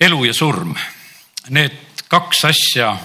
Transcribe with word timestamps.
elu 0.00 0.24
ja 0.24 0.34
surm, 0.34 0.74
need 1.48 1.76
kaks 2.08 2.44
asja 2.44 2.96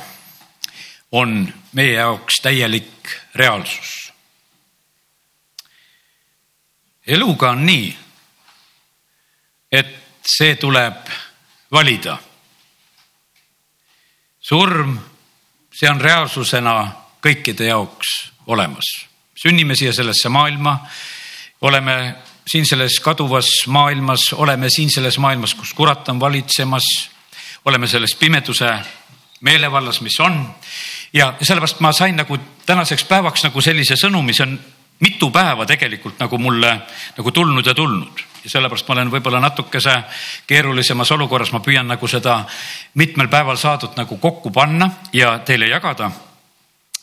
on 1.12 1.54
meie 1.74 1.94
jaoks 1.94 2.42
täielik 2.42 3.10
reaalsus. 3.36 4.12
eluga 7.08 7.50
on 7.50 7.66
nii, 7.66 7.98
et 9.72 9.96
see 10.26 10.56
tuleb 10.56 11.08
valida. 11.72 12.18
surm, 14.40 15.00
see 15.74 15.90
on 15.90 16.02
reaalsusena 16.02 16.76
kõikide 17.22 17.66
jaoks 17.72 18.32
olemas. 18.48 18.86
sünnime 19.36 19.76
siia 19.76 19.94
sellesse 19.94 20.30
maailma, 20.30 20.80
oleme 21.62 22.16
siin 22.52 22.66
selles 22.66 23.00
kaduvas 23.00 23.50
maailmas, 23.68 24.34
oleme 24.34 24.70
siin 24.70 24.90
selles 24.92 25.18
maailmas, 25.18 25.54
kus 25.56 25.74
kurat 25.74 26.10
on 26.10 26.20
valitsemas, 26.20 26.84
oleme 27.66 27.88
selles 27.88 28.16
pimeduse 28.20 28.72
meelevallas, 29.42 30.02
mis 30.02 30.20
on. 30.20 30.44
ja 31.14 31.34
sellepärast 31.42 31.80
ma 31.80 31.92
sain 31.92 32.16
nagu 32.16 32.38
tänaseks 32.66 33.04
päevaks 33.04 33.44
nagu 33.44 33.62
sellise 33.62 33.96
sõnumi, 34.00 34.36
see 34.36 34.48
on 34.48 34.60
mitu 35.00 35.32
päeva 35.32 35.66
tegelikult 35.66 36.20
nagu 36.20 36.38
mulle 36.38 36.76
nagu 37.18 37.32
tulnud 37.32 37.66
ja 37.66 37.74
tulnud 37.74 38.22
ja 38.44 38.50
sellepärast 38.50 38.88
ma 38.88 38.96
olen 38.96 39.12
võib-olla 39.12 39.42
natukese 39.42 39.96
keerulisemas 40.48 41.12
olukorras, 41.12 41.52
ma 41.52 41.60
püüan 41.60 41.88
nagu 41.88 42.08
seda 42.08 42.42
mitmel 43.00 43.28
päeval 43.32 43.58
saadud 43.58 43.98
nagu 43.98 44.18
kokku 44.18 44.52
panna 44.52 44.90
ja 45.14 45.40
teile 45.40 45.68
jagada. 45.72 46.12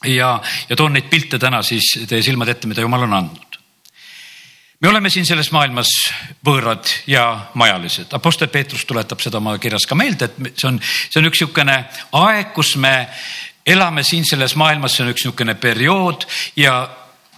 ja, 0.04 0.40
ja 0.68 0.76
toon 0.76 0.92
neid 0.92 1.08
pilte 1.10 1.38
täna 1.38 1.62
siis 1.62 1.98
teie 2.08 2.22
silmade 2.22 2.50
ette, 2.50 2.68
mida 2.68 2.84
jumal 2.84 3.08
on 3.08 3.14
andnud 3.14 3.57
me 4.80 4.88
oleme 4.88 5.10
siin 5.10 5.26
selles 5.26 5.50
maailmas 5.50 5.90
võõrad 6.46 6.86
ja 7.10 7.24
majalised. 7.58 8.12
Apostel 8.14 8.50
Peetrus 8.52 8.84
tuletab 8.86 9.20
seda 9.22 9.40
oma 9.40 9.56
kirjas 9.58 9.86
ka 9.88 9.98
meelde, 9.98 10.28
et 10.28 10.60
see 10.60 10.68
on, 10.70 10.78
see 10.82 11.18
on 11.18 11.26
üks 11.30 11.40
niisugune 11.42 11.78
aeg, 12.20 12.52
kus 12.54 12.76
me 12.78 12.92
elame 13.66 14.04
siin 14.06 14.26
selles 14.28 14.54
maailmas, 14.58 14.94
see 14.94 15.04
on 15.04 15.12
üks 15.12 15.26
niisugune 15.26 15.56
periood 15.58 16.28
ja, 16.56 16.78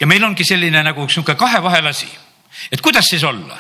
ja 0.00 0.08
meil 0.10 0.24
ongi 0.28 0.44
selline 0.44 0.84
nagu 0.84 1.06
üks 1.06 1.16
niisugune 1.16 1.40
kahe 1.40 1.62
vahel 1.64 1.90
asi. 1.90 2.10
et 2.70 2.80
kuidas 2.84 3.08
siis 3.08 3.24
olla? 3.24 3.56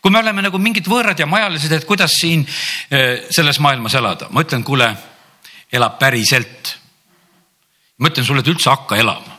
kui 0.00 0.10
me 0.10 0.22
oleme 0.22 0.42
nagu 0.46 0.58
mingid 0.58 0.88
võõrad 0.88 1.18
ja 1.20 1.28
majalised, 1.28 1.72
et 1.76 1.84
kuidas 1.84 2.16
siin 2.22 2.46
äh, 2.48 3.28
selles 3.30 3.60
maailmas 3.60 3.94
elada? 4.00 4.30
ma 4.32 4.46
ütlen, 4.46 4.64
kuule, 4.64 4.88
ela 5.72 5.90
päriselt. 6.00 6.78
ma 7.98 8.08
ütlen 8.08 8.24
sulle, 8.24 8.40
et 8.40 8.48
üldse 8.48 8.72
hakka 8.72 8.96
elama. 8.96 9.38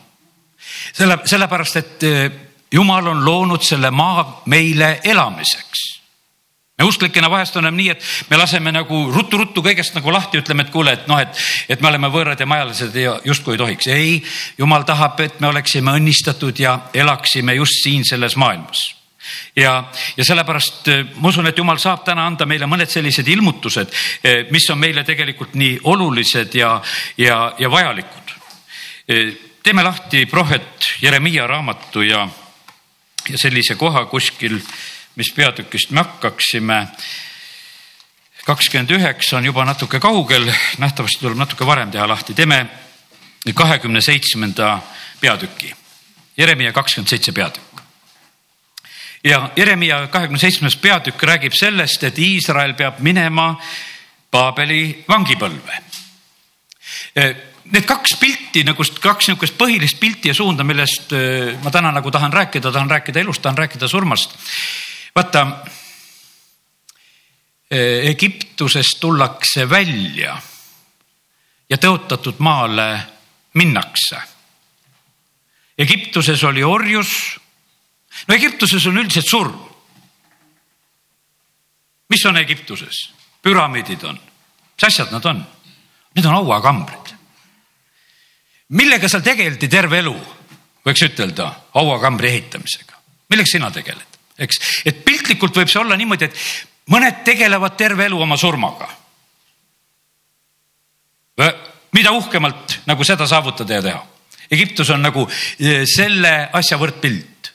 selle, 0.93 1.17
sellepärast, 1.25 1.81
et 1.81 2.09
äh, 2.11 2.31
jumal 2.71 3.07
on 3.07 3.25
loonud 3.25 3.63
selle 3.63 3.91
maa 3.91 4.41
meile 4.45 4.99
elamiseks. 5.03 6.01
me 6.77 6.85
usklikena 6.85 7.29
vahest 7.29 7.55
oleme 7.55 7.77
nii, 7.77 7.89
et 7.89 8.05
me 8.29 8.37
laseme 8.37 8.71
nagu 8.71 9.01
ruttu-ruttu 9.13 9.61
kõigest 9.61 9.93
nagu 9.93 10.13
lahti, 10.13 10.39
ütleme, 10.41 10.63
et 10.65 10.71
kuule, 10.73 10.93
et 10.97 11.03
noh, 11.07 11.19
et, 11.21 11.43
et 11.69 11.81
me 11.81 11.91
oleme 11.91 12.09
võõrad 12.09 12.39
ja 12.39 12.47
majalised 12.49 12.95
ja 12.95 13.19
justkui 13.25 13.53
ei 13.53 13.61
tohiks. 13.61 13.87
ei, 13.87 14.15
jumal 14.57 14.87
tahab, 14.87 15.19
et 15.19 15.39
me 15.39 15.51
oleksime 15.51 15.93
õnnistatud 15.99 16.59
ja 16.59 16.79
elaksime 16.93 17.53
just 17.59 17.83
siin 17.83 18.07
selles 18.07 18.35
maailmas 18.35 18.81
ja, 19.55 19.83
ja 20.17 20.25
sellepärast 20.25 20.87
eh, 20.87 21.05
ma 21.15 21.29
usun, 21.29 21.47
et 21.47 21.57
jumal 21.57 21.79
saab 21.81 22.03
täna 22.07 22.25
anda 22.27 22.47
meile 22.49 22.67
mõned 22.69 22.89
sellised 22.89 23.27
ilmutused, 23.27 23.93
eh, 24.23 24.45
mis 24.51 24.67
on 24.73 24.79
meile 24.81 25.03
tegelikult 25.07 25.55
nii 25.59 25.79
olulised 25.91 26.55
ja, 26.57 26.75
ja, 27.17 27.37
ja 27.59 27.71
vajalikud. 27.71 28.35
Eh, 29.07 29.33
teeme 29.63 29.83
lahti 29.85 30.25
prohvet 30.25 30.95
Jeremiia 31.01 31.47
raamatu 31.47 32.01
ja 32.05 32.25
sellise 33.37 33.75
koha 33.75 34.05
kuskil, 34.05 34.59
mis 35.15 35.31
peatükist 35.35 35.91
me 35.91 36.01
hakkaksime. 36.01 36.87
kakskümmend 38.45 38.89
üheksa 38.89 39.37
on 39.37 39.45
juba 39.45 39.65
natuke 39.65 39.99
kaugel, 39.99 40.53
nähtavasti 40.77 41.19
tuleb 41.19 41.37
natuke 41.37 41.65
varem 41.65 41.91
teha 41.91 42.07
lahti, 42.07 42.33
teeme 42.33 42.67
kahekümne 43.55 44.01
seitsmenda 44.01 44.81
peatüki. 45.21 45.75
Jeremia 46.37 46.73
kakskümmend 46.73 47.09
seitse 47.09 47.31
peatükk. 47.31 47.81
ja 49.23 49.51
Jeremia 49.55 50.07
kahekümne 50.07 50.39
seitsmes 50.39 50.75
peatükk 50.75 51.23
räägib 51.23 51.53
sellest, 51.53 52.03
et 52.03 52.17
Iisrael 52.17 52.73
peab 52.73 52.99
minema 52.99 53.59
Paabeli 54.31 55.03
vangipõlve 55.09 55.81
need 57.71 57.87
kaks 57.87 58.15
pilti 58.19 58.63
nagu 58.67 58.83
kaks 58.83 59.29
niisugust 59.29 59.57
põhilist 59.59 59.99
pilti 59.99 60.31
ja 60.31 60.35
suunda, 60.35 60.63
millest 60.67 61.13
ma 61.63 61.71
täna 61.71 61.91
nagu 61.95 62.11
tahan 62.11 62.33
rääkida, 62.33 62.71
tahan 62.71 62.89
rääkida 62.91 63.23
elust, 63.23 63.41
tahan 63.41 63.57
rääkida 63.57 63.87
surmast. 63.87 64.35
vaata. 65.15 65.47
Egiptusest 67.71 68.99
tullakse 68.99 69.69
välja 69.69 70.33
ja 71.69 71.77
tõotatud 71.77 72.41
maale 72.43 72.87
minnakse. 73.53 74.19
Egiptuses 75.77 76.43
oli 76.43 76.63
orjus. 76.63 77.39
no 78.27 78.35
Egiptuses 78.35 78.87
on 78.87 78.97
üldiselt 78.97 79.29
surm. 79.29 79.59
mis 82.09 82.25
on 82.25 82.37
Egiptuses? 82.37 83.13
püramiidid 83.41 84.03
on, 84.03 84.19
mis 84.75 84.83
asjad 84.83 85.11
nad 85.11 85.25
on? 85.25 85.45
Need 86.15 86.25
on 86.25 86.33
hauakambrid 86.33 87.20
millega 88.77 89.09
seal 89.09 89.23
tegeleti 89.25 89.67
terve 89.71 89.99
elu, 90.01 90.13
võiks 90.85 91.03
ütelda, 91.07 91.49
hauakambri 91.75 92.31
ehitamisega. 92.31 92.99
millega 93.29 93.49
sina 93.49 93.71
tegeled, 93.71 94.19
eks, 94.37 94.59
et 94.85 95.03
piltlikult 95.05 95.55
võib 95.55 95.71
see 95.71 95.81
olla 95.81 95.97
niimoodi, 95.99 96.27
et 96.29 96.91
mõned 96.91 97.23
tegelevad 97.27 97.77
terve 97.77 98.05
elu 98.05 98.21
oma 98.21 98.37
surmaga. 98.37 98.89
mida 101.91 102.11
uhkemalt 102.11 102.81
nagu 102.87 103.03
seda 103.03 103.27
saavutada 103.27 103.73
ja 103.73 103.81
teha. 103.81 104.01
Egiptus 104.51 104.89
on 104.89 105.01
nagu 105.01 105.23
e, 105.59 105.85
selle 105.87 106.49
asja 106.53 106.77
võrdpilt. 106.77 107.51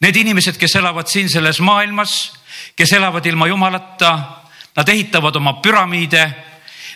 Need 0.00 0.16
inimesed, 0.16 0.56
kes 0.58 0.76
elavad 0.78 1.10
siin 1.10 1.28
selles 1.30 1.60
maailmas, 1.60 2.32
kes 2.78 2.92
elavad 2.92 3.26
ilma 3.26 3.46
jumalata, 3.50 4.12
nad 4.76 4.88
ehitavad 4.88 5.36
oma 5.36 5.58
püramiide, 5.62 6.24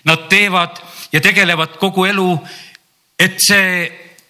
nad 0.05 0.29
teevad 0.31 0.79
ja 1.13 1.21
tegelevad 1.21 1.77
kogu 1.79 2.07
elu 2.07 2.31
et 3.19 3.39
see 3.41 3.87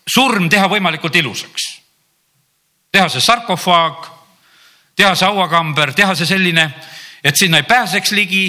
surm 0.06 0.48
teha 0.50 0.68
võimalikult 0.70 1.16
ilusaks. 1.18 1.64
teha 2.92 3.08
see 3.12 3.20
sarkofaag, 3.20 4.06
teha 4.96 5.14
see 5.14 5.26
hauakamber, 5.28 5.92
teha 5.92 6.14
see 6.16 6.26
selline, 6.26 6.70
et 7.22 7.36
sinna 7.36 7.58
ei 7.60 7.66
pääseks 7.68 8.12
ligi 8.16 8.46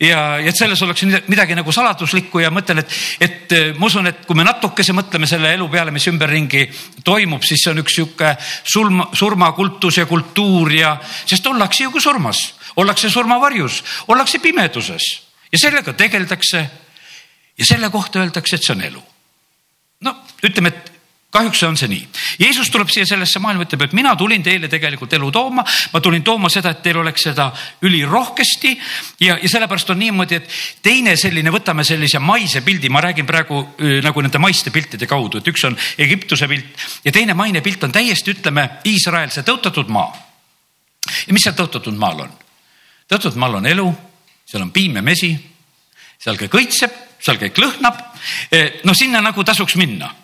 ja, 0.00 0.38
ja 0.40 0.48
et 0.48 0.56
selles 0.56 0.80
oleks 0.86 1.04
midagi 1.28 1.56
nagu 1.58 1.72
saladuslikku 1.72 2.40
ja 2.40 2.50
mõtlen, 2.54 2.80
et, 2.80 2.94
et 3.20 3.54
äh, 3.56 3.72
ma 3.76 3.90
usun, 3.90 4.08
et 4.08 4.24
kui 4.26 4.38
me 4.38 4.46
natukese 4.46 4.94
mõtleme 4.96 5.28
selle 5.28 5.52
elu 5.56 5.68
peale, 5.72 5.92
mis 5.94 6.06
ümberringi 6.10 6.64
toimub, 7.04 7.44
siis 7.44 7.64
see 7.64 7.74
on 7.74 7.82
üks 7.84 7.98
sihuke 7.98 8.34
surma, 8.40 9.10
surmakultus 9.12 10.00
ja 10.00 10.06
kultuur 10.10 10.72
ja, 10.72 10.94
sest 11.26 11.46
ollakse 11.50 11.84
ju 11.84 11.94
ka 11.94 12.02
surmas, 12.02 12.44
ollakse 12.80 13.10
surmavarjus, 13.10 13.82
ollakse 14.08 14.40
pimeduses 14.40 15.10
ja 15.52 15.60
sellega 15.60 15.92
tegeldakse. 15.92 16.70
ja 17.58 17.64
selle 17.66 17.90
kohta 17.90 18.18
öeldakse, 18.18 18.56
et 18.56 18.64
see 18.64 18.74
on 18.74 18.82
elu 18.82 19.02
no 20.00 20.16
ütleme, 20.42 20.68
et 20.68 20.94
kahjuks 21.34 21.62
on 21.66 21.76
see 21.78 21.90
nii. 21.90 22.02
Jeesus 22.38 22.70
tuleb 22.70 22.90
siia 22.92 23.06
sellesse 23.08 23.40
maailma, 23.42 23.66
ütleb, 23.66 23.82
et 23.88 23.94
mina 23.96 24.12
tulin 24.18 24.42
teile 24.44 24.68
tegelikult 24.70 25.16
elu 25.16 25.30
tooma, 25.34 25.64
ma 25.92 26.02
tulin 26.02 26.22
tooma 26.26 26.50
seda, 26.52 26.70
et 26.74 26.82
teil 26.84 27.00
oleks 27.00 27.26
seda 27.26 27.48
ülirohkesti 27.84 28.74
ja, 29.26 29.34
ja 29.42 29.50
sellepärast 29.50 29.90
on 29.90 29.98
niimoodi, 30.04 30.38
et 30.38 30.58
teine 30.84 31.16
selline, 31.18 31.50
võtame 31.54 31.86
sellise 31.86 32.20
maise 32.22 32.62
pildi, 32.66 32.90
ma 32.92 33.02
räägin 33.02 33.26
praegu 33.26 33.64
nagu 34.04 34.24
nende 34.24 34.42
maiste 34.42 34.70
piltide 34.74 35.08
kaudu, 35.10 35.42
et 35.42 35.50
üks 35.50 35.66
on 35.66 35.78
Egiptuse 36.06 36.48
pilt 36.50 36.86
ja 37.06 37.14
teine 37.14 37.34
maine 37.34 37.64
pilt 37.66 37.82
on 37.86 37.94
täiesti, 37.94 38.36
ütleme, 38.36 38.68
Iisrael, 38.86 39.34
see 39.34 39.46
tõotatud 39.46 39.90
maa. 39.90 40.12
ja 41.26 41.34
mis 41.34 41.42
seal 41.42 41.58
tõotatud 41.58 41.98
maal 41.98 42.28
on? 42.28 42.36
tõotatud 43.10 43.42
maal 43.42 43.58
on 43.58 43.66
elu, 43.66 43.88
seal 44.46 44.62
on 44.62 44.70
piim 44.70 45.02
ja 45.02 45.02
mesi, 45.02 45.34
seal 46.22 46.38
kõik 46.38 46.62
õitseb 46.62 47.02
seal 47.24 47.40
kõik 47.40 47.60
lõhnab. 47.60 48.00
Eh, 48.50 48.80
no 48.84 48.94
sinna 48.94 49.20
nagu 49.20 49.44
tasuks 49.44 49.76
minna. 49.76 50.14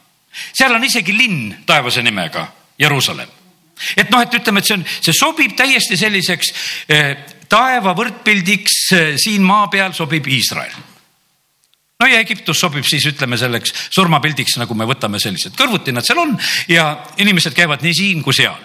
seal 0.52 0.74
on 0.74 0.84
isegi 0.84 1.12
linn 1.16 1.64
taevase 1.66 2.02
nimega 2.02 2.46
Jeruusalemm. 2.78 3.30
et 3.96 4.10
noh, 4.10 4.20
et 4.20 4.34
ütleme, 4.34 4.60
et 4.60 4.66
see 4.66 4.76
on, 4.76 4.84
see 5.00 5.12
sobib 5.16 5.56
täiesti 5.56 5.96
selliseks 5.96 6.52
eh, 6.88 7.16
taeva 7.48 7.94
võrdpildiks 7.96 8.76
eh, 8.92 9.12
siin 9.16 9.42
maa 9.42 9.68
peal 9.72 9.92
sobib 9.96 10.26
Iisrael 10.28 10.89
no 12.00 12.08
ja 12.08 12.20
Egiptus 12.20 12.60
sobib 12.60 12.86
siis 12.88 13.04
ütleme 13.10 13.38
selleks 13.40 13.74
surmapildiks, 13.92 14.56
nagu 14.60 14.74
me 14.76 14.88
võtame 14.88 15.20
sellised, 15.22 15.54
kõrvuti 15.58 15.92
nad 15.94 16.06
seal 16.06 16.22
on 16.22 16.34
ja 16.70 16.86
inimesed 17.20 17.54
käivad 17.56 17.84
nii 17.84 17.94
siin 17.96 18.24
kui 18.24 18.36
seal. 18.36 18.56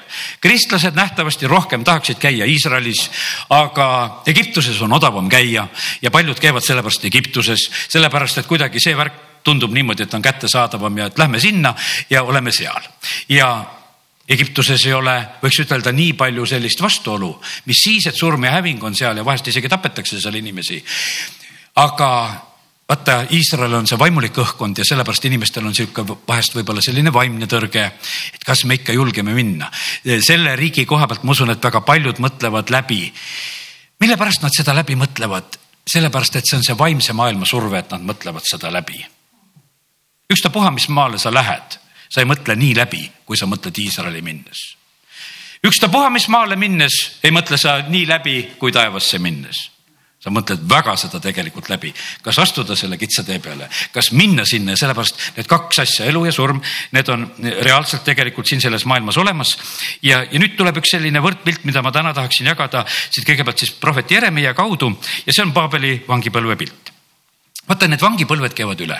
kristlased 0.41 0.95
nähtavasti 0.95 1.47
rohkem 1.51 1.83
tahaksid 1.83 2.19
käia 2.21 2.47
Iisraelis, 2.47 3.09
aga 3.49 4.23
Egiptuses 4.27 4.81
on 4.81 4.93
odavam 4.95 5.29
käia 5.29 5.67
ja 6.01 6.11
paljud 6.11 6.39
käivad 6.39 6.63
sellepärast 6.63 7.05
Egiptuses, 7.05 7.69
sellepärast 7.89 8.39
et 8.39 8.47
kuidagi 8.47 8.79
see 8.79 8.97
värk 8.97 9.23
tundub 9.45 9.73
niimoodi, 9.75 10.03
et 10.03 10.13
on 10.13 10.23
kättesaadavam 10.25 10.97
ja 10.97 11.11
et 11.11 11.19
lähme 11.21 11.39
sinna 11.39 11.75
ja 12.09 12.23
oleme 12.23 12.51
seal 12.51 12.81
ja 13.29 13.65
Egiptuses 14.29 14.81
ei 14.87 14.93
ole, 14.97 15.13
võiks 15.37 15.59
ütelda, 15.61 15.91
nii 15.93 16.15
palju 16.17 16.47
sellist 16.49 16.79
vastuolu, 16.81 17.29
mis 17.69 17.83
siis, 17.83 18.07
et 18.09 18.17
surm 18.17 18.47
ja 18.47 18.55
häving 18.55 18.81
on 18.83 18.95
seal 18.97 19.19
ja 19.19 19.25
vahest 19.25 19.51
isegi 19.51 19.69
tapetakse 19.69 20.17
seal 20.17 20.39
inimesi. 20.39 20.81
aga 21.75 22.09
vaata, 22.89 23.25
Iisrael 23.33 23.73
on 23.73 23.87
see 23.89 23.97
vaimulik 23.99 24.37
õhkkond 24.41 24.77
ja 24.77 24.85
sellepärast 24.85 25.25
inimestel 25.25 25.65
on 25.65 25.75
sihuke 25.75 26.05
vahest 26.05 26.55
võib-olla 26.55 26.83
selline 26.85 27.13
vaimne 27.13 27.47
tõrge, 27.49 27.85
et 28.33 28.45
kas 28.45 28.65
me 28.65 28.77
ikka 28.77 28.93
julgeme 28.93 29.33
minna. 29.33 29.71
selle 30.21 30.55
riigi 30.55 30.85
koha 30.85 31.07
pealt 31.07 31.23
ma 31.23 31.31
usun, 31.31 31.49
et 31.49 31.63
väga 31.63 31.81
paljud 31.81 32.21
mõtlevad 32.21 32.69
läbi. 32.69 33.13
mille 33.99 34.17
pärast 34.17 34.41
nad 34.41 34.53
seda 34.53 34.75
läbi 34.75 34.95
mõtlevad? 34.95 35.57
sellepärast, 35.85 36.35
et 36.35 36.45
see 36.49 36.57
on 36.57 36.63
see 36.63 36.77
vaimse 36.77 37.13
maailma 37.13 37.45
surve, 37.45 37.79
et 37.79 37.91
nad 37.91 38.01
mõtlevad 38.01 38.45
seda 38.45 38.71
läbi. 38.71 39.05
ükstapuha, 40.29 40.71
mis 40.71 40.89
maale 40.89 41.17
sa 41.17 41.33
lähed 41.33 41.79
sa 42.09 42.21
ei 42.21 42.25
mõtle 42.29 42.55
nii 42.55 42.75
läbi, 42.75 43.11
kui 43.25 43.37
sa 43.37 43.45
mõtled 43.45 43.77
Iisraeli 43.77 44.21
minnes. 44.21 44.77
ükstapuha, 45.65 46.09
mis 46.09 46.27
maale 46.27 46.55
minnes, 46.55 47.19
ei 47.23 47.31
mõtle 47.31 47.57
sa 47.57 47.81
nii 47.87 48.07
läbi, 48.07 48.51
kui 48.59 48.71
taevasse 48.71 49.19
minnes 49.19 49.74
sa 50.25 50.33
mõtled 50.33 50.63
väga 50.69 50.95
seda 50.97 51.19
tegelikult 51.21 51.67
läbi, 51.69 51.91
kas 52.25 52.39
astuda 52.41 52.73
selle 52.77 52.97
kitsa 52.97 53.21
tee 53.27 53.37
peale, 53.43 53.67
kas 53.93 54.09
minna 54.17 54.45
sinna? 54.49 54.73
Ja 54.73 54.81
sellepärast 54.81 55.21
need 55.35 55.49
kaks 55.49 55.83
asja, 55.83 56.07
elu 56.09 56.23
ja 56.25 56.33
surm, 56.33 56.61
need 56.95 57.11
on 57.13 57.27
reaalselt 57.61 58.01
tegelikult 58.07 58.49
siin 58.49 58.63
selles 58.63 58.87
maailmas 58.89 59.19
olemas. 59.21 59.53
ja, 60.01 60.23
ja 60.25 60.41
nüüd 60.41 60.55
tuleb 60.57 60.81
üks 60.81 60.95
selline 60.95 61.21
võrdpilt, 61.21 61.67
mida 61.69 61.83
ma 61.85 61.93
täna 61.93 62.13
tahaksin 62.17 62.49
jagada 62.49 62.85
siit 62.89 63.27
kõigepealt 63.27 63.61
siis 63.61 63.75
prohvet 63.77 64.11
Jeremiah 64.11 64.55
kaudu. 64.57 64.95
Ja 65.27 65.33
see 65.33 65.45
on 65.45 65.53
Paabeli 65.53 65.99
vangipõlve 66.07 66.57
pilt. 66.57 66.89
vaata, 67.67 67.87
need 67.87 68.01
vangipõlved 68.01 68.57
käivad 68.57 68.81
üle. 68.81 68.97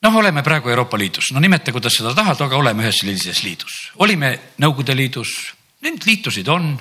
Noh, 0.00 0.14
oleme 0.16 0.42
praegu 0.42 0.68
Euroopa 0.72 0.98
Liidus, 0.98 1.32
no 1.32 1.40
nimeta, 1.40 1.72
kuidas 1.72 1.96
seda 1.96 2.14
tahad, 2.16 2.40
aga 2.40 2.56
oleme 2.56 2.84
ühes 2.84 3.00
sellises 3.00 3.42
liidus. 3.44 3.80
olime 3.96 4.38
Nõukogude 4.60 4.96
Liidus, 4.96 5.32
neid 5.84 6.04
liitusid 6.04 6.48
on, 6.48 6.72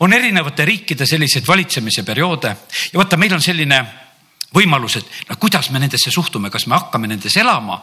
on 0.00 0.12
erinevate 0.12 0.64
riikide 0.64 1.06
selliseid 1.06 1.46
valitsemise 1.46 2.02
perioode 2.02 2.48
ja 2.92 2.98
vaata, 2.98 3.16
meil 3.16 3.34
on 3.34 3.42
selline 3.42 3.80
võimalus, 4.54 4.98
et 4.98 5.28
no 5.28 5.36
kuidas 5.36 5.70
me 5.70 5.78
nendesse 5.78 6.10
suhtume, 6.10 6.50
kas 6.50 6.66
me 6.66 6.76
hakkame 6.78 7.08
nendes 7.08 7.36
elama 7.36 7.80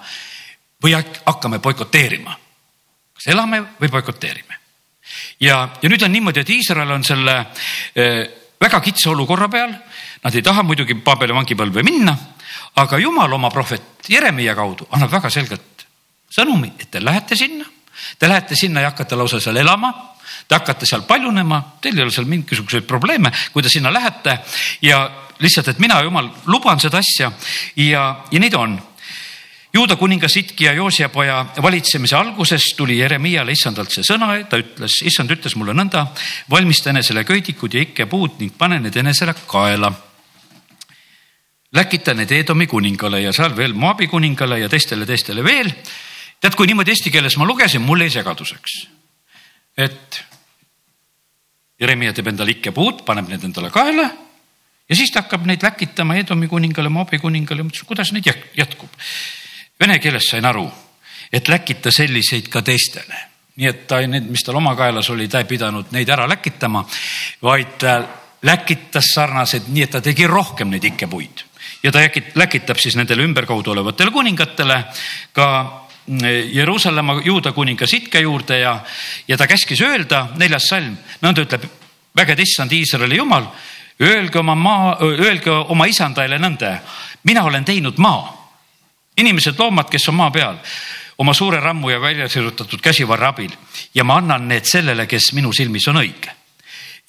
või 0.84 0.96
hakkame 0.98 1.60
boikoteerima. 1.60 2.38
kas 3.14 3.28
elame 3.34 3.62
või 3.82 3.90
boikoteerime? 3.90 4.62
ja, 5.40 5.70
ja 5.82 5.90
nüüd 5.90 6.04
on 6.04 6.12
niimoodi, 6.12 6.40
et 6.40 6.50
Iisrael 6.50 6.92
on 6.92 7.04
selle 7.04 7.38
äh, 7.40 8.26
väga 8.62 8.80
kitsa 8.82 9.12
olukorra 9.12 9.50
peal. 9.50 9.76
Nad 10.24 10.36
ei 10.36 10.42
taha 10.42 10.64
muidugi 10.64 10.96
Paabeli 10.96 11.34
vangipõlve 11.36 11.84
minna 11.86 12.16
aga 12.76 13.00
jumal 13.00 13.32
oma 13.34 13.50
prohvet 13.50 14.10
Jeremiah 14.10 14.56
kaudu 14.56 14.88
annab 14.92 15.12
väga 15.12 15.32
selgelt 15.32 15.86
sõnumi, 16.32 16.74
et 16.80 16.90
te 16.92 17.02
lähete 17.04 17.38
sinna, 17.40 17.66
te 18.20 18.28
lähete 18.28 18.58
sinna 18.60 18.84
ja 18.84 18.92
hakkate 18.92 19.16
lausa 19.16 19.40
seal 19.40 19.58
elama 19.62 19.94
te 20.48 20.56
hakkate 20.56 20.86
seal 20.86 21.06
paljunema, 21.08 21.62
teil 21.82 21.98
ei 21.98 22.06
ole 22.06 22.14
seal 22.14 22.28
mingisuguseid 22.30 22.88
probleeme, 22.88 23.32
kui 23.54 23.64
te 23.64 23.70
sinna 23.70 23.94
lähete 23.94 24.40
ja 24.82 25.04
lihtsalt, 25.40 25.74
et 25.74 25.80
mina, 25.80 26.02
jumal, 26.06 26.30
luban 26.48 26.80
seda 26.80 27.02
asja 27.04 27.32
ja, 27.76 28.04
ja 28.32 28.50
ta 28.52 28.60
on. 28.60 28.78
Juuda 29.76 29.98
kuningas 30.00 30.38
Itkia 30.40 30.72
Joosia 30.74 31.10
poja 31.10 31.42
valitsemise 31.62 32.16
alguses 32.16 32.64
tuli 32.78 32.96
Jeremiale 33.00 33.52
issandalt 33.52 33.92
see 33.92 34.06
sõna, 34.08 34.30
ta 34.48 34.56
ütles, 34.62 35.02
issand 35.04 35.32
ütles 35.36 35.58
mulle 35.60 35.76
nõnda, 35.76 36.06
valmista 36.50 36.94
enesele 36.94 37.26
köidikud 37.28 37.76
ja 37.76 37.84
ikkepuud 37.84 38.40
ning 38.40 38.56
pane 38.58 38.80
need 38.80 38.96
enesele 38.96 39.36
kaela 39.48 39.92
läkita 41.76 42.14
need 42.14 42.32
Edomi 42.32 42.68
kuningale 42.68 43.22
ja 43.22 43.34
seal 43.36 43.56
veel 43.58 43.74
Moabi 43.74 44.08
kuningale 44.08 44.60
ja 44.60 44.70
teistele, 44.70 45.06
teistele 45.06 45.44
veel. 45.44 45.72
tead, 46.40 46.56
kui 46.56 46.68
niimoodi 46.68 46.92
eesti 46.94 47.12
keeles 47.12 47.38
ma 47.38 47.48
lugesin, 47.48 47.82
mul 47.82 48.06
jäi 48.06 48.14
segaduseks. 48.14 48.86
Et 49.78 50.24
Jeremia 51.80 52.14
teeb 52.16 52.30
endale 52.32 52.56
ikkepuud, 52.56 53.04
paneb 53.06 53.28
need 53.30 53.44
endale 53.44 53.70
kaela 53.74 54.06
ja 54.90 54.96
siis 54.96 55.12
ta 55.12 55.26
hakkab 55.26 55.46
neid 55.50 55.64
läkitama 55.64 56.16
Edomi 56.22 56.48
kuningale, 56.48 56.90
Moabi 56.90 57.20
kuningale, 57.20 57.66
mõtlesin, 57.66 57.88
kuidas 57.90 58.12
neid 58.16 58.28
jätkub. 58.56 58.92
Vene 59.80 60.00
keeles 60.00 60.30
sain 60.32 60.46
aru, 60.46 60.66
et 61.34 61.50
läkita 61.52 61.92
selliseid 61.92 62.48
ka 62.54 62.62
teistele, 62.64 63.18
nii 63.60 63.68
et 63.68 63.88
ta, 63.90 64.00
need, 64.08 64.30
mis 64.32 64.44
tal 64.46 64.60
oma 64.62 64.76
kaelas 64.78 65.10
oli, 65.12 65.28
ta 65.28 65.42
ei 65.44 65.50
pidanud 65.50 65.92
neid 65.96 66.10
ära 66.10 66.28
läkitama, 66.30 66.86
vaid 67.44 67.76
ta 67.82 67.98
läkitas 68.46 69.12
sarnased, 69.16 69.68
nii 69.74 69.84
et 69.84 69.92
ta 69.98 70.04
tegi 70.06 70.28
rohkem 70.30 70.72
neid 70.72 70.86
ikkepuid 70.94 71.44
ja 71.84 71.92
ta 71.92 72.02
läkitab 72.40 72.80
siis 72.82 72.96
nendele 72.98 73.26
ümberkaudu 73.26 73.74
olevatele 73.74 74.14
kuningatele 74.14 74.80
ka 75.34 75.48
Jeruusalemma 76.08 77.22
juuda 77.26 77.52
kuninga 77.52 77.88
Sitka 77.88 78.20
juurde 78.20 78.60
ja, 78.60 78.80
ja 79.28 79.38
ta 79.38 79.48
käskis 79.48 79.82
öelda, 79.82 80.28
neljas 80.38 80.68
salm, 80.70 80.98
nõnda 81.22 81.46
ütleb 81.46 81.66
vägede 82.16 82.46
issand 82.46 82.72
Iisraeli 82.72 83.18
jumal, 83.18 83.48
öelge 84.02 84.40
oma 84.40 84.56
maa, 84.56 84.98
öelge 85.02 85.52
oma 85.52 85.88
isandale 85.90 86.38
nõnda, 86.40 86.78
mina 87.24 87.44
olen 87.44 87.66
teinud 87.66 87.98
maa. 87.98 88.34
inimesed, 89.18 89.56
loomad, 89.60 89.90
kes 89.90 90.10
on 90.10 90.16
maa 90.16 90.32
peal, 90.32 90.58
oma 91.18 91.34
suure 91.34 91.60
rammu 91.60 91.90
ja 91.90 92.02
välja 92.02 92.30
sirutatud 92.30 92.82
käsivarra 92.82 93.28
abil 93.28 93.52
ja 93.94 94.04
ma 94.04 94.18
annan 94.18 94.48
need 94.48 94.66
sellele, 94.66 95.08
kes 95.08 95.34
minu 95.34 95.54
silmis 95.54 95.88
on 95.88 95.98
õige 95.98 96.34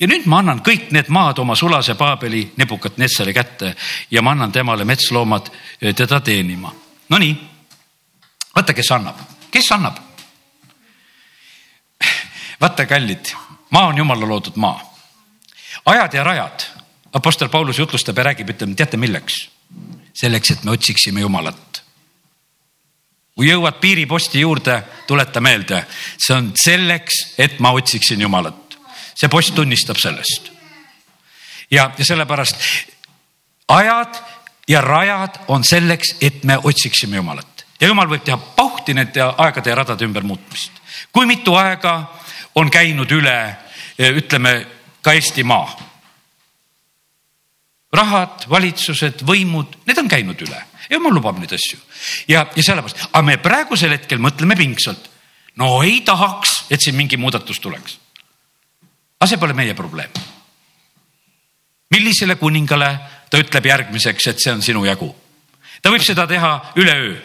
ja 0.00 0.06
nüüd 0.06 0.26
ma 0.28 0.38
annan 0.38 0.60
kõik 0.64 0.90
need 0.92 1.08
maad 1.08 1.38
oma 1.38 1.56
sulase 1.56 1.94
Paabeli 1.94 2.52
Nebukat-Netsari 2.56 3.34
kätte 3.34 3.74
ja 4.10 4.22
ma 4.22 4.30
annan 4.36 4.52
temale 4.52 4.84
metsloomad 4.84 5.50
eh, 5.80 5.94
teda 5.94 6.20
teenima. 6.20 6.72
Nonii, 7.08 7.36
vaata, 8.56 8.74
kes 8.74 8.90
annab, 8.92 9.20
kes 9.50 9.72
annab? 9.72 9.98
vaata, 12.60 12.86
kallid, 12.86 13.32
maa 13.70 13.86
on 13.86 13.98
jumala 13.98 14.28
loodud 14.28 14.56
maa. 14.56 14.80
ajad 15.86 16.14
ja 16.14 16.24
rajad, 16.24 16.66
Apostel 17.12 17.48
Paulus 17.48 17.78
jutlustab 17.78 18.18
ja 18.18 18.24
räägib, 18.24 18.50
ütleme, 18.50 18.74
teate 18.74 18.96
milleks? 18.96 19.48
selleks, 20.16 20.50
et 20.50 20.64
me 20.64 20.70
otsiksime 20.70 21.20
Jumalat 21.20 21.82
kui 23.36 23.50
jõuad 23.50 23.76
piiriposti 23.80 24.40
juurde, 24.40 24.78
tuleta 25.06 25.42
meelde, 25.44 25.82
see 26.16 26.32
on 26.32 26.46
selleks, 26.56 27.18
et 27.38 27.58
ma 27.60 27.74
otsiksin 27.76 28.20
Jumalat 28.20 28.78
see 29.16 29.28
post 29.32 29.54
tunnistab 29.54 29.96
sellest. 30.00 30.50
ja, 31.70 31.90
ja 31.98 32.04
sellepärast 32.04 32.56
ajad 33.68 34.22
ja 34.68 34.80
rajad 34.80 35.40
on 35.48 35.64
selleks, 35.64 36.16
et 36.20 36.44
me 36.44 36.58
otsiksime 36.62 37.16
Jumalat 37.16 37.55
ja 37.80 37.88
Jumal 37.88 38.08
võib 38.08 38.24
teha 38.24 38.36
pauhti 38.36 38.94
nende 38.94 39.22
aegade 39.22 39.70
ja 39.70 39.76
radade 39.76 40.04
ümbermuutmist. 40.04 40.72
kui 41.12 41.26
mitu 41.26 41.54
aega 41.54 41.96
on 42.54 42.70
käinud 42.70 43.10
üle, 43.12 43.56
ütleme 43.98 44.66
ka 45.02 45.12
Eestimaa. 45.12 45.76
rahad, 47.92 48.48
valitsused, 48.50 49.22
võimud, 49.24 49.78
need 49.86 49.98
on 49.98 50.08
käinud 50.08 50.40
üle 50.42 50.64
Jumal 50.90 51.14
lubab 51.14 51.38
neid 51.38 51.52
asju 51.52 51.78
ja, 52.28 52.46
ja 52.56 52.62
sellepärast, 52.62 53.08
aga 53.12 53.22
me 53.22 53.36
praegusel 53.36 53.90
hetkel 53.90 54.18
mõtleme 54.18 54.56
pingsalt. 54.56 55.10
no 55.56 55.82
ei 55.82 56.00
tahaks, 56.00 56.64
et 56.70 56.80
siin 56.80 56.96
mingi 56.96 57.16
muudatus 57.16 57.60
tuleks 57.60 57.98
aga 59.16 59.28
see 59.28 59.38
pole 59.40 59.54
meie 59.54 59.74
probleem. 59.74 60.10
millisele 61.90 62.36
kuningale 62.36 62.88
ta 63.30 63.38
ütleb 63.38 63.66
järgmiseks, 63.66 64.26
et 64.26 64.42
see 64.42 64.52
on 64.52 64.62
sinu 64.62 64.84
jagu? 64.84 65.08
ta 65.82 65.90
võib 65.90 66.04
seda 66.04 66.26
teha 66.26 66.72
üleöö. 66.76 67.16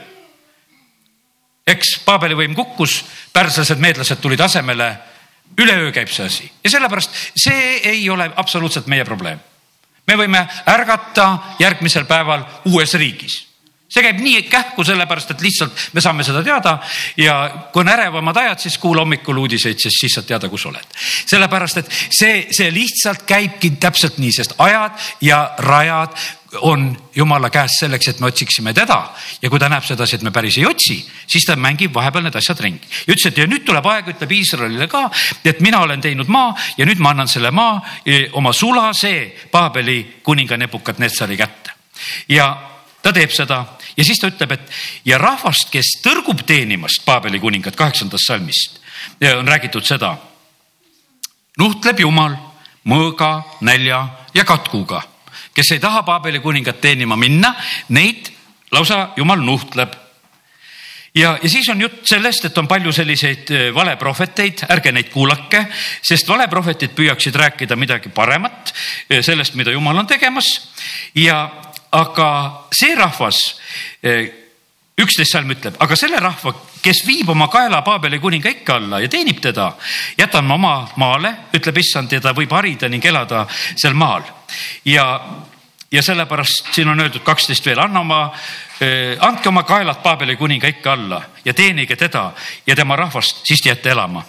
Eks 1.72 2.00
Paabeli 2.06 2.38
võim 2.38 2.56
kukkus, 2.56 3.02
pärslased, 3.34 3.80
meedlased 3.80 4.22
tulid 4.22 4.40
asemele. 4.42 4.98
üleöö 5.60 5.92
käib 5.92 6.08
see 6.08 6.26
asi 6.26 6.52
ja 6.64 6.70
sellepärast 6.70 7.12
see 7.36 7.80
ei 7.84 8.10
ole 8.10 8.32
absoluutselt 8.36 8.88
meie 8.88 9.06
probleem. 9.06 9.40
me 10.08 10.16
võime 10.16 10.48
ärgata 10.66 11.38
järgmisel 11.60 12.06
päeval 12.06 12.46
uues 12.66 12.94
riigis 12.94 13.51
see 13.92 14.04
käib 14.06 14.22
nii 14.24 14.44
kähku, 14.50 14.86
sellepärast 14.88 15.34
et 15.34 15.44
lihtsalt 15.44 15.88
me 15.94 16.04
saame 16.04 16.24
seda 16.24 16.44
teada 16.46 16.78
ja 17.20 17.38
kui 17.74 17.84
on 17.84 17.92
ärevamad 17.92 18.38
ajad, 18.44 18.64
siis 18.64 18.78
kuula 18.80 19.04
hommikul 19.04 19.42
uudiseid, 19.44 19.80
sest 19.80 20.00
siis 20.00 20.16
saad 20.16 20.30
teada, 20.30 20.50
kus 20.50 20.66
oled. 20.70 21.00
sellepärast, 21.26 21.82
et 21.82 21.96
see, 22.10 22.46
see 22.52 22.70
lihtsalt 22.74 23.26
käibki 23.28 23.76
täpselt 23.82 24.22
nii, 24.22 24.32
sest 24.36 24.56
ajad 24.64 25.10
ja 25.22 25.44
rajad 25.60 26.16
on 26.68 26.98
jumala 27.16 27.50
käes 27.50 27.78
selleks, 27.80 28.08
et 28.08 28.20
me 28.20 28.28
otsiksime 28.28 28.74
teda 28.76 28.98
ja 29.42 29.50
kui 29.50 29.60
ta 29.60 29.70
näeb 29.72 29.86
sedasi, 29.88 30.18
et 30.18 30.24
me 30.28 30.32
päris 30.36 30.58
ei 30.60 30.66
otsi, 30.68 30.98
siis 31.28 31.46
ta 31.48 31.56
mängib 31.56 31.94
vahepeal 31.96 32.26
need 32.26 32.36
asjad 32.36 32.60
ringi. 32.60 32.88
ja 33.08 33.14
ütles, 33.14 33.28
et 33.28 33.38
ja 33.38 33.48
nüüd 33.48 33.64
tuleb 33.68 33.86
aeg, 33.88 34.12
ütleb 34.16 34.36
Iisraelile 34.36 34.88
ka, 34.92 35.06
et 35.46 35.62
mina 35.64 35.80
olen 35.84 36.02
teinud 36.02 36.32
maa 36.32 36.56
ja 36.78 36.88
nüüd 36.88 37.00
ma 37.00 37.12
annan 37.16 37.32
selle 37.32 37.52
maa 37.52 37.80
eh, 38.06 38.28
oma 38.34 38.54
sulase 38.54 39.14
Paabeli 39.52 40.22
kuninga 40.24 40.58
Nebukat-Netsari 40.58 41.38
kätte. 41.38 41.72
ja 42.28 42.52
ta 43.02 43.14
teeb 43.14 43.32
seda 43.32 43.64
ja 43.98 44.04
siis 44.04 44.20
ta 44.20 44.28
ütleb, 44.32 44.52
et 44.52 44.72
ja 45.06 45.18
rahvast, 45.18 45.70
kes 45.72 45.98
tõrgub 46.04 46.46
teenimast 46.46 47.06
Paabeli 47.06 47.40
kuningat 47.40 47.76
kaheksandast 47.76 48.28
salmist, 48.28 48.80
on 49.38 49.48
räägitud 49.48 49.86
seda. 49.86 50.18
nuhtleb 51.58 52.00
Jumal 52.00 52.36
mõõga, 52.88 53.44
nälja 53.62 54.08
ja 54.34 54.46
katkuga, 54.46 55.02
kes 55.54 55.72
ei 55.76 55.80
taha 55.80 56.04
Paabeli 56.04 56.40
kuningat 56.40 56.82
teenima 56.82 57.16
minna, 57.16 57.56
neid 57.90 58.32
lausa 58.72 59.10
Jumal 59.18 59.42
nuhtleb. 59.44 59.94
ja, 61.16 61.38
ja 61.44 61.50
siis 61.50 61.70
on 61.70 61.82
jutt 61.82 62.08
sellest, 62.08 62.46
et 62.46 62.58
on 62.58 62.68
palju 62.68 62.92
selliseid 62.92 63.52
äh, 63.52 63.74
valeprohveteid, 63.76 64.66
ärge 64.70 64.92
neid 64.92 65.10
kuulake, 65.12 65.66
sest 66.02 66.30
valeprohvetid 66.30 66.96
püüaksid 66.96 67.36
rääkida 67.36 67.76
midagi 67.76 68.10
paremat 68.10 68.74
äh, 68.74 69.20
sellest, 69.22 69.56
mida 69.56 69.72
jumal 69.72 69.98
on 69.98 70.08
tegemas. 70.08 70.72
ja, 71.16 71.50
aga 71.92 72.28
see 72.74 72.96
rahvas, 72.96 73.38
äh, 74.04 74.32
üksteist 75.02 75.34
salm 75.34 75.52
ütleb, 75.52 75.76
aga 75.80 75.96
selle 76.00 76.20
rahva, 76.22 76.54
kes 76.82 77.04
viib 77.08 77.30
oma 77.30 77.48
kaela 77.52 77.82
Paabeli 77.86 78.20
kuninga 78.20 78.50
ikke 78.50 78.74
alla 78.74 79.00
ja 79.02 79.10
teenib 79.10 79.42
teda, 79.42 79.72
jätan 80.18 80.46
ma 80.46 80.56
oma 80.56 80.74
maale, 81.02 81.34
ütleb 81.54 81.82
issand 81.82 82.12
ja 82.12 82.22
ta 82.22 82.36
võib 82.38 82.52
harida 82.56 82.90
ning 82.90 83.06
elada 83.06 83.46
seal 83.76 83.94
maal. 83.94 84.24
ja, 84.86 85.06
ja 85.92 86.04
sellepärast 86.04 86.74
siin 86.76 86.90
on 86.90 87.00
öeldud 87.00 87.24
kaksteist 87.24 87.66
veel, 87.66 87.80
anna 87.80 88.00
oma 88.00 88.22
andke 89.20 89.50
oma 89.50 89.64
kaelad 89.64 90.02
Paabeli 90.04 90.36
kuninga 90.36 90.68
ikka 90.68 90.94
alla 90.94 91.22
ja 91.46 91.54
teenige 91.54 91.96
teda 91.96 92.32
ja 92.68 92.76
tema 92.76 92.96
rahvast, 92.96 93.46
siis 93.46 93.62
te 93.62 93.70
jääte 93.70 93.90
elama 93.90 94.24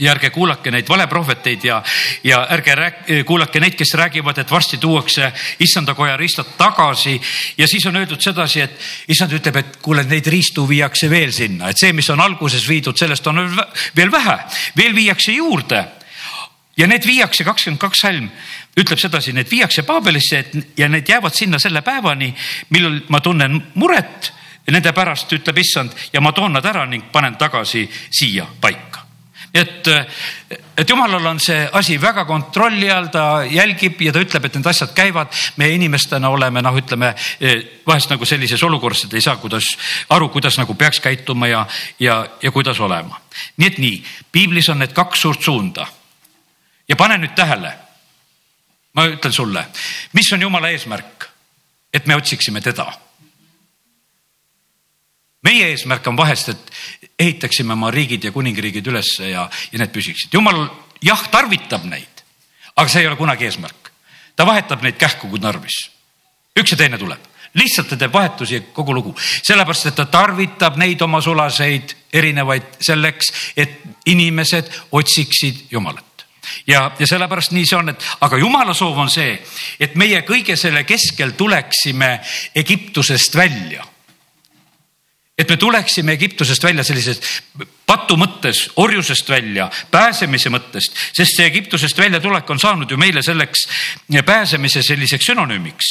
ja 0.00 0.12
ärge 0.14 0.30
kuulake 0.30 0.70
neid 0.70 0.88
valeprohveteid 0.88 1.64
ja, 1.64 1.82
ja 2.24 2.40
ärge 2.50 2.74
rääk, 2.74 3.02
kuulake 3.26 3.60
neid, 3.60 3.76
kes 3.78 3.94
räägivad, 3.98 4.38
et 4.38 4.50
varsti 4.50 4.78
tuuakse 4.78 5.32
issanda 5.60 5.94
koja 5.94 6.16
riistad 6.16 6.56
tagasi. 6.58 7.20
ja 7.58 7.68
siis 7.68 7.86
on 7.86 7.96
öeldud 7.96 8.20
sedasi, 8.20 8.60
et 8.60 8.80
issand 9.08 9.32
ütleb, 9.32 9.56
et 9.56 9.76
kuule, 9.82 10.04
neid 10.08 10.26
riistu 10.26 10.68
viiakse 10.68 11.10
veel 11.10 11.32
sinna, 11.32 11.70
et 11.70 11.78
see, 11.78 11.92
mis 11.92 12.10
on 12.10 12.20
alguses 12.20 12.68
viidud, 12.68 12.96
sellest 12.96 13.26
on 13.26 13.44
veel 13.96 14.12
vähe, 14.12 14.38
veel 14.76 14.94
viiakse 14.94 15.32
juurde. 15.32 15.84
Ja 16.76 16.86
need 16.88 17.04
viiakse, 17.04 17.44
kakskümmend 17.44 17.80
kaks 17.80 18.00
salm 18.06 18.30
ütleb 18.80 18.98
sedasi, 18.98 19.34
need 19.36 19.50
viiakse 19.50 19.82
Paabelisse 19.82 20.44
ja 20.76 20.88
need 20.88 21.08
jäävad 21.08 21.34
sinna 21.36 21.58
selle 21.58 21.82
päevani, 21.82 22.30
millal 22.70 23.00
ma 23.08 23.20
tunnen 23.20 23.58
muret. 23.74 24.32
Nende 24.70 24.92
pärast, 24.94 25.32
ütleb 25.34 25.58
issand 25.58 25.96
ja 26.12 26.20
ma 26.22 26.30
toon 26.32 26.52
nad 26.54 26.64
ära 26.64 26.84
ning 26.86 27.10
panen 27.12 27.34
tagasi 27.40 27.88
siia 27.90 28.46
paika 28.60 28.99
et, 29.54 29.88
et 30.78 30.88
jumalal 30.88 31.26
on 31.26 31.40
see 31.42 31.68
asi 31.72 31.96
väga 32.00 32.24
kontrolli 32.24 32.90
all, 32.90 33.10
ta 33.12 33.42
jälgib 33.44 34.00
ja 34.02 34.12
ta 34.12 34.22
ütleb, 34.22 34.46
et 34.46 34.58
need 34.58 34.66
asjad 34.70 34.94
käivad. 34.94 35.34
meie 35.56 35.74
inimestena 35.74 36.28
oleme 36.28 36.62
noh, 36.62 36.76
ütleme 36.76 37.14
vahest 37.86 38.10
nagu 38.10 38.26
sellises 38.26 38.62
olukorras, 38.62 39.04
et 39.04 39.14
ei 39.14 39.24
saa, 39.24 39.36
kuidas 39.36 39.74
aru, 40.08 40.28
kuidas 40.28 40.58
nagu 40.58 40.74
peaks 40.74 41.00
käituma 41.00 41.48
ja, 41.48 41.66
ja, 42.00 42.26
ja 42.42 42.50
kuidas 42.50 42.80
olema. 42.80 43.20
nii 43.56 43.66
et 43.66 43.78
nii, 43.78 44.04
piiblis 44.32 44.68
on 44.68 44.78
need 44.78 44.92
kaks 44.94 45.26
suurt 45.26 45.42
suunda 45.42 45.86
ja 46.88 46.96
pane 46.96 47.18
nüüd 47.18 47.34
tähele. 47.34 47.72
ma 48.94 49.06
ütlen 49.06 49.32
sulle, 49.32 49.66
mis 50.12 50.32
on 50.32 50.42
jumala 50.42 50.68
eesmärk, 50.74 51.28
et 51.94 52.06
me 52.06 52.16
otsiksime 52.16 52.60
teda. 52.60 52.92
Meie 55.42 55.70
eesmärk 55.72 56.06
on 56.06 56.16
vahest, 56.16 56.48
et 56.48 56.72
ehitaksime 57.18 57.72
oma 57.72 57.90
riigid 57.90 58.24
ja 58.24 58.32
kuningriigid 58.32 58.86
ülesse 58.86 59.30
ja, 59.30 59.48
ja 59.72 59.78
need 59.80 59.92
püsiksid. 59.94 60.32
jumal 60.32 60.66
jah, 61.02 61.22
tarvitab 61.32 61.84
neid, 61.88 62.24
aga 62.76 62.88
see 62.88 63.04
ei 63.04 63.10
ole 63.10 63.16
kunagi 63.16 63.48
eesmärk. 63.48 63.92
ta 64.36 64.46
vahetab 64.46 64.82
neid 64.82 65.00
kähku, 65.00 65.28
kui 65.28 65.40
tarvis. 65.40 65.82
üks 66.58 66.72
ja 66.72 66.80
teine 66.84 66.98
tuleb 66.98 67.28
lihtsalt 67.54 67.88
ta 67.90 67.96
teeb 67.98 68.12
vahetusi 68.14 68.60
kogu 68.72 68.94
lugu, 68.94 69.14
sellepärast 69.18 69.88
et 69.90 69.96
ta 69.98 70.04
tarvitab 70.06 70.76
neid 70.78 71.00
oma 71.02 71.18
sulaseid 71.20 71.96
erinevaid 72.12 72.78
selleks, 72.80 73.32
et 73.56 73.80
inimesed 74.06 74.70
otsiksid 74.92 75.66
Jumalat 75.70 76.10
ja, 76.66 76.90
ja 76.98 77.06
sellepärast 77.06 77.54
nii 77.54 77.66
see 77.66 77.78
on, 77.78 77.92
et 77.92 78.06
aga 78.24 78.38
jumala 78.40 78.74
soov 78.76 78.98
on 79.02 79.10
see, 79.12 79.34
et 79.80 79.96
meie 79.98 80.22
kõige 80.26 80.56
selle 80.58 80.84
keskel 80.88 81.34
tuleksime 81.38 82.18
Egiptusest 82.54 83.36
välja. 83.36 83.84
Et 85.40 85.48
me 85.48 85.56
tuleksime 85.56 86.12
Egiptusest 86.12 86.64
välja 86.64 86.84
sellisest 86.84 87.24
patu 87.88 88.18
mõttes, 88.20 88.66
orjusest 88.76 89.28
välja, 89.28 89.70
pääsemise 89.90 90.52
mõttest, 90.52 90.94
sest 91.16 91.38
see 91.38 91.48
Egiptusest 91.48 91.98
väljatulek 91.98 92.50
on 92.52 92.60
saanud 92.60 92.90
ju 92.90 93.00
meile 93.00 93.22
selleks 93.24 93.64
pääsemise 94.26 94.82
selliseks 94.84 95.32
sünonüümiks 95.32 95.90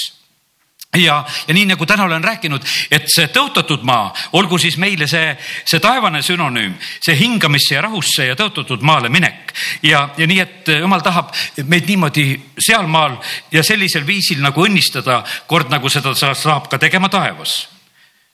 ja, 0.97 1.23
ja 1.47 1.53
nii 1.53 1.65
nagu 1.69 1.85
täna 1.85 2.03
olen 2.03 2.23
rääkinud, 2.23 2.65
et 2.91 3.09
see 3.13 3.27
tõotatud 3.33 3.83
maa, 3.85 4.09
olgu 4.37 4.57
siis 4.61 4.77
meile 4.81 5.07
see, 5.07 5.33
see 5.65 5.81
taevane 5.81 6.21
sünonüüm, 6.25 6.75
see 7.05 7.17
hingamisse 7.19 7.75
ja 7.75 7.83
rahusse 7.85 8.29
ja 8.29 8.37
tõotatud 8.37 8.85
maale 8.85 9.09
minek. 9.09 9.53
ja, 9.83 10.09
ja 10.17 10.27
nii, 10.27 10.39
et 10.39 10.71
jumal 10.79 11.01
tahab 11.05 11.33
meid 11.65 11.89
niimoodi 11.89 12.27
sealmaal 12.57 13.17
ja 13.51 13.63
sellisel 13.63 14.05
viisil 14.07 14.41
nagu 14.41 14.65
õnnistada, 14.65 15.23
kord 15.47 15.69
nagu 15.73 15.89
seda 15.89 16.13
saab 16.13 16.69
ka 16.69 16.81
tegema 16.81 17.09
taevas 17.09 17.78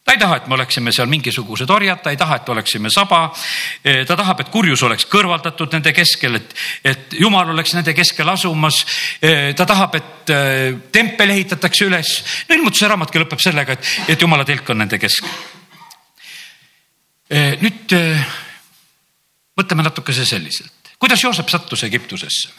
ta 0.06 0.14
ei 0.14 0.20
taha, 0.22 0.36
et 0.38 0.48
me 0.48 0.54
oleksime 0.54 0.92
seal 0.94 1.10
mingisugused 1.10 1.70
orjad, 1.74 1.98
ta 2.04 2.12
ei 2.14 2.18
taha, 2.18 2.38
et 2.38 2.50
oleksime 2.54 2.92
saba. 2.94 3.24
ta 4.08 4.16
tahab, 4.16 4.44
et 4.44 4.52
kurjus 4.54 4.84
oleks 4.86 5.08
kõrvaldatud 5.10 5.74
nende 5.74 5.94
keskel, 5.98 6.38
et, 6.38 6.54
et 6.86 7.16
jumal 7.20 7.50
oleks 7.50 7.74
nende 7.74 7.94
keskel 7.98 8.30
asumas. 8.30 8.84
ta 9.58 9.66
tahab, 9.66 9.96
et 9.98 10.34
äh, 10.34 10.78
tempel 10.94 11.34
ehitatakse 11.34 11.90
üles. 11.90 12.12
no 12.50 12.56
ilmutuse 12.56 12.88
raamatki 12.92 13.24
lõpeb 13.24 13.42
sellega, 13.42 13.74
et, 13.74 13.90
et 14.14 14.22
jumala 14.22 14.46
telk 14.46 14.70
on 14.70 14.84
nende 14.84 15.02
keskel. 15.02 15.34
nüüd 17.66 17.98
äh, 17.98 18.38
mõtleme 19.58 19.88
natukese 19.90 20.26
selliselt, 20.26 20.94
kuidas 21.02 21.24
Joosep 21.24 21.50
sattus 21.50 21.84
Egiptusesse? 21.90 22.54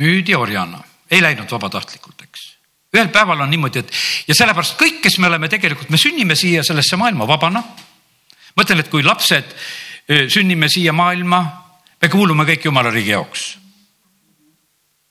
müüdi 0.00 0.38
orjana, 0.38 0.78
ei 1.10 1.18
läinud 1.18 1.50
vabatahtlikult, 1.50 2.22
eks 2.30 2.59
ühel 2.94 3.10
päeval 3.12 3.44
on 3.44 3.50
niimoodi, 3.50 3.84
et 3.84 3.92
ja 4.28 4.34
sellepärast 4.34 4.74
kõik, 4.78 4.98
kes 5.04 5.18
me 5.22 5.28
oleme 5.30 5.48
tegelikult, 5.50 5.90
me 5.90 5.98
sünnime 6.00 6.36
siia 6.38 6.64
sellesse 6.66 6.98
maailma 6.98 7.26
vabana. 7.28 7.62
mõtlen, 8.58 8.80
et 8.80 8.90
kui 8.90 9.02
lapsed 9.02 9.54
sünnime 10.28 10.68
siia 10.68 10.92
maailma, 10.92 11.40
me 12.02 12.08
kuulume 12.08 12.44
kõik 12.44 12.66
jumala 12.66 12.90
riigi 12.90 13.14
jaoks. 13.14 13.58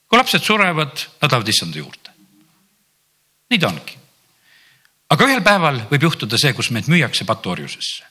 kui 0.07 0.17
lapsed 0.17 0.43
surevad, 0.43 1.05
nad 1.21 1.31
lähevad 1.31 1.47
issanda 1.47 1.77
juurde. 1.77 2.09
nii 3.49 3.59
ta 3.59 3.67
ongi. 3.67 3.97
aga 5.09 5.25
ühel 5.25 5.41
päeval 5.41 5.81
võib 5.89 6.03
juhtuda 6.03 6.37
see, 6.37 6.53
kus 6.53 6.71
meid 6.71 6.87
müüakse 6.91 7.25
patuorjusesse. 7.25 8.03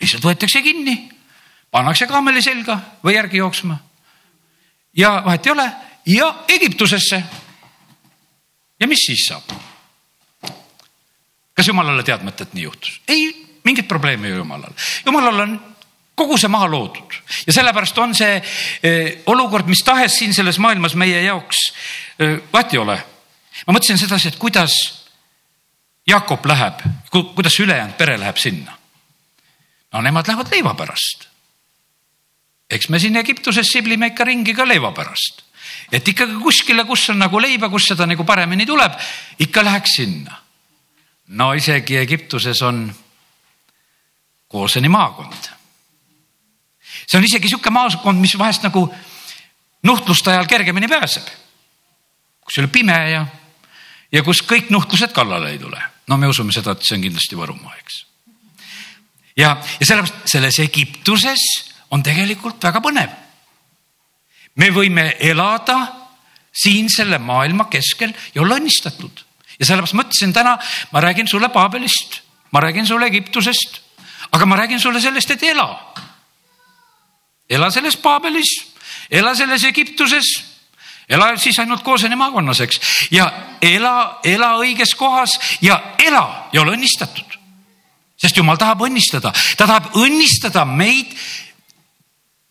lihtsalt 0.00 0.24
võetakse 0.24 0.62
kinni, 0.62 1.10
pannakse 1.70 2.06
kaameli 2.06 2.42
selga 2.42 2.80
või 3.04 3.14
järgi 3.14 3.36
jooksma. 3.36 3.78
ja 4.96 5.22
vahet 5.24 5.46
ei 5.46 5.52
ole 5.52 5.72
ja 6.06 6.34
Egiptusesse 6.48 7.22
ja 8.84 8.88
mis 8.90 9.06
siis 9.08 9.24
saab? 9.30 9.54
kas 11.54 11.68
jumalale 11.70 12.02
teadmata, 12.04 12.44
et 12.44 12.56
nii 12.56 12.66
juhtus? 12.66 12.98
ei, 13.08 13.30
mingit 13.64 13.88
probleemi 13.88 14.32
ole 14.32 14.42
jumalal. 14.42 14.74
jumalal 15.06 15.40
on 15.46 15.54
kogu 16.14 16.36
see 16.38 16.50
maa 16.52 16.68
loodud 16.70 17.16
ja 17.46 17.54
sellepärast 17.56 17.98
on 17.98 18.14
see 18.14 18.36
eh, 18.36 19.22
olukord, 19.32 19.70
mis 19.70 19.82
tahes 19.86 20.18
siin 20.18 20.34
selles 20.36 20.60
maailmas 20.62 20.96
meie 21.00 21.22
jaoks 21.24 21.62
eh,, 22.18 22.36
vahet 22.52 22.76
ei 22.76 22.82
ole. 22.82 22.98
ma 23.66 23.76
mõtlesin 23.76 24.00
sedasi, 24.00 24.34
et 24.34 24.40
kuidas 24.40 24.76
Jakob 26.06 26.44
läheb, 26.44 26.82
kuidas 27.08 27.54
ülejäänud 27.64 27.96
pere 27.96 28.18
läheb 28.20 28.36
sinna. 28.36 28.76
no 29.92 30.04
nemad 30.04 30.28
lähevad 30.28 30.52
leiva 30.52 30.74
pärast. 30.76 31.28
eks 32.70 32.92
me 32.92 33.00
siin 33.00 33.16
Egiptuses 33.16 33.72
siblime 33.72 34.12
ikka 34.12 34.28
ringi 34.28 34.54
ka 34.54 34.68
leiva 34.68 34.92
pärast 34.92 35.43
et 35.92 36.08
ikkagi 36.08 36.36
kuskile, 36.42 36.84
kus 36.84 37.08
on 37.12 37.20
nagu 37.22 37.40
leiba, 37.40 37.68
kus 37.72 37.88
seda 37.92 38.06
nagu 38.08 38.24
paremini 38.26 38.66
tuleb, 38.66 38.96
ikka 39.38 39.64
läheks 39.64 39.96
sinna. 40.00 40.40
no 41.28 41.52
isegi 41.54 41.96
Egiptuses 41.96 42.62
on 42.62 42.94
Kooseni 44.48 44.88
maakond. 44.88 45.50
see 47.06 47.18
on 47.18 47.24
isegi 47.24 47.48
sihuke 47.48 47.70
maakond, 47.70 48.20
mis 48.20 48.38
vahest 48.38 48.62
nagu 48.62 48.88
nuhtluste 49.82 50.30
ajal 50.30 50.46
kergemini 50.46 50.88
pääseb. 50.88 51.26
kus 52.40 52.58
ei 52.58 52.64
ole 52.64 52.70
pime 52.70 52.98
ja, 53.10 53.26
ja 54.12 54.22
kus 54.22 54.42
kõik 54.42 54.70
nuhtlused 54.70 55.12
kallale 55.12 55.50
ei 55.50 55.58
tule. 55.58 55.82
no 56.06 56.16
me 56.16 56.28
usume 56.28 56.52
seda, 56.52 56.72
et 56.72 56.82
see 56.82 56.96
on 56.96 57.02
kindlasti 57.02 57.36
Võrumaa, 57.36 57.76
eks. 57.80 58.06
ja, 59.36 59.56
ja 59.80 59.86
sellepärast 59.86 60.26
selles 60.26 60.58
Egiptuses 60.58 61.44
on 61.90 62.02
tegelikult 62.02 62.62
väga 62.62 62.82
põnev 62.82 63.23
me 64.56 64.70
võime 64.70 65.08
elada 65.18 65.78
siin 66.54 66.88
selle 66.92 67.18
maailma 67.18 67.66
keskel 67.70 68.14
ja 68.34 68.42
olla 68.42 68.58
õnnistatud. 68.60 69.24
ja 69.58 69.66
sellepärast 69.66 69.94
mõtlesin 69.94 70.32
täna, 70.34 70.56
ma 70.92 71.00
räägin 71.00 71.28
sulle 71.30 71.48
Paabelist, 71.48 72.20
ma 72.50 72.60
räägin 72.60 72.86
sulle 72.86 73.06
Egiptusest, 73.06 73.80
aga 74.32 74.46
ma 74.46 74.56
räägin 74.56 74.80
sulle 74.80 75.00
sellest, 75.00 75.30
et 75.30 75.42
ela. 75.42 75.94
ela 77.50 77.70
selles 77.70 77.96
Paabelis, 77.96 78.50
ela 79.10 79.34
selles 79.34 79.64
Egiptuses, 79.64 80.44
ela 81.08 81.36
siis 81.36 81.58
ainult 81.58 81.82
Kooseni 81.82 82.16
maakonnas, 82.16 82.60
eks, 82.60 82.80
ja 83.10 83.30
ela, 83.62 84.20
ela 84.24 84.54
õiges 84.58 84.94
kohas 84.96 85.38
ja 85.60 85.80
ela 85.98 86.48
ja 86.52 86.62
ole 86.62 86.76
õnnistatud. 86.78 87.38
sest 88.16 88.36
jumal 88.36 88.56
tahab 88.56 88.80
õnnistada, 88.86 89.32
ta 89.56 89.66
tahab 89.66 89.96
õnnistada 89.98 90.64
meid 90.64 91.10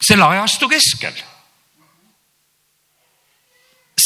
selle 0.03 0.25
ajastu 0.27 0.67
keskel 0.69 1.15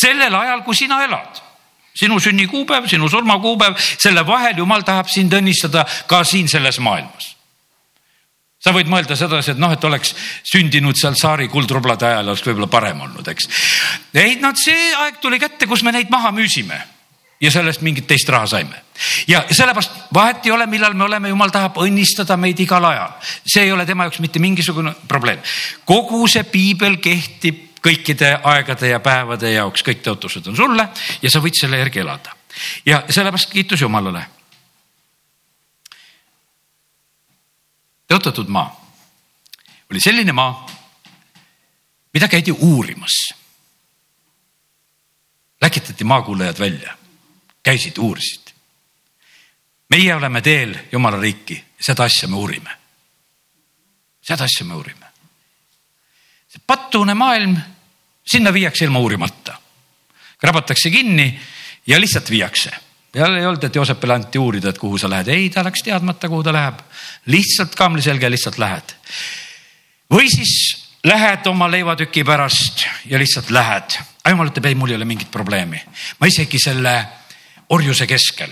sellel 0.02 0.36
ajal, 0.36 0.64
kui 0.66 0.76
sina 0.76 1.04
elad. 1.04 1.44
sinu 1.98 2.20
sünnikuupäev, 2.20 2.86
sinu 2.86 3.10
surmakuupäev, 3.10 3.74
selle 3.78 4.22
vahel 4.28 4.58
jumal 4.58 4.84
tahab 4.86 5.10
sind 5.10 5.34
õnnistada 5.34 5.86
ka 6.08 6.24
siin 6.24 6.48
selles 6.48 6.78
maailmas 6.80 7.38
sa 8.68 8.74
võid 8.74 8.90
mõelda 8.90 9.16
sedasi, 9.16 9.54
et 9.54 9.62
noh, 9.62 9.72
et 9.72 9.84
oleks 9.88 10.14
sündinud 10.46 10.98
seal 10.98 11.16
tsaari 11.16 11.48
kuldrublade 11.52 12.08
ajal, 12.10 12.34
oleks 12.34 12.44
võib-olla 12.46 12.70
parem 12.72 13.02
olnud, 13.06 13.28
eks. 13.32 13.50
ei, 14.18 14.38
no 14.42 14.52
see 14.58 14.94
aeg 15.06 15.22
tuli 15.24 15.40
kätte, 15.40 15.70
kus 15.70 15.86
me 15.86 15.94
neid 15.96 16.12
maha 16.14 16.34
müüsime 16.36 16.80
ja 17.42 17.52
sellest 17.54 17.84
mingit 17.86 18.08
teist 18.10 18.30
raha 18.34 18.48
saime. 18.50 18.82
ja 19.28 19.44
sellepärast 19.52 20.10
vahet 20.14 20.46
ei 20.46 20.52
ole, 20.52 20.66
millal 20.66 20.98
me 20.98 21.06
oleme, 21.06 21.30
jumal 21.30 21.54
tahab 21.54 21.78
õnnistada 21.84 22.38
meid 22.38 22.60
igal 22.60 22.86
ajal. 22.86 23.14
see 23.46 23.64
ei 23.64 23.72
ole 23.72 23.86
tema 23.86 24.08
jaoks 24.08 24.20
mitte 24.20 24.40
mingisugune 24.40 24.96
probleem. 25.08 25.40
kogu 25.86 26.28
see 26.28 26.44
piibel 26.44 26.98
kehtib 26.98 27.67
kõikide 27.84 28.40
aegade 28.44 28.90
ja 28.90 29.00
päevade 29.00 29.52
jaoks, 29.52 29.84
kõik 29.84 30.02
tõotused 30.06 30.48
on 30.50 30.56
sulle 30.56 30.90
ja 31.22 31.32
sa 31.32 31.42
võid 31.44 31.60
selle 31.60 31.78
järgi 31.78 32.00
elada. 32.00 32.36
ja 32.86 33.04
sellepärast 33.10 33.52
kiitus 33.52 33.82
Jumalale. 33.82 34.26
tõotatud 38.08 38.48
maa 38.48 38.70
oli 39.92 40.00
selline 40.00 40.32
maa, 40.32 40.68
mida 42.14 42.28
käidi 42.28 42.52
uurimas. 42.52 43.34
läkitati 45.62 46.04
maakuulajad 46.04 46.60
välja 46.60 46.98
käisid, 47.64 47.98
uurisid. 47.98 48.54
meie 49.90 50.16
oleme 50.16 50.42
teel 50.42 50.76
Jumala 50.92 51.20
riiki, 51.20 51.66
seda 51.82 52.04
asja 52.04 52.28
me 52.28 52.36
uurime. 52.36 52.78
seda 54.22 54.44
asja 54.44 54.66
me 54.66 54.76
uurime. 54.76 55.07
See 56.48 56.64
patune 56.68 57.14
maailm, 57.14 57.58
sinna 58.28 58.54
viiakse 58.54 58.86
ilma 58.86 59.00
uurimata. 59.00 59.58
krabatakse 60.38 60.90
kinni 60.90 61.40
ja 61.88 62.00
lihtsalt 62.00 62.30
viiakse 62.30 62.72
jälle 63.16 63.40
ei 63.40 63.46
olnud, 63.46 63.64
et 63.64 63.76
Joosepile 63.76 64.14
anti 64.14 64.40
uurida, 64.40 64.70
et 64.70 64.78
kuhu 64.78 64.98
sa 64.98 65.10
lähed, 65.10 65.28
ei, 65.28 65.50
ta 65.50 65.64
läks 65.64 65.84
teadmata, 65.84 66.30
kuhu 66.30 66.44
ta 66.44 66.54
läheb. 66.54 66.80
lihtsalt 67.26 67.76
kaamliselge, 67.76 68.30
lihtsalt 68.30 68.58
lähed. 68.58 68.96
või 70.14 70.30
siis 70.30 70.88
lähed 71.04 71.46
oma 71.48 71.72
leivatüki 71.72 72.24
pärast 72.24 72.86
ja 73.06 73.20
lihtsalt 73.20 73.50
lähed. 73.50 74.00
jumal 74.30 74.52
ütleb, 74.52 74.66
ei, 74.66 74.76
mul 74.76 74.90
ei 74.90 74.96
ole 74.96 75.06
mingit 75.06 75.32
probleemi. 75.32 75.82
ma 76.20 76.28
isegi 76.28 76.60
selle 76.60 77.08
orjuse 77.70 78.08
keskel 78.08 78.52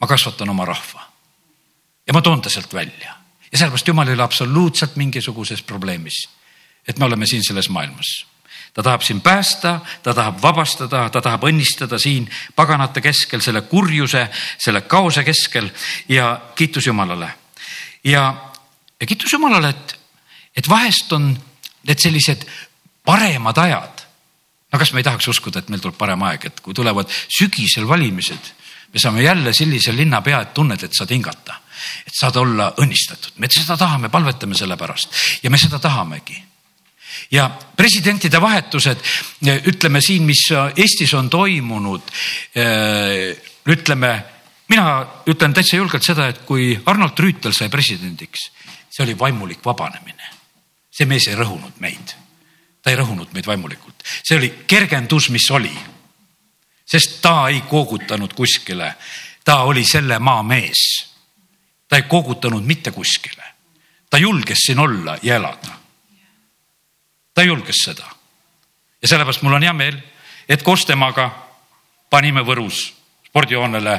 ma 0.00 0.06
kasvatan 0.06 0.50
oma 0.50 0.64
rahva 0.64 1.08
ja 2.06 2.14
ma 2.14 2.22
toon 2.22 2.42
ta 2.42 2.50
sealt 2.50 2.74
välja 2.74 3.14
ja 3.52 3.58
sellepärast 3.58 3.88
Jumal 3.88 4.08
ei 4.08 4.14
ole 4.14 4.22
absoluutselt 4.22 4.96
mingisuguses 4.96 5.62
probleemis, 5.62 6.28
et 6.88 6.98
me 6.98 7.04
oleme 7.04 7.26
siin 7.26 7.44
selles 7.44 7.68
maailmas. 7.68 8.26
ta 8.74 8.82
tahab 8.82 9.02
siin 9.02 9.20
päästa, 9.20 9.80
ta 10.02 10.14
tahab 10.14 10.42
vabastada, 10.42 11.08
ta 11.10 11.20
tahab 11.20 11.44
õnnistada 11.48 11.98
siin 11.98 12.28
paganate 12.54 13.00
keskel, 13.00 13.40
selle 13.40 13.60
kurjuse, 13.60 14.28
selle 14.58 14.80
kaose 14.80 15.24
keskel 15.24 15.70
ja 16.08 16.40
kiitus 16.54 16.86
Jumalale. 16.86 17.30
ja, 18.04 18.50
ja 19.00 19.06
kiitus 19.06 19.32
Jumalale, 19.32 19.68
et, 19.68 19.98
et 20.56 20.68
vahest 20.68 21.12
on 21.12 21.32
need 21.82 21.98
sellised 21.98 22.44
paremad 23.04 23.58
ajad 23.58 24.08
no 24.72 24.78
kas 24.78 24.92
me 24.92 25.00
ei 25.00 25.06
tahaks 25.06 25.28
uskuda, 25.32 25.62
et 25.62 25.70
meil 25.72 25.82
tuleb 25.82 25.96
parem 25.98 26.22
aeg, 26.28 26.48
et 26.50 26.60
kui 26.64 26.76
tulevad 26.76 27.08
sügisel 27.08 27.88
valimised, 27.88 28.52
me 28.92 29.00
saame 29.00 29.24
jälle 29.24 29.52
sellise 29.56 29.94
linnapea, 29.96 30.42
et 30.44 30.52
tunned, 30.56 30.82
et 30.84 30.96
saad 30.96 31.12
hingata, 31.12 31.60
et 32.06 32.14
saad 32.16 32.36
olla 32.40 32.72
õnnistatud, 32.82 33.38
me 33.40 33.50
seda 33.52 33.78
tahame, 33.80 34.12
palvetame 34.12 34.56
selle 34.58 34.76
pärast 34.76 35.42
ja 35.42 35.50
me 35.50 35.60
seda 35.60 35.80
tahamegi 35.82 36.36
ja 37.30 37.48
presidentide 37.76 38.40
vahetused, 38.40 39.02
ütleme 39.66 40.00
siin, 40.04 40.26
mis 40.28 40.44
Eestis 40.76 41.14
on 41.14 41.30
toimunud, 41.30 42.12
ütleme, 43.68 44.12
mina 44.68 44.86
ütlen 45.28 45.54
täitsa 45.54 45.76
julgelt 45.76 46.06
seda, 46.06 46.28
et 46.28 46.44
kui 46.48 46.72
Arnold 46.86 47.20
Rüütel 47.20 47.56
sai 47.56 47.68
presidendiks, 47.72 48.50
see 48.90 49.04
oli 49.04 49.18
vaimulik 49.18 49.64
vabanemine. 49.64 50.36
see 50.90 51.06
mees 51.06 51.28
ei 51.30 51.36
rõhunud 51.38 51.76
meid 51.78 52.16
ta 52.88 52.92
ei 52.92 52.98
rõhunud 53.02 53.34
meid 53.36 53.44
vaimulikult, 53.44 54.00
see 54.24 54.38
oli 54.38 54.48
kergendus, 54.66 55.28
mis 55.28 55.50
oli. 55.52 55.74
sest 56.88 57.18
ta 57.20 57.48
ei 57.52 57.60
koogutanud 57.68 58.32
kuskile, 58.32 58.94
ta 59.44 59.62
oli 59.68 59.84
selle 59.84 60.18
maa 60.18 60.42
mees. 60.42 61.04
ta 61.88 61.96
ei 61.96 62.02
koogutanud 62.08 62.64
mitte 62.64 62.90
kuskile, 62.90 63.44
ta 64.10 64.18
julges 64.18 64.58
siin 64.66 64.78
olla 64.78 65.18
ja 65.22 65.36
elada. 65.36 65.77
Ta 67.38 67.44
julges 67.46 67.84
seda. 67.84 68.06
ja 69.02 69.08
sellepärast 69.08 69.44
mul 69.46 69.54
on 69.54 69.62
hea 69.62 69.72
meel, 69.72 70.00
et 70.48 70.62
koos 70.66 70.82
temaga 70.88 71.30
panime 72.10 72.42
Võrus 72.42 72.88
spordihoonele 73.28 73.94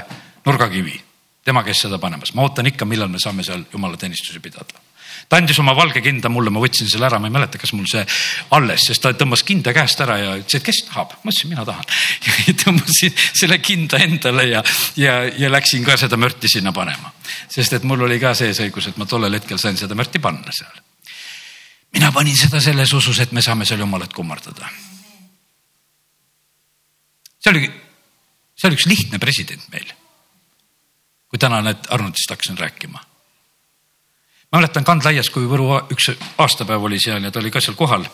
nurgakivi 0.45 0.97
tema 1.45 1.63
käis 1.63 1.79
seda 1.85 1.97
panemas, 2.01 2.33
ma 2.35 2.43
ootan 2.43 2.67
ikka, 2.67 2.85
millal 2.85 3.07
me 3.07 3.21
saame 3.21 3.45
seal 3.47 3.63
jumalateenistusi 3.71 4.43
pidada 4.43 4.83
ta 5.29 5.37
andis 5.37 5.59
oma 5.61 5.75
valge 5.77 6.01
kinda 6.01 6.29
mulle, 6.31 6.51
ma 6.51 6.61
võtsin 6.61 6.89
selle 6.89 7.05
ära, 7.07 7.19
ma 7.21 7.29
ei 7.29 7.33
mäleta, 7.33 7.59
kas 7.61 7.71
mul 7.77 7.87
see 7.89 8.01
alles, 8.57 8.85
sest 8.89 9.03
ta 9.03 9.13
tõmbas 9.17 9.43
kinda 9.45 9.73
käest 9.75 10.01
ära 10.03 10.17
ja 10.19 10.35
ütles, 10.39 10.59
et 10.59 10.65
kes 10.65 10.83
tahab. 10.87 11.15
ma 11.23 11.31
ütlesin, 11.31 11.51
mina 11.53 11.65
tahan. 11.67 11.85
tõmbasin 12.63 13.23
selle 13.29 13.59
kinda 13.63 14.01
endale 14.03 14.47
ja, 14.49 14.63
ja, 14.97 15.19
ja 15.37 15.51
läksin 15.51 15.85
ka 15.85 15.97
seda 16.01 16.17
mörti 16.17 16.51
sinna 16.51 16.73
panema. 16.73 17.13
sest 17.47 17.77
et 17.77 17.87
mul 17.87 18.07
oli 18.09 18.19
ka 18.19 18.33
sees 18.33 18.59
õigus, 18.65 18.89
et 18.89 18.97
ma 18.97 19.05
tollel 19.05 19.37
hetkel 19.37 19.61
sain 19.61 19.77
seda 19.77 19.95
mörti 19.95 20.19
panna 20.23 20.55
seal. 20.55 20.88
Mina 21.93 22.11
panin 22.11 22.37
seda 22.37 22.61
selles 22.61 22.93
usus, 22.93 23.19
et 23.19 23.31
me 23.31 23.41
saame 23.41 23.65
seal 23.65 23.79
jumalat 23.79 24.13
kummardada. 24.13 24.69
see 27.39 27.51
oli, 27.51 27.69
see 28.55 28.67
oli 28.67 28.79
üks 28.79 28.87
lihtne 28.87 29.19
president 29.19 29.69
meil. 29.71 29.93
kui 31.29 31.39
täna 31.39 31.61
need 31.61 31.87
Arnoldist 31.89 32.29
hakkasin 32.29 32.57
rääkima 32.57 33.09
ma 34.51 34.57
mäletan 34.57 34.85
Kandlaias, 34.85 35.29
kui 35.29 35.45
Võru 35.49 35.69
üks 35.93 36.11
aastapäev 36.41 36.87
oli 36.89 36.99
seal 37.01 37.23
ja 37.23 37.31
ta 37.31 37.41
oli 37.41 37.51
ka 37.53 37.61
seal 37.61 37.77
kohal. 37.77 38.05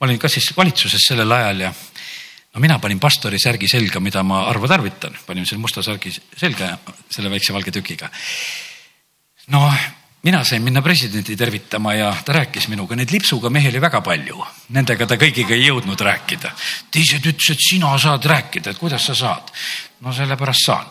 ma 0.00 0.06
olin 0.06 0.18
ka 0.18 0.28
siis 0.28 0.52
valitsuses 0.56 1.06
sellel 1.08 1.32
ajal 1.32 1.60
ja 1.60 1.72
no 2.54 2.60
mina 2.60 2.78
panin 2.78 3.00
pastori 3.00 3.38
särgi 3.40 3.68
selga, 3.68 4.00
mida 4.00 4.22
ma 4.22 4.44
harva 4.48 4.68
tarvitan, 4.68 5.16
panime 5.26 5.46
selle 5.46 5.62
musta 5.62 5.82
särgi 5.82 6.12
selga 6.36 6.76
selle 7.10 7.30
väikse 7.30 7.52
valge 7.52 7.70
tükiga. 7.70 8.10
no 9.46 9.72
mina 10.24 10.44
sain 10.44 10.62
minna 10.62 10.82
presidenti 10.82 11.36
tervitama 11.36 11.94
ja 11.94 12.14
ta 12.24 12.32
rääkis 12.32 12.68
minuga, 12.68 12.96
neid 12.96 13.10
lipsuga 13.12 13.50
mehi 13.50 13.68
oli 13.68 13.80
väga 13.80 14.00
palju. 14.00 14.44
Nendega 14.72 15.06
ta 15.06 15.18
kõigiga 15.20 15.52
ei 15.56 15.66
jõudnud 15.66 16.00
rääkida. 16.00 16.52
teised 16.90 17.26
ütlesid, 17.26 17.60
sina 17.60 17.92
saad 17.98 18.24
rääkida, 18.24 18.70
et 18.70 18.78
kuidas 18.78 19.06
sa 19.06 19.14
saad. 19.14 19.52
no 20.00 20.12
sellepärast 20.12 20.66
saan. 20.66 20.86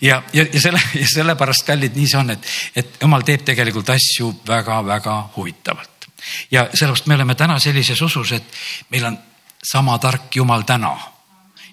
ja, 0.00 0.22
ja, 0.32 0.46
ja 0.52 0.60
selle, 0.60 0.80
ja 0.94 1.06
sellepärast 1.14 1.66
kallid, 1.66 1.96
nii 1.96 2.08
see 2.08 2.18
on, 2.18 2.30
et, 2.30 2.48
et 2.76 2.96
jumal 3.02 3.22
teeb 3.22 3.44
tegelikult 3.44 3.90
asju 3.90 4.32
väga-väga 4.46 5.30
huvitavalt. 5.36 6.08
ja 6.50 6.68
sellepärast 6.74 7.06
me 7.06 7.14
oleme 7.14 7.34
täna 7.34 7.58
sellises 7.58 8.02
usus, 8.02 8.32
et 8.32 8.58
meil 8.90 9.04
on 9.04 9.18
sama 9.62 9.98
tark 9.98 10.36
Jumal 10.36 10.62
täna 10.62 10.96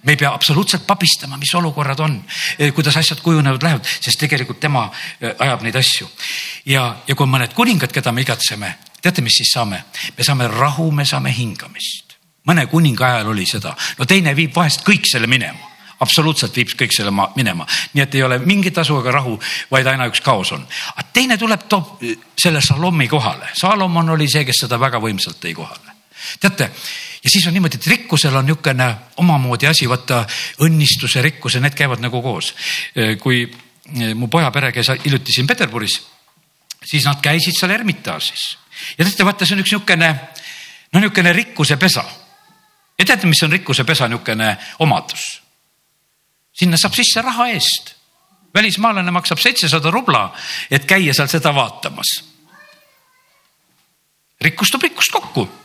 me 0.06 0.12
ei 0.12 0.18
pea 0.18 0.34
absoluutselt 0.34 0.88
pabistama, 0.88 1.38
mis 1.38 1.54
olukorrad 1.56 2.00
on, 2.00 2.24
eh, 2.60 2.74
kuidas 2.74 2.98
asjad 2.98 3.22
kujunevad, 3.22 3.64
lähevad, 3.64 3.86
sest 4.02 4.20
tegelikult 4.20 4.60
tema 4.60 4.92
eh, 5.22 5.34
ajab 5.40 5.62
neid 5.66 5.76
asju. 5.76 6.10
ja, 6.66 6.96
ja 7.08 7.16
kui 7.16 7.28
mõned 7.28 7.54
kuningad, 7.54 7.92
keda 7.92 8.12
me 8.12 8.22
igatseme, 8.22 8.76
teate, 9.02 9.22
mis 9.22 9.38
siis 9.42 9.54
saame? 9.54 9.84
me 10.18 10.24
saame 10.24 10.48
rahu, 10.48 10.92
me 10.92 11.06
saame 11.06 11.34
hingamist. 11.34 12.18
mõne 12.48 12.68
kuninga 12.70 13.06
ajal 13.06 13.32
oli 13.34 13.46
seda, 13.46 13.76
no 13.98 14.06
teine 14.06 14.36
viib 14.36 14.56
vahest 14.56 14.86
kõik 14.86 15.10
selle 15.10 15.28
minema 15.28 15.74
absoluutselt 16.00 16.56
viib 16.56 16.74
kõik 16.76 16.92
selle 16.92 17.12
minema, 17.36 17.66
nii 17.94 18.04
et 18.04 18.16
ei 18.16 18.24
ole 18.24 18.38
mingi 18.44 18.72
tasu 18.72 18.98
ega 19.00 19.14
rahu, 19.16 19.38
vaid 19.72 19.88
aina 19.88 20.10
üks 20.12 20.22
kaos 20.22 20.52
on. 20.52 20.66
aga 20.96 21.08
teine 21.14 21.38
tuleb, 21.38 21.68
toob 21.70 22.04
eh, 22.04 22.18
selle 22.38 22.62
Salomi 22.62 23.08
kohale, 23.08 23.50
Salomon 23.60 24.10
oli 24.10 24.30
see, 24.30 24.46
kes 24.46 24.66
seda 24.66 24.80
väga 24.80 25.00
võimsalt 25.02 25.42
tõi 25.42 25.56
kohale. 25.56 25.96
teate 26.40 26.70
ja 27.26 27.32
siis 27.32 27.48
on 27.48 27.54
niimoodi, 27.54 27.80
et 27.80 27.88
rikkusel 27.88 28.36
on 28.36 28.46
niisugune 28.46 28.88
omamoodi 29.18 29.68
asi, 29.68 29.88
vaata 29.90 30.22
õnnistuse, 30.62 31.24
rikkuse, 31.26 31.60
need 31.60 31.74
käivad 31.74 32.04
nagu 32.04 32.22
koos. 32.22 32.52
kui 33.22 33.42
eh, 33.42 34.14
mu 34.14 34.28
poja 34.28 34.52
pere 34.54 34.72
käis 34.72 34.92
hiljuti 35.06 35.34
siin 35.34 35.48
Peterburis, 35.48 35.96
siis 36.86 37.06
nad 37.06 37.18
käisid 37.22 37.58
seal 37.58 37.74
Ermitaažis 37.74 38.46
ja 38.98 39.06
teate, 39.06 39.26
vaata, 39.26 39.46
see 39.46 39.58
on 39.58 39.64
üks 39.64 39.74
niisugune, 39.74 40.12
no 40.94 41.02
niisugune 41.02 41.34
rikkuse 41.34 41.80
pesa. 41.82 42.06
ja 43.00 43.06
teate, 43.06 43.28
mis 43.28 43.44
on 43.44 43.58
rikkuse 43.58 43.84
pesa 43.84 44.08
niisugune 44.08 44.54
omadus? 44.80 45.26
sinna 46.54 46.78
saab 46.78 46.94
sisse 46.94 47.22
raha 47.22 47.50
eest. 47.58 47.96
välismaalane 48.54 49.12
maksab 49.12 49.42
seitsesada 49.42 49.92
rubla, 49.92 50.30
et 50.72 50.86
käia 50.86 51.14
seal 51.14 51.28
seda 51.28 51.56
vaatamas. 51.56 52.20
rikkus 54.42 54.70
toob 54.70 54.92
rikkust 54.92 55.12
kokku 55.12 55.65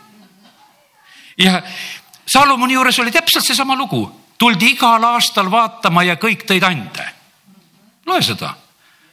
ja 1.37 1.61
Salomoni 2.27 2.73
juures 2.73 2.99
oli 2.99 3.11
täpselt 3.11 3.45
seesama 3.45 3.75
lugu, 3.75 4.05
tuldi 4.37 4.73
igal 4.75 5.03
aastal 5.03 5.51
vaatama 5.51 6.03
ja 6.03 6.15
kõik 6.15 6.45
tõid 6.47 6.63
ande. 6.63 7.05
loe 8.05 8.21
seda. 8.21 8.55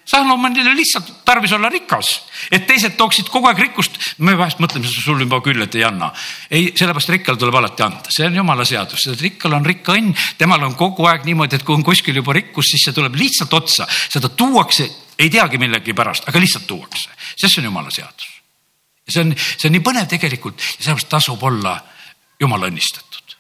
Salomonil 0.09 0.71
lihtsalt 0.73 1.11
tarvis 1.25 1.53
olla 1.53 1.69
rikas, 1.69 2.09
et 2.51 2.65
teised 2.67 2.95
tooksid 2.97 3.27
kogu 3.29 3.51
aeg 3.51 3.59
rikkust. 3.59 3.99
me 4.19 4.33
vahest 4.39 4.59
mõtleme, 4.59 4.89
sul 4.89 5.21
juba 5.21 5.41
küll, 5.45 5.61
et 5.63 5.75
ei 5.75 5.85
anna. 5.85 6.13
ei, 6.51 6.73
sellepärast 6.73 7.09
rikkal 7.13 7.37
tuleb 7.37 7.55
alati 7.55 7.83
anda, 7.83 8.09
see 8.09 8.27
on 8.27 8.39
jumala 8.41 8.65
seadus, 8.65 9.05
rikkal 9.21 9.53
on 9.53 9.67
rikka 9.67 9.93
õnn, 9.93 10.17
temal 10.39 10.65
on 10.65 10.75
kogu 10.75 11.05
aeg 11.05 11.29
niimoodi, 11.29 11.57
et 11.57 11.63
kui 11.63 11.75
on 11.75 11.85
kuskil 11.85 12.17
juba 12.17 12.33
rikkus, 12.33 12.71
siis 12.73 12.89
see 12.89 12.97
tuleb 12.97 13.21
lihtsalt 13.21 13.53
otsa, 13.53 13.85
seda 14.09 14.29
tuuakse, 14.29 14.89
ei 15.19 15.29
teagi 15.29 15.59
millegipärast, 15.59 16.29
aga 16.29 16.41
lihtsalt 16.41 16.67
tuuakse, 16.67 17.11
sest 17.35 17.53
see 17.53 17.61
on 17.61 17.69
jumala 17.69 17.91
seadus. 17.93 18.33
ja 19.05 19.13
see 19.13 19.27
on, 19.27 19.37
see 19.37 19.69
on 19.69 19.77
nii 19.77 19.85
põnev 19.85 20.09
tegelikult 20.09 20.57
ja 20.57 20.89
sellepärast 20.89 21.13
tasub 21.19 21.43
olla 21.43 21.77
jumala 22.40 22.70
õnnistatud 22.70 23.37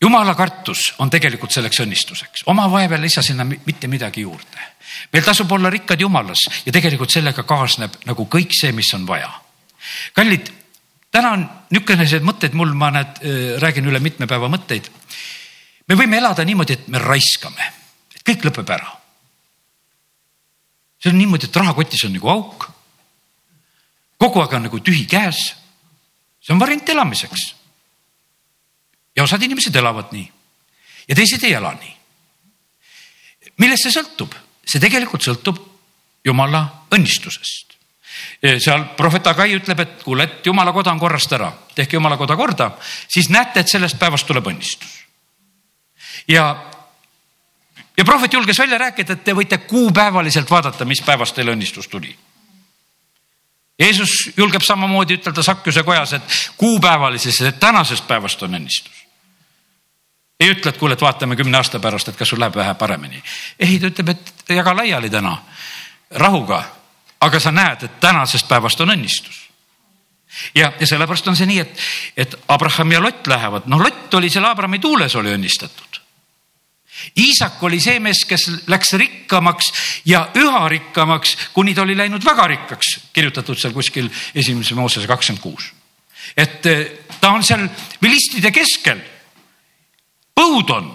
jumala 0.00 0.34
kartus 0.34 0.92
on 0.98 1.10
tegelikult 1.10 1.52
selleks 1.52 1.80
õnnistuseks, 1.84 2.46
oma 2.46 2.70
vaeva 2.70 2.96
ei 2.96 3.06
lisa 3.08 3.22
sinna 3.22 3.44
mitte 3.44 3.88
midagi 3.88 4.26
juurde 4.26 4.68
meil 5.12 5.24
tasub 5.24 5.52
olla 5.52 5.70
rikkad 5.70 6.00
jumalas 6.00 6.44
ja 6.66 6.72
tegelikult 6.72 7.12
sellega 7.12 7.44
kaasneb 7.48 7.98
nagu 8.08 8.26
kõik 8.30 8.54
see, 8.56 8.72
mis 8.72 8.90
on 8.96 9.06
vaja. 9.06 9.30
kallid, 10.14 10.50
täna 11.10 11.32
on 11.36 11.44
niisuguseid 11.70 12.24
mõtteid 12.26 12.56
mul, 12.58 12.72
ma 12.74 12.90
näed, 12.94 13.20
äh, 13.22 13.50
räägin 13.62 13.88
üle 13.88 14.00
mitme 14.00 14.26
päeva 14.26 14.48
mõtteid. 14.48 14.88
me 15.88 15.94
võime 15.94 16.18
elada 16.18 16.44
niimoodi, 16.44 16.72
et 16.72 16.88
me 16.88 16.98
raiskame, 16.98 17.72
et 18.14 18.22
kõik 18.22 18.44
lõpeb 18.44 18.70
ära. 18.70 18.96
see 21.02 21.10
on 21.10 21.18
niimoodi, 21.18 21.46
et 21.46 21.56
rahakotis 21.56 22.04
on 22.04 22.12
nagu 22.12 22.28
auk. 22.28 22.70
kogu 24.18 24.40
aeg 24.40 24.52
on 24.52 24.62
nagu 24.62 24.80
tühi 24.80 25.06
käes. 25.06 25.54
see 26.40 26.52
on 26.52 26.60
variant 26.60 26.88
elamiseks. 26.88 27.54
Ja 29.18 29.24
osad 29.26 29.42
inimesed 29.42 29.74
elavad 29.76 30.12
nii 30.14 30.28
ja 31.08 31.16
teised 31.16 31.42
ei 31.42 31.56
ela 31.58 31.72
nii. 31.74 31.94
millest 33.58 33.88
see 33.88 33.96
sõltub? 33.98 34.36
see 34.68 34.82
tegelikult 34.82 35.24
sõltub 35.24 35.58
jumala 36.24 36.60
õnnistusest. 36.92 37.76
seal 38.60 38.84
prohvet 38.96 39.26
Agai 39.26 39.54
ütleb, 39.56 39.80
et 39.80 40.02
kuule, 40.02 40.26
et 40.28 40.46
jumala 40.46 40.72
koda 40.76 40.92
on 40.92 41.00
korrast 41.00 41.32
ära, 41.32 41.50
tehke 41.74 41.96
jumala 41.96 42.18
koda 42.20 42.36
korda, 42.36 42.70
siis 43.08 43.30
näete, 43.32 43.60
et 43.60 43.68
sellest 43.68 43.98
päevast 43.98 44.26
tuleb 44.26 44.46
õnnistus. 44.52 44.94
ja, 46.28 46.44
ja 47.96 48.04
prohvet 48.04 48.32
julges 48.32 48.58
välja 48.58 48.78
rääkida, 48.78 49.16
et 49.16 49.24
te 49.24 49.34
võite 49.34 49.58
kuupäevaliselt 49.58 50.50
vaadata, 50.50 50.84
mis 50.84 51.02
päevast 51.02 51.34
teile 51.34 51.56
õnnistus 51.56 51.88
tuli. 51.88 52.14
Jeesus 53.78 54.32
julgeb 54.36 54.62
samamoodi 54.66 55.20
ütelda 55.20 55.42
Sakkuse 55.42 55.82
kojas, 55.86 56.12
et 56.12 56.38
kuupäevalises, 56.58 57.40
et 57.40 57.60
tänasest 57.60 58.06
päevast 58.08 58.42
on 58.42 58.58
õnnistus 58.58 59.07
ei 60.40 60.50
ütle, 60.50 60.70
et 60.70 60.78
kuule, 60.78 60.94
et 60.94 61.02
vaatame 61.02 61.36
kümne 61.36 61.58
aasta 61.58 61.80
pärast, 61.82 62.08
et 62.08 62.16
kas 62.16 62.30
sul 62.30 62.40
läheb 62.40 62.56
vähe 62.56 62.74
paremini. 62.78 63.22
ei, 63.58 63.78
ta 63.78 63.90
ütleb, 63.90 64.08
et 64.14 64.54
jaga 64.54 64.76
laiali 64.76 65.10
täna 65.10 65.36
rahuga, 66.10 66.62
aga 67.20 67.40
sa 67.40 67.52
näed, 67.52 67.82
et 67.82 68.00
tänasest 68.00 68.48
päevast 68.48 68.80
on 68.80 68.94
õnnistus. 68.94 69.48
ja, 70.54 70.72
ja 70.80 70.86
sellepärast 70.86 71.28
on 71.28 71.36
see 71.36 71.46
nii, 71.46 71.58
et, 71.58 71.80
et 72.16 72.36
Abraham 72.48 72.92
ja 72.92 73.02
Lott 73.02 73.26
lähevad, 73.26 73.66
noh, 73.66 73.82
Lott 73.82 74.14
oli 74.14 74.30
seal 74.30 74.44
Abrahami 74.44 74.78
tuules 74.78 75.16
oli 75.16 75.34
õnnistatud. 75.34 76.02
Iisak 77.18 77.62
oli 77.62 77.78
see 77.80 78.00
mees, 78.02 78.24
kes 78.26 78.48
läks 78.66 78.92
rikkamaks 78.98 79.68
ja 80.04 80.24
üha 80.34 80.64
rikkamaks, 80.68 81.36
kuni 81.54 81.74
ta 81.74 81.82
oli 81.82 81.94
läinud 81.96 82.24
väga 82.26 82.46
rikkaks, 82.46 82.94
kirjutatud 83.14 83.58
seal 83.58 83.74
kuskil 83.74 84.10
esimese 84.34 84.74
Moosese 84.74 85.06
kakskümmend 85.06 85.42
kuus. 85.42 85.72
et 86.36 86.66
eh, 86.66 86.90
ta 87.20 87.30
on 87.30 87.44
seal 87.44 87.68
vilistide 88.02 88.50
keskel 88.50 89.00
põud 90.38 90.70
on. 90.70 90.92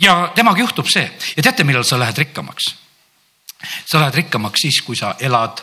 ja 0.00 0.32
temaga 0.34 0.60
juhtub 0.64 0.88
see 0.88 1.04
ja 1.36 1.42
teate, 1.42 1.64
millal 1.68 1.84
sa 1.84 1.98
lähed 2.00 2.18
rikkamaks? 2.24 2.70
sa 3.86 4.00
lähed 4.00 4.22
rikkamaks 4.22 4.64
siis, 4.64 4.80
kui 4.82 4.96
sa 4.96 5.14
elad. 5.20 5.62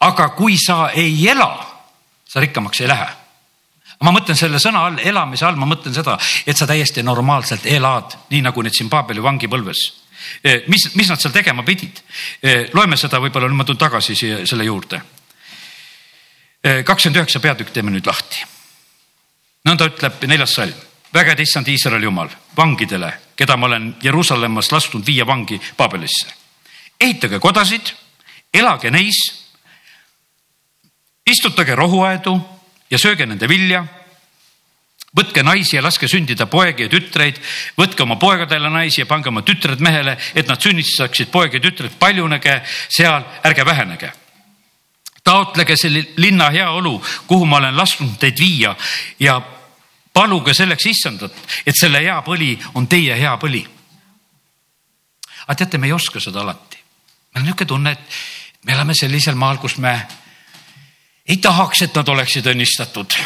aga 0.00 0.28
kui 0.36 0.58
sa 0.58 0.90
ei 0.90 1.28
ela, 1.28 1.52
sa 2.28 2.40
rikkamaks 2.40 2.80
ei 2.82 2.90
lähe 2.90 3.12
ma 4.04 4.12
mõtlen 4.12 4.36
selle 4.36 4.58
sõna 4.60 4.82
all, 4.88 4.98
elamise 5.00 5.46
all, 5.46 5.56
ma 5.56 5.68
mõtlen 5.68 5.94
seda, 5.94 6.18
et 6.46 6.56
sa 6.56 6.66
täiesti 6.68 7.04
normaalselt 7.06 7.64
elad, 7.66 8.18
nii 8.30 8.42
nagu 8.44 8.62
need 8.62 8.76
siin 8.76 8.90
Paabeli 8.92 9.22
vangipõlves. 9.24 9.84
E, 10.42 10.58
mis, 10.68 10.90
mis 10.98 11.08
nad 11.08 11.22
seal 11.22 11.32
tegema 11.32 11.64
pidid? 11.64 12.02
E, 12.42 12.66
loeme 12.76 12.98
seda 13.00 13.20
võib-olla, 13.22 13.48
nüüd 13.48 13.62
ma 13.62 13.64
tulen 13.64 13.80
tagasi 13.80 14.16
siia 14.18 14.42
selle 14.44 14.66
juurde. 14.68 15.00
E, 16.60 16.82
kakskümmend 16.84 17.22
üheksa 17.22 17.40
peatükk 17.40 17.72
teeme 17.72 17.94
nüüd 17.94 18.10
lahti 18.10 18.44
nõnda 19.66 19.88
ütleb 19.90 20.24
neljas 20.30 20.54
salm, 20.56 20.74
vägede 21.14 21.42
issand 21.42 21.68
Iisraeli 21.68 22.06
jumal 22.06 22.30
vangidele, 22.56 23.12
keda 23.36 23.56
ma 23.56 23.66
olen 23.66 23.94
Jeruusalemmas 24.02 24.72
lasknud 24.72 25.06
viia 25.06 25.26
vangi 25.26 25.60
Paabelisse. 25.76 26.26
ehitage 27.00 27.38
kodasid, 27.38 27.92
elage 28.54 28.90
neis, 28.90 29.18
istutage 31.26 31.74
rohuaedu 31.74 32.40
ja 32.90 32.98
sööge 32.98 33.26
nende 33.26 33.48
vilja 33.48 33.84
võtke 35.16 35.42
naisi 35.42 35.76
ja 35.76 35.82
laske 35.84 36.08
sündida 36.08 36.46
poegi 36.50 36.86
ja 36.86 36.92
tütreid, 36.92 37.40
võtke 37.78 38.04
oma 38.04 38.18
poegadele 38.20 38.70
naisi 38.72 39.00
ja 39.02 39.08
pange 39.08 39.30
oma 39.30 39.42
tütred 39.46 39.80
mehele, 39.80 40.16
et 40.34 40.48
nad 40.48 40.60
sünnitaksid 40.60 41.30
poeg 41.32 41.56
ja 41.56 41.62
tütred, 41.64 41.96
paljunege 41.98 42.60
seal, 42.68 43.24
ärge 43.44 43.64
vähenege. 43.66 44.12
Taotlege 45.26 45.74
selle 45.76 46.04
linna 46.22 46.50
heaolu, 46.54 47.00
kuhu 47.26 47.46
ma 47.46 47.58
olen 47.58 47.76
lasknud 47.76 48.18
teid 48.20 48.38
viia 48.38 48.76
ja 49.20 49.40
paluge 50.16 50.54
selleks 50.56 50.88
issandat, 50.88 51.36
et 51.66 51.76
selle 51.76 52.00
hea 52.00 52.16
põli 52.24 52.54
on 52.74 52.88
teie 52.88 53.16
hea 53.18 53.34
põli. 53.40 53.62
aga 55.46 55.54
teate, 55.54 55.78
me 55.78 55.90
ei 55.90 55.92
oska 55.92 56.20
seda 56.20 56.40
alati. 56.40 56.78
meil 57.34 57.42
on 57.42 57.50
niisugune 57.50 57.68
tunne, 57.68 57.92
et 57.92 58.64
me 58.64 58.72
elame 58.72 58.94
sellisel 58.94 59.36
maal, 59.36 59.60
kus 59.60 59.76
me 59.76 59.92
ei 61.26 61.36
tahaks, 61.36 61.82
et 61.82 61.94
nad 61.94 62.08
oleksid 62.08 62.46
õnnistatud. 62.46 63.18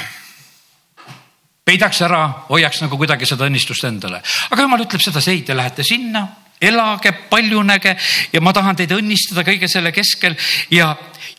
peidaks 1.64 2.02
ära, 2.02 2.24
hoiaks 2.48 2.82
nagu 2.82 2.98
kuidagi 2.98 3.26
seda 3.26 3.46
õnnistust 3.46 3.86
endale, 3.86 4.22
aga 4.50 4.62
jumal 4.62 4.82
ütleb 4.82 5.02
sedasi, 5.04 5.30
ei, 5.30 5.42
te 5.46 5.54
lähete 5.54 5.86
sinna, 5.86 6.26
elage, 6.60 7.12
paljunege 7.30 7.96
ja 8.32 8.40
ma 8.40 8.52
tahan 8.52 8.76
teid 8.76 8.90
õnnistada 8.98 9.46
kõige 9.46 9.68
selle 9.70 9.92
keskel 9.92 10.34
ja, 10.74 10.90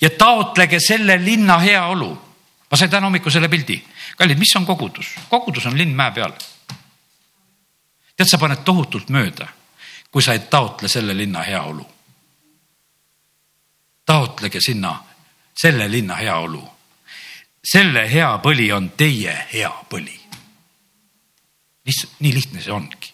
ja 0.01 0.09
taotlege 0.15 0.79
selle 0.79 1.19
linna 1.19 1.59
heaolu. 1.59 2.11
ma 2.71 2.77
sain 2.77 2.89
täna 2.89 3.11
hommikul 3.11 3.31
selle 3.31 3.49
pildi 3.51 3.90
kallid, 4.17 4.39
mis 4.39 4.55
on 4.55 4.65
kogudus? 4.65 5.15
kogudus 5.29 5.65
on 5.65 5.77
linn 5.77 5.95
mäe 5.95 6.11
peal. 6.11 6.33
tead, 8.15 8.27
sa 8.27 8.37
paned 8.37 8.63
tohutult 8.65 9.09
mööda, 9.09 9.47
kui 10.11 10.21
sa 10.23 10.33
ei 10.33 10.39
taotle 10.39 10.87
selle 10.87 11.17
linna 11.17 11.43
heaolu. 11.43 11.87
taotlege 14.05 14.61
sinna 14.61 14.95
selle 15.57 15.91
linna 15.91 16.15
heaolu. 16.15 16.63
selle 17.63 18.07
hea 18.11 18.31
põli 18.43 18.71
on 18.73 18.91
teie 18.97 19.35
hea 19.53 19.73
põli. 19.89 20.19
lihtsalt 21.85 22.19
nii 22.19 22.33
lihtne 22.33 22.61
see 22.61 22.73
ongi. 22.73 23.13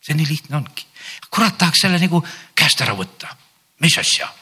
see 0.00 0.14
nii 0.14 0.28
lihtne 0.28 0.56
ongi. 0.56 0.86
kurat 1.30 1.58
tahaks 1.58 1.84
selle 1.86 1.98
nagu 1.98 2.24
käest 2.54 2.80
ära 2.80 2.96
võtta. 2.96 3.36
mis 3.80 3.98
asja? 3.98 4.32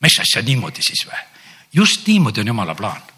mis 0.00 0.20
asja 0.20 0.42
niimoodi 0.42 0.82
siis 0.82 1.06
või? 1.08 1.20
just 1.72 2.06
niimoodi 2.06 2.40
on 2.40 2.54
jumala 2.54 2.74
plaan 2.74 3.15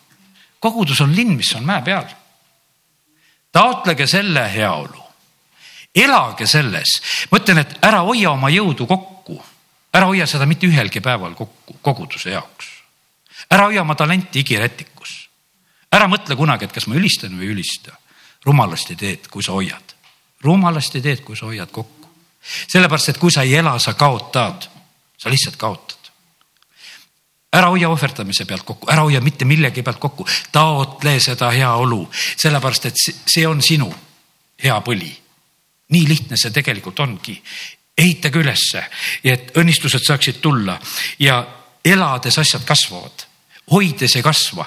kogudus 0.61 1.01
on 1.01 1.17
linn, 1.17 1.37
mis 1.37 1.55
on 1.55 1.67
mäe 1.67 1.83
peal. 1.83 2.05
taotlege 3.53 4.07
selle 4.07 4.45
heaolu, 4.53 5.03
elage 5.95 6.47
selles, 6.47 6.99
ma 7.31 7.39
ütlen, 7.41 7.63
et 7.63 7.79
ära 7.83 8.03
hoia 8.07 8.31
oma 8.31 8.51
jõudu 8.53 8.87
kokku, 8.87 9.39
ära 9.95 10.07
hoia 10.07 10.27
seda 10.29 10.47
mitte 10.47 10.69
ühelgi 10.69 11.01
päeval 11.01 11.35
kokku 11.35 11.79
koguduse 11.83 12.31
jaoks. 12.31 12.67
ära 13.51 13.65
hoia 13.71 13.83
oma 13.83 13.95
talenti 13.95 14.41
igirätikus. 14.41 15.29
ära 15.93 16.09
mõtle 16.09 16.37
kunagi, 16.37 16.65
et 16.65 16.73
kas 16.73 16.87
ma 16.87 16.95
ülistan 16.95 17.39
või 17.39 17.49
ei 17.49 17.55
ülista. 17.57 17.97
rumalasti 18.45 18.97
teed, 18.97 19.29
kui 19.29 19.43
sa 19.43 19.53
hoiad, 19.53 19.95
rumalasti 20.41 21.01
teed, 21.01 21.21
kui 21.21 21.37
sa 21.37 21.47
hoiad 21.47 21.71
kokku. 21.71 22.09
sellepärast, 22.69 23.09
et 23.09 23.19
kui 23.19 23.31
sa 23.31 23.43
ei 23.43 23.55
ela, 23.55 23.79
sa 23.79 23.95
kaotad, 23.95 24.69
sa 25.19 25.31
lihtsalt 25.31 25.57
kaotad 25.57 25.98
ära 27.53 27.71
hoia 27.73 27.89
ohverdamise 27.89 28.45
pealt 28.45 28.67
kokku, 28.67 28.91
ära 28.93 29.03
hoia 29.07 29.21
mitte 29.25 29.45
millegi 29.49 29.83
pealt 29.83 30.01
kokku, 30.01 30.27
taotle 30.53 31.17
seda 31.21 31.51
heaolu, 31.55 32.03
sellepärast 32.37 32.91
et 32.91 33.01
see 33.01 33.47
on 33.49 33.63
sinu 33.63 33.89
hea 34.63 34.81
põli. 34.85 35.15
nii 35.89 36.09
lihtne 36.09 36.37
see 36.37 36.51
tegelikult 36.53 37.01
ongi. 37.01 37.43
ehitage 37.99 38.39
ülesse, 38.39 38.85
et 39.25 39.57
õnnistused 39.57 40.05
saaksid 40.05 40.41
tulla 40.41 40.79
ja 41.19 41.47
elades 41.85 42.39
asjad 42.39 42.65
kasvavad 42.65 43.29
hoides 43.71 44.17
ei 44.17 44.23
kasva. 44.23 44.67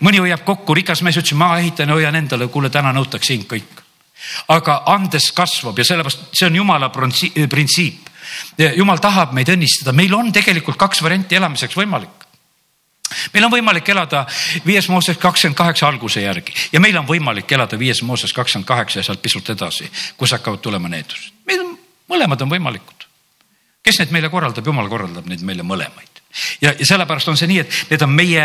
mõni 0.00 0.20
hoiab 0.22 0.44
kokku, 0.44 0.74
rikas 0.74 1.02
mees 1.02 1.18
ütles, 1.18 1.36
ma 1.38 1.58
ehitan 1.58 1.88
ja 1.88 1.94
hoian 1.94 2.16
endale, 2.16 2.48
kuule, 2.48 2.70
täna 2.70 2.92
nõutakse 2.92 3.34
hind 3.34 3.46
kõik. 3.50 3.84
aga 4.48 4.82
andes 4.86 5.32
kasvab 5.32 5.78
ja 5.78 5.84
sellepärast 5.84 6.34
see 6.34 6.46
on 6.46 6.56
jumala 6.56 6.88
printsiip 6.90 8.07
jumal 8.76 9.00
tahab 9.02 9.34
meid 9.36 9.50
õnnistada, 9.52 9.94
meil 9.96 10.14
on 10.14 10.32
tegelikult 10.32 10.78
kaks 10.80 11.02
varianti 11.02 11.38
elamiseks 11.38 11.76
võimalik 11.78 12.26
meil 13.32 13.46
on 13.46 13.52
võimalik 13.52 13.88
elada 13.88 14.26
viies 14.66 14.88
Mooses 14.92 15.18
kakskümmend 15.18 15.56
kaheksa 15.56 15.88
alguse 15.88 16.22
järgi 16.22 16.52
ja 16.72 16.80
meil 16.80 16.96
on 17.00 17.06
võimalik 17.08 17.52
elada 17.56 17.78
viies 17.80 18.02
Mooses 18.02 18.32
kakskümmend 18.36 18.68
kaheksa 18.68 19.00
ja 19.00 19.08
sealt 19.08 19.22
pisut 19.22 19.48
edasi, 19.54 19.88
kus 20.16 20.36
hakkavad 20.36 20.60
tulema 20.60 20.88
needused. 20.92 21.32
meil 21.46 21.64
on 21.64 21.74
mõlemad 22.10 22.42
on 22.42 22.52
võimalikud. 22.52 23.08
kes 23.82 23.98
neid 23.98 24.12
meile 24.12 24.28
korraldab, 24.28 24.66
jumal 24.66 24.88
korraldab 24.88 25.26
neid 25.26 25.42
meile 25.42 25.62
mõlemaid 25.62 26.22
ja, 26.60 26.74
ja 26.78 26.86
sellepärast 26.86 27.28
on 27.28 27.36
see 27.40 27.48
nii, 27.50 27.64
et 27.64 27.90
need 27.92 28.04
on 28.04 28.12
meie 28.12 28.44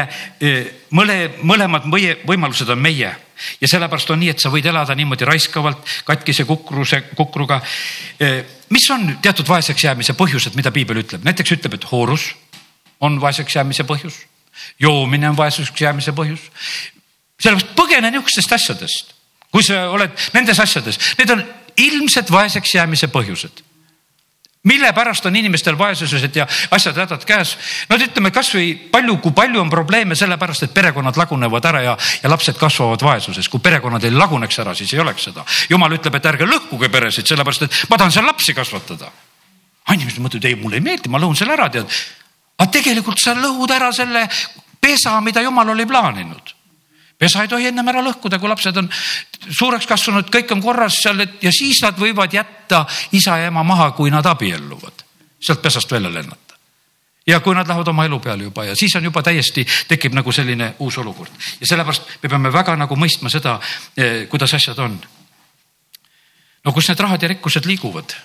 mõle, 0.95 1.17
mõlemad 1.43 1.87
meie 1.91 2.17
võimalused 2.27 2.69
on 2.71 2.81
meie 2.81 3.11
ja 3.61 3.69
sellepärast 3.69 4.13
on 4.13 4.21
nii, 4.23 4.31
et 4.33 4.43
sa 4.43 4.51
võid 4.53 4.65
elada 4.69 4.95
niimoodi 4.95 5.27
raiskavalt, 5.27 5.83
katkise 6.07 6.45
kukruse, 6.47 7.01
kukruga. 7.17 7.59
Mis 8.73 8.89
on 8.93 9.07
teatud 9.21 9.47
vaeseks 9.47 9.83
jäämise 9.85 10.15
põhjused, 10.17 10.55
mida 10.57 10.71
piibel 10.73 11.03
ütleb, 11.03 11.25
näiteks 11.25 11.55
ütleb, 11.57 11.77
et 11.77 11.89
hoorus 11.91 12.31
on 13.03 13.19
vaeseks 13.21 13.59
jäämise 13.59 13.85
põhjus, 13.87 14.23
joomine 14.81 15.29
on 15.29 15.37
vaeseks 15.37 15.81
jäämise 15.81 16.13
põhjus. 16.15 16.49
sellepärast 17.41 17.75
põgene 17.77 18.11
niisugustest 18.11 18.55
asjadest, 18.55 19.13
kui 19.51 19.63
sa 19.65 19.89
oled 19.91 20.11
nendes 20.33 20.59
asjades, 20.59 20.99
need 21.19 21.29
on 21.35 21.43
ilmselt 21.77 22.31
vaeseks 22.31 22.75
jäämise 22.75 23.09
põhjused 23.13 23.63
mille 24.63 24.93
pärast 24.93 25.25
on 25.25 25.35
inimestel 25.35 25.77
vaesused 25.77 26.35
ja 26.35 26.47
asjad-hädad 26.71 27.25
käes. 27.27 27.57
no 27.89 27.97
ütleme 27.99 28.31
kasvõi 28.31 28.73
palju, 28.91 29.17
kui 29.17 29.35
palju 29.35 29.61
on 29.61 29.69
probleeme 29.69 30.15
sellepärast, 30.15 30.63
et 30.63 30.73
perekonnad 30.73 31.17
lagunevad 31.19 31.65
ära 31.65 31.81
ja, 31.83 31.97
ja 32.23 32.29
lapsed 32.29 32.57
kasvavad 32.59 33.03
vaesuses. 33.03 33.49
kui 33.49 33.59
perekonnad 33.59 34.03
ei 34.03 34.11
laguneks 34.11 34.59
ära, 34.59 34.75
siis 34.75 34.93
ei 34.93 35.03
oleks 35.03 35.29
seda. 35.29 35.45
jumal 35.69 35.97
ütleb, 35.99 36.15
et 36.15 36.31
ärge 36.31 36.47
lõhkuge 36.47 36.89
peresid, 36.89 37.27
sellepärast 37.27 37.67
et 37.67 37.83
ma 37.89 37.97
tahan 37.97 38.11
seal 38.11 38.25
lapsi 38.25 38.53
kasvatada. 38.53 39.11
inimesed 39.93 40.23
mõtlevad, 40.23 40.45
ei 40.45 40.55
mulle 40.55 40.79
ei 40.79 40.87
meeldi, 40.87 41.09
ma 41.09 41.19
lõhun 41.19 41.35
selle 41.35 41.53
ära, 41.59 41.69
tead. 41.69 41.91
aga 42.57 42.71
tegelikult 42.71 43.19
sa 43.19 43.35
lõhud 43.35 43.71
ära 43.71 43.91
selle 43.91 44.27
pesa, 44.79 45.19
mida 45.21 45.41
jumal 45.41 45.75
oli 45.75 45.85
plaaninud 45.85 46.62
pesa 47.23 47.43
ei 47.43 47.47
tohi 47.51 47.69
ennem 47.69 47.87
ära 47.87 48.03
lõhkuda, 48.03 48.39
kui 48.39 48.51
lapsed 48.51 48.77
on 48.81 48.89
suureks 49.47 49.87
kasvanud, 49.87 50.27
kõik 50.33 50.51
on 50.55 50.63
korras 50.63 50.99
seal, 50.99 51.23
ja 51.23 51.51
siis 51.55 51.79
nad 51.85 51.95
võivad 51.99 52.33
jätta 52.35 52.83
isa 53.15 53.37
ja 53.39 53.51
ema 53.51 53.63
maha, 53.63 53.91
kui 53.95 54.11
nad 54.11 54.27
abielluvad, 54.27 55.05
sealt 55.39 55.61
pesast 55.63 55.91
välja 55.91 56.11
lennata. 56.11 56.57
ja 57.27 57.39
kui 57.39 57.55
nad 57.55 57.67
lähevad 57.67 57.87
oma 57.87 58.03
elu 58.05 58.19
peale 58.19 58.43
juba 58.43 58.65
ja 58.65 58.75
siis 58.75 58.95
on 58.99 59.05
juba 59.07 59.21
täiesti, 59.23 59.63
tekib 59.87 60.13
nagu 60.13 60.31
selline 60.31 60.73
uus 60.83 60.97
olukord 60.99 61.31
ja 61.61 61.67
sellepärast 61.67 62.09
me 62.23 62.29
peame 62.29 62.51
väga 62.51 62.75
nagu 62.75 62.95
mõistma 62.99 63.31
seda, 63.31 63.59
eh, 63.95 64.27
kuidas 64.27 64.53
asjad 64.53 64.79
on. 64.79 64.99
no 66.65 66.73
kus 66.73 66.89
need 66.89 66.99
rahad 66.99 67.23
ja 67.23 67.31
rikkused 67.31 67.65
liiguvad? 67.65 68.15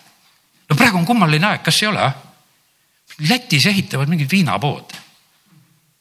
no 0.70 0.76
praegu 0.76 0.98
on 0.98 1.06
kummaline 1.06 1.46
aeg, 1.46 1.62
kas 1.62 1.82
ei 1.82 1.88
ole? 1.88 2.10
Lätis 3.28 3.66
ehitavad 3.66 4.10
mingid 4.10 4.30
viinapood 4.30 4.98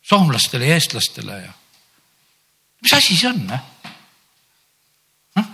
soomlastele 0.01 0.67
ja 0.67 0.81
eestlastele 0.81 1.41
ja 1.45 1.53
mis 2.81 2.93
asi 2.93 3.17
see 3.17 3.29
on? 3.29 3.43
noh? 5.35 5.49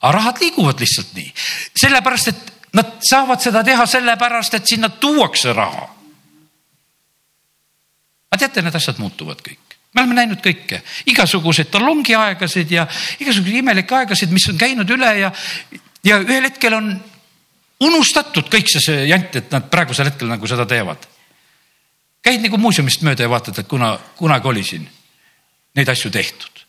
aga 0.00 0.12
rahad 0.16 0.40
liiguvad 0.40 0.80
lihtsalt 0.80 1.12
nii, 1.16 1.32
sellepärast 1.82 2.32
et 2.32 2.52
nad 2.76 3.00
saavad 3.04 3.42
seda 3.42 3.64
teha 3.66 3.86
sellepärast, 3.86 4.54
et 4.54 4.66
sinna 4.66 4.88
tuuakse 4.88 5.52
raha. 5.52 5.88
aga 8.30 8.38
teate, 8.38 8.62
need 8.62 8.78
asjad 8.78 9.00
muutuvad 9.02 9.42
kõik, 9.44 9.76
me 9.94 10.04
oleme 10.04 10.20
näinud 10.20 10.42
kõike, 10.44 10.82
igasuguseid 11.10 11.70
talongiaegasid 11.72 12.76
ja 12.76 12.86
igasuguseid 13.18 13.62
imelikke 13.62 13.96
aegasid, 14.02 14.30
mis 14.30 14.46
on 14.52 14.60
käinud 14.60 14.90
üle 14.90 15.10
ja, 15.18 15.32
ja 16.06 16.20
ühel 16.22 16.46
hetkel 16.46 16.78
on 16.78 16.92
unustatud 17.80 18.46
kõik 18.52 18.70
see, 18.70 18.84
see 18.84 19.08
jant, 19.08 19.34
et 19.36 19.50
nad 19.50 19.66
praegusel 19.72 20.12
hetkel 20.12 20.30
nagu 20.30 20.46
seda 20.46 20.66
teevad. 20.68 21.08
käid 22.22 22.42
nagu 22.44 22.58
muuseumist 22.60 23.02
mööda 23.02 23.26
ja 23.26 23.32
vaatad, 23.32 23.58
et 23.58 23.68
kuna 23.68 23.96
kunagi 24.16 24.48
oli 24.48 24.64
siin 24.64 24.88
neid 25.74 25.88
asju 25.88 26.10
tehtud 26.10 26.60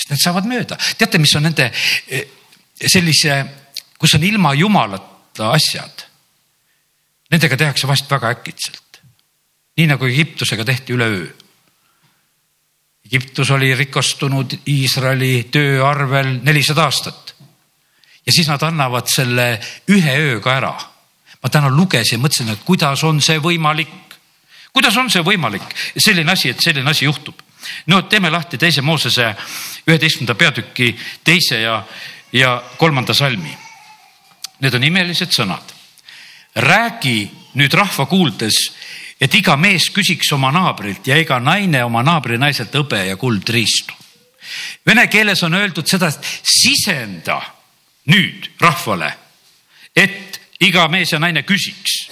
sest 0.00 0.14
need 0.14 0.22
saavad 0.22 0.48
mööda. 0.48 0.78
teate, 0.98 1.20
mis 1.20 1.34
on 1.36 1.44
nende 1.44 1.68
eh, 2.08 2.24
sellise, 2.80 3.40
kus 4.00 4.16
on 4.16 4.24
ilma 4.24 4.54
jumalata 4.56 5.52
asjad? 5.52 6.06
Nendega 7.30 7.56
tehakse 7.56 7.86
vast 7.86 8.10
väga 8.10 8.32
äkitselt. 8.38 9.02
nii 9.76 9.86
nagu 9.86 10.06
Egiptusega 10.06 10.64
tehti 10.64 10.92
üleöö. 10.92 11.28
Egiptus 13.06 13.50
oli 13.50 13.74
rikastunud 13.74 14.58
Iisraeli 14.68 15.48
töö 15.52 15.84
arvel 15.86 16.40
nelisada 16.42 16.84
aastat. 16.84 17.34
ja 18.26 18.32
siis 18.32 18.48
nad 18.48 18.62
annavad 18.62 19.08
selle 19.08 19.60
ühe 19.88 20.16
ööga 20.16 20.56
ära. 20.56 20.74
ma 21.42 21.48
täna 21.48 21.68
lugesin 21.68 22.20
mõtlesin, 22.20 22.52
et 22.52 22.64
kuidas 22.64 23.04
on 23.04 23.20
see 23.20 23.38
võimalik. 23.38 24.16
kuidas 24.72 24.96
on 24.96 25.10
see 25.10 25.22
võimalik, 25.22 25.76
selline 25.96 26.32
asi, 26.32 26.50
et 26.50 26.60
selline 26.60 26.90
asi 26.90 27.04
juhtub 27.04 27.49
no 27.86 28.02
teeme 28.02 28.30
lahti 28.30 28.58
teise 28.58 28.82
Moosese 28.82 29.34
üheteistkümnenda 29.86 30.34
peatüki 30.34 30.96
teise 31.24 31.60
ja, 31.60 31.82
ja 32.32 32.62
kolmanda 32.78 33.14
salmi. 33.14 33.52
Need 34.60 34.74
on 34.74 34.84
imelised 34.84 35.32
sõnad. 35.32 35.76
räägi 36.54 37.30
nüüd 37.54 37.74
rahva 37.74 38.06
kuuldes, 38.06 38.56
et 39.20 39.34
iga 39.34 39.56
mees 39.56 39.90
küsiks 39.94 40.32
oma 40.34 40.50
naabrilt 40.50 41.06
ja 41.06 41.16
iga 41.16 41.38
naine 41.38 41.84
oma 41.84 42.02
naabri 42.02 42.38
naiselt 42.38 42.74
hõbe 42.74 43.04
ja 43.06 43.16
kuldriistu. 43.16 43.94
Vene 44.86 45.06
keeles 45.06 45.42
on 45.46 45.54
öeldud 45.54 45.86
seda, 45.86 46.08
et 46.08 46.26
sisenda 46.42 47.38
nüüd 48.10 48.50
rahvale, 48.60 49.12
et 49.94 50.40
iga 50.60 50.88
mees 50.88 51.12
ja 51.12 51.20
naine 51.22 51.44
küsiks 51.46 52.10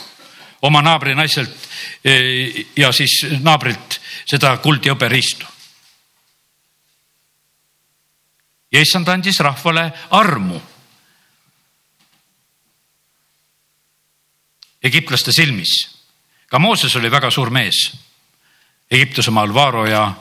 oma 0.63 0.83
naabri 0.83 1.15
naiselt 1.15 1.69
eh, 2.05 2.67
ja 2.77 2.93
siis 2.93 3.21
naabrilt 3.43 4.01
seda 4.29 4.57
kuld 4.63 4.87
ja 4.87 4.95
hõberiistu. 4.95 5.47
ja 8.73 8.81
issand 8.81 9.09
andis 9.09 9.41
rahvale 9.41 9.91
armu. 10.11 10.61
egiptlaste 14.83 15.33
silmis. 15.33 15.89
ka 16.47 16.59
Mooses 16.59 16.97
oli 16.97 17.11
väga 17.11 17.31
suur 17.31 17.51
mees 17.51 17.91
Egiptuse 18.91 19.31
maal 19.31 19.53
Vaaro 19.55 19.85
ja, 19.87 20.15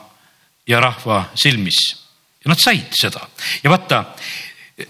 ja 0.67 0.79
rahva 0.79 1.29
silmis 1.35 2.07
ja 2.43 2.51
nad 2.51 2.59
said 2.59 2.93
seda 2.95 3.27
ja 3.63 3.69
vaata, 3.69 4.03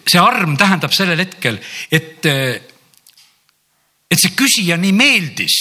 see 0.07 0.19
arm 0.21 0.57
tähendab 0.59 0.93
sellel 0.95 1.19
hetkel, 1.21 1.59
et, 1.91 2.25
et 4.11 4.19
see 4.19 4.35
küsija 4.35 4.77
nii 4.79 4.93
meeldis. 4.95 5.55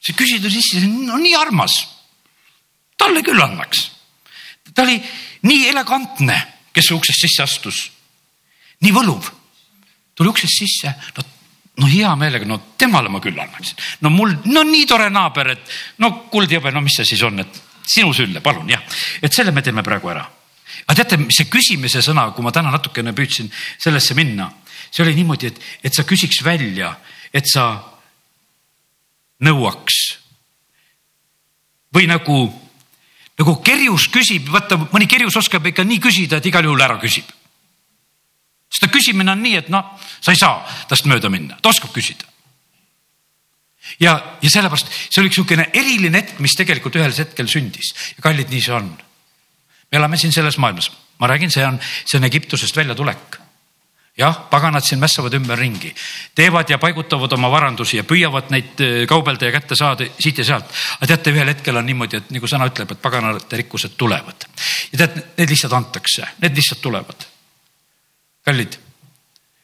see 0.00 0.14
küsija 0.14 0.40
tuli 0.40 0.60
sisse, 0.60 0.86
no 0.86 1.18
nii 1.18 1.36
armas 1.36 1.96
talle 2.96 3.22
küll 3.22 3.42
annaks. 3.42 3.90
ta 4.74 4.82
oli 4.82 4.98
nii 5.42 5.68
elegantne, 5.70 6.36
kes 6.72 6.90
uksest 6.90 7.26
sisse 7.26 7.42
astus. 7.42 7.90
nii 8.80 8.92
võluv, 8.92 9.30
tuli 10.14 10.32
uksest 10.32 10.58
sisse, 10.60 10.92
no, 11.16 11.24
no 11.82 11.90
hea 11.90 12.12
meelega, 12.16 12.48
no 12.48 12.58
temale 12.78 13.12
ma 13.12 13.20
küll 13.20 13.38
annaksin. 13.38 13.76
no 14.00 14.10
mul, 14.10 14.34
no 14.52 14.64
nii 14.64 14.86
tore 14.86 15.08
naaber, 15.10 15.54
et 15.56 15.76
no 16.02 16.12
kuldjõbe, 16.32 16.72
no 16.72 16.84
mis 16.84 16.98
see 17.00 17.12
siis 17.12 17.22
on, 17.26 17.40
et 17.44 17.62
sinu 17.86 18.12
sülle, 18.14 18.42
palun 18.42 18.68
jah, 18.70 18.82
et 19.22 19.32
selle 19.32 19.54
me 19.54 19.62
teeme 19.62 19.84
praegu 19.86 20.10
ära. 20.12 20.26
aga 20.86 21.02
teate, 21.02 21.20
see 21.30 21.50
küsimise 21.50 22.02
sõna, 22.04 22.30
kui 22.34 22.44
ma 22.44 22.52
täna 22.52 22.72
natukene 22.74 23.14
püüdsin 23.16 23.50
sellesse 23.78 24.14
minna, 24.18 24.50
see 24.90 25.04
oli 25.04 25.14
niimoodi, 25.18 25.50
et, 25.50 25.60
et 25.84 25.94
sa 25.94 26.04
küsiks 26.08 26.42
välja, 26.44 26.94
et 27.32 27.46
sa 27.50 27.66
nõuaks 29.44 29.98
või 31.94 32.08
nagu 32.08 32.38
nagu 33.36 33.56
kerjus 33.64 34.08
küsib, 34.12 34.48
vaata 34.52 34.78
mõni 34.80 35.08
kerjus 35.10 35.36
oskab 35.36 35.66
ikka 35.68 35.84
nii 35.84 36.00
küsida, 36.02 36.40
et 36.40 36.48
igal 36.48 36.64
juhul 36.64 36.82
ära 36.82 36.96
küsib. 37.00 37.28
sest 38.70 38.82
ta 38.82 38.88
küsimine 38.92 39.30
on 39.32 39.42
nii, 39.42 39.56
et 39.60 39.68
noh, 39.72 39.92
sa 40.20 40.32
ei 40.32 40.40
saa 40.40 40.64
tast 40.88 41.06
mööda 41.06 41.30
minna, 41.32 41.58
ta 41.62 41.68
oskab 41.68 41.92
küsida. 41.92 42.24
ja, 44.00 44.16
ja 44.42 44.50
sellepärast 44.50 44.88
see 44.88 45.20
oli 45.20 45.30
üks 45.30 45.38
niisugune 45.38 45.68
eriline 45.72 46.22
hetk, 46.22 46.40
mis 46.40 46.56
tegelikult 46.56 46.96
ühel 46.96 47.12
hetkel 47.12 47.48
sündis 47.48 47.92
ja 48.16 48.24
kallid, 48.24 48.48
nii 48.50 48.62
see 48.64 48.74
on. 48.74 48.88
me 49.92 50.00
elame 50.00 50.16
siin 50.16 50.32
selles 50.32 50.56
maailmas, 50.58 50.90
ma 51.20 51.28
räägin, 51.28 51.52
see 51.52 51.66
on, 51.66 51.80
see 52.04 52.18
on 52.18 52.24
Egiptusest 52.24 52.76
väljatulek 52.76 53.36
jah, 54.16 54.36
paganad 54.50 54.84
siin 54.84 55.00
mässavad 55.00 55.34
ümberringi, 55.36 55.94
teevad 56.34 56.70
ja 56.70 56.78
paigutavad 56.78 57.32
oma 57.36 57.50
varandusi 57.52 57.98
ja 57.98 58.04
püüavad 58.04 58.48
neid 58.50 58.80
äh, 58.80 58.94
kaubelda 59.08 59.48
ja 59.48 59.52
kätte 59.52 59.76
saada 59.76 60.06
siit 60.18 60.38
ja 60.38 60.44
sealt. 60.44 60.72
aga 60.96 61.10
teate, 61.10 61.34
ühel 61.34 61.52
hetkel 61.52 61.76
on 61.76 61.86
niimoodi, 61.86 62.22
et 62.22 62.30
nagu 62.32 62.48
sõna 62.48 62.68
ütleb, 62.70 62.92
et 62.92 63.02
paganate 63.02 63.60
rikkused 63.60 63.96
tulevad 64.00 64.46
ja 64.92 65.02
tead, 65.02 65.18
need 65.36 65.52
lihtsalt 65.52 65.76
antakse, 65.76 66.28
need 66.42 66.56
lihtsalt 66.56 66.80
tulevad. 66.80 67.26
kallid, 68.44 68.78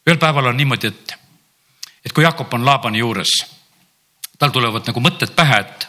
ühel 0.06 0.20
päeval 0.20 0.50
on 0.52 0.56
niimoodi, 0.56 0.92
et, 0.92 1.14
et 2.04 2.12
kui 2.12 2.24
Jakob 2.24 2.52
on 2.52 2.66
Laabani 2.66 3.00
juures, 3.00 3.32
tal 4.38 4.52
tulevad 4.52 4.84
nagu 4.90 5.00
mõtted 5.00 5.32
pähe, 5.36 5.62
et, 5.64 5.88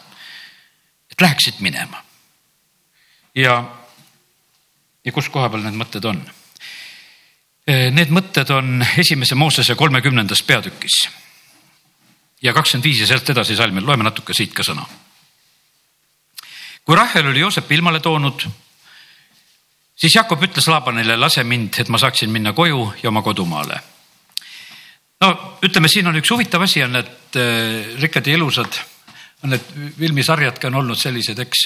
et 1.11 1.21
läheksid 1.21 1.59
minema. 1.59 1.99
ja, 3.35 3.59
ja 5.03 5.11
kus 5.11 5.27
koha 5.29 5.49
peal 5.49 5.67
need 5.67 5.75
mõtted 5.75 6.07
on 6.07 6.23
need 7.67 8.09
mõtted 8.11 8.49
on 8.51 8.85
esimese 8.99 9.35
Moosese 9.39 9.75
kolmekümnendas 9.79 10.43
peatükis 10.43 10.97
ja 12.43 12.53
kakskümmend 12.53 12.83
viis 12.83 12.99
ja 12.99 13.07
sealt 13.07 13.29
edasi 13.29 13.55
salmil, 13.55 13.85
loeme 13.87 14.03
natuke 14.03 14.35
siit 14.35 14.53
ka 14.53 14.65
sõna. 14.67 14.83
kui 16.83 16.95
Rahel 16.95 17.27
oli 17.27 17.39
Joosepi 17.39 17.75
ilmale 17.75 17.99
toonud, 18.03 18.43
siis 19.95 20.15
Jakob 20.15 20.43
ütles 20.43 20.67
Laabanile, 20.67 21.15
lase 21.17 21.43
mind, 21.43 21.79
et 21.79 21.89
ma 21.89 21.97
saaksin 21.97 22.29
minna 22.29 22.53
koju 22.53 22.93
ja 23.03 23.09
oma 23.09 23.21
kodumaale. 23.21 23.79
no 25.21 25.59
ütleme, 25.63 25.87
siin 25.87 26.07
on 26.07 26.19
üks 26.19 26.31
huvitav 26.31 26.61
asi 26.61 26.83
on, 26.83 26.95
et 26.95 27.39
äh, 27.39 27.95
rikkad 28.01 28.27
ja 28.27 28.35
ilusad 28.35 28.79
on 29.43 29.49
need 29.49 29.95
filmisarjadki 29.99 30.67
on 30.67 30.75
olnud 30.75 30.99
sellised, 30.99 31.39
eks. 31.39 31.65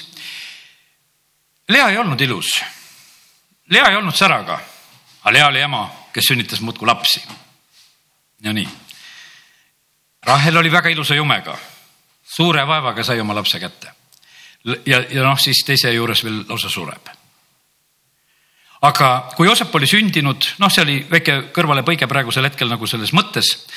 Lea 1.69 1.89
ei 1.89 1.97
olnud 1.97 2.21
ilus. 2.21 2.49
Lea 3.69 3.89
ei 3.89 3.95
olnud 3.95 4.15
säraga, 4.15 4.59
aga 5.27 5.33
Lea 5.33 5.47
oli 5.47 5.59
ema, 5.59 5.81
kes 6.13 6.23
sünnitas 6.29 6.61
muudkui 6.63 6.87
lapsi. 6.87 7.21
ja 8.43 8.53
nii. 8.53 8.67
Rahel 10.23 10.57
oli 10.57 10.71
väga 10.71 10.89
ilusa 10.89 11.15
jumega, 11.15 11.57
suure 12.23 12.67
vaevaga 12.67 13.03
sai 13.03 13.19
oma 13.19 13.35
lapse 13.35 13.59
kätte. 13.59 13.91
ja, 14.85 15.03
ja 15.09 15.23
noh, 15.23 15.39
siis 15.39 15.65
teise 15.65 15.91
juures 15.91 16.23
veel 16.23 16.45
lausa 16.47 16.69
sureb 16.69 17.11
aga 18.81 19.29
kui 19.35 19.47
Joosep 19.47 19.75
oli 19.75 19.87
sündinud, 19.87 20.47
noh, 20.59 20.71
see 20.71 20.83
oli 20.85 20.97
väike 21.11 21.49
kõrvalepõige 21.51 22.07
praegusel 22.07 22.47
hetkel 22.47 22.69
nagu 22.69 22.87
selles 22.87 23.11
mõttes. 23.11 23.67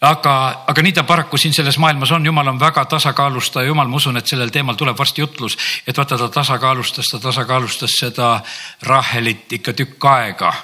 aga, 0.00 0.64
aga 0.72 0.82
nii 0.82 0.92
ta 0.92 1.02
paraku 1.02 1.36
siin 1.36 1.52
selles 1.52 1.78
maailmas 1.78 2.10
on, 2.16 2.24
jumal 2.26 2.48
on 2.48 2.60
väga 2.60 2.84
tasakaalustaja, 2.84 3.66
jumal, 3.66 3.88
ma 3.88 3.96
usun, 3.96 4.16
et 4.16 4.26
sellel 4.26 4.48
teemal 4.48 4.74
tuleb 4.74 4.96
varsti 4.96 5.20
jutlus, 5.20 5.58
et 5.86 5.96
vaata, 5.98 6.16
ta 6.16 6.28
tasakaalustas, 6.28 7.12
ta 7.12 7.18
tasakaalustas 7.18 8.00
seda 8.00 8.40
Rahelit 8.82 9.52
ikka 9.52 9.72
tükk 9.72 10.04
aega, 10.04 10.54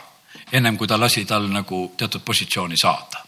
ennem 0.55 0.77
kui 0.79 0.89
ta 0.89 0.99
lasi 1.01 1.25
tal 1.25 1.49
nagu 1.51 1.87
teatud 1.97 2.23
positsiooni 2.25 2.77
saada. 2.77 3.25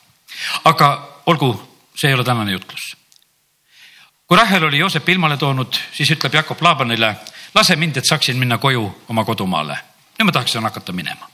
aga 0.65 0.89
olgu, 1.27 1.51
see 1.95 2.11
ei 2.11 2.15
ole 2.15 2.25
tänane 2.25 2.53
jutlus. 2.53 2.97
kui 4.27 4.39
Rahel 4.39 4.65
oli 4.65 4.79
Joosepi 4.79 5.13
ilmale 5.13 5.37
toonud, 5.37 5.79
siis 5.93 6.11
ütleb 6.11 6.35
Jakob 6.35 6.63
Laabanile, 6.63 7.17
lase 7.55 7.77
mind, 7.77 7.97
et 7.97 8.05
saaksin 8.05 8.37
minna 8.37 8.59
koju 8.59 9.05
oma 9.09 9.25
kodumaale 9.25 9.79
ja 10.19 10.25
ma 10.25 10.33
tahaksin 10.33 10.63
hakata 10.63 10.93
minema 10.93 11.29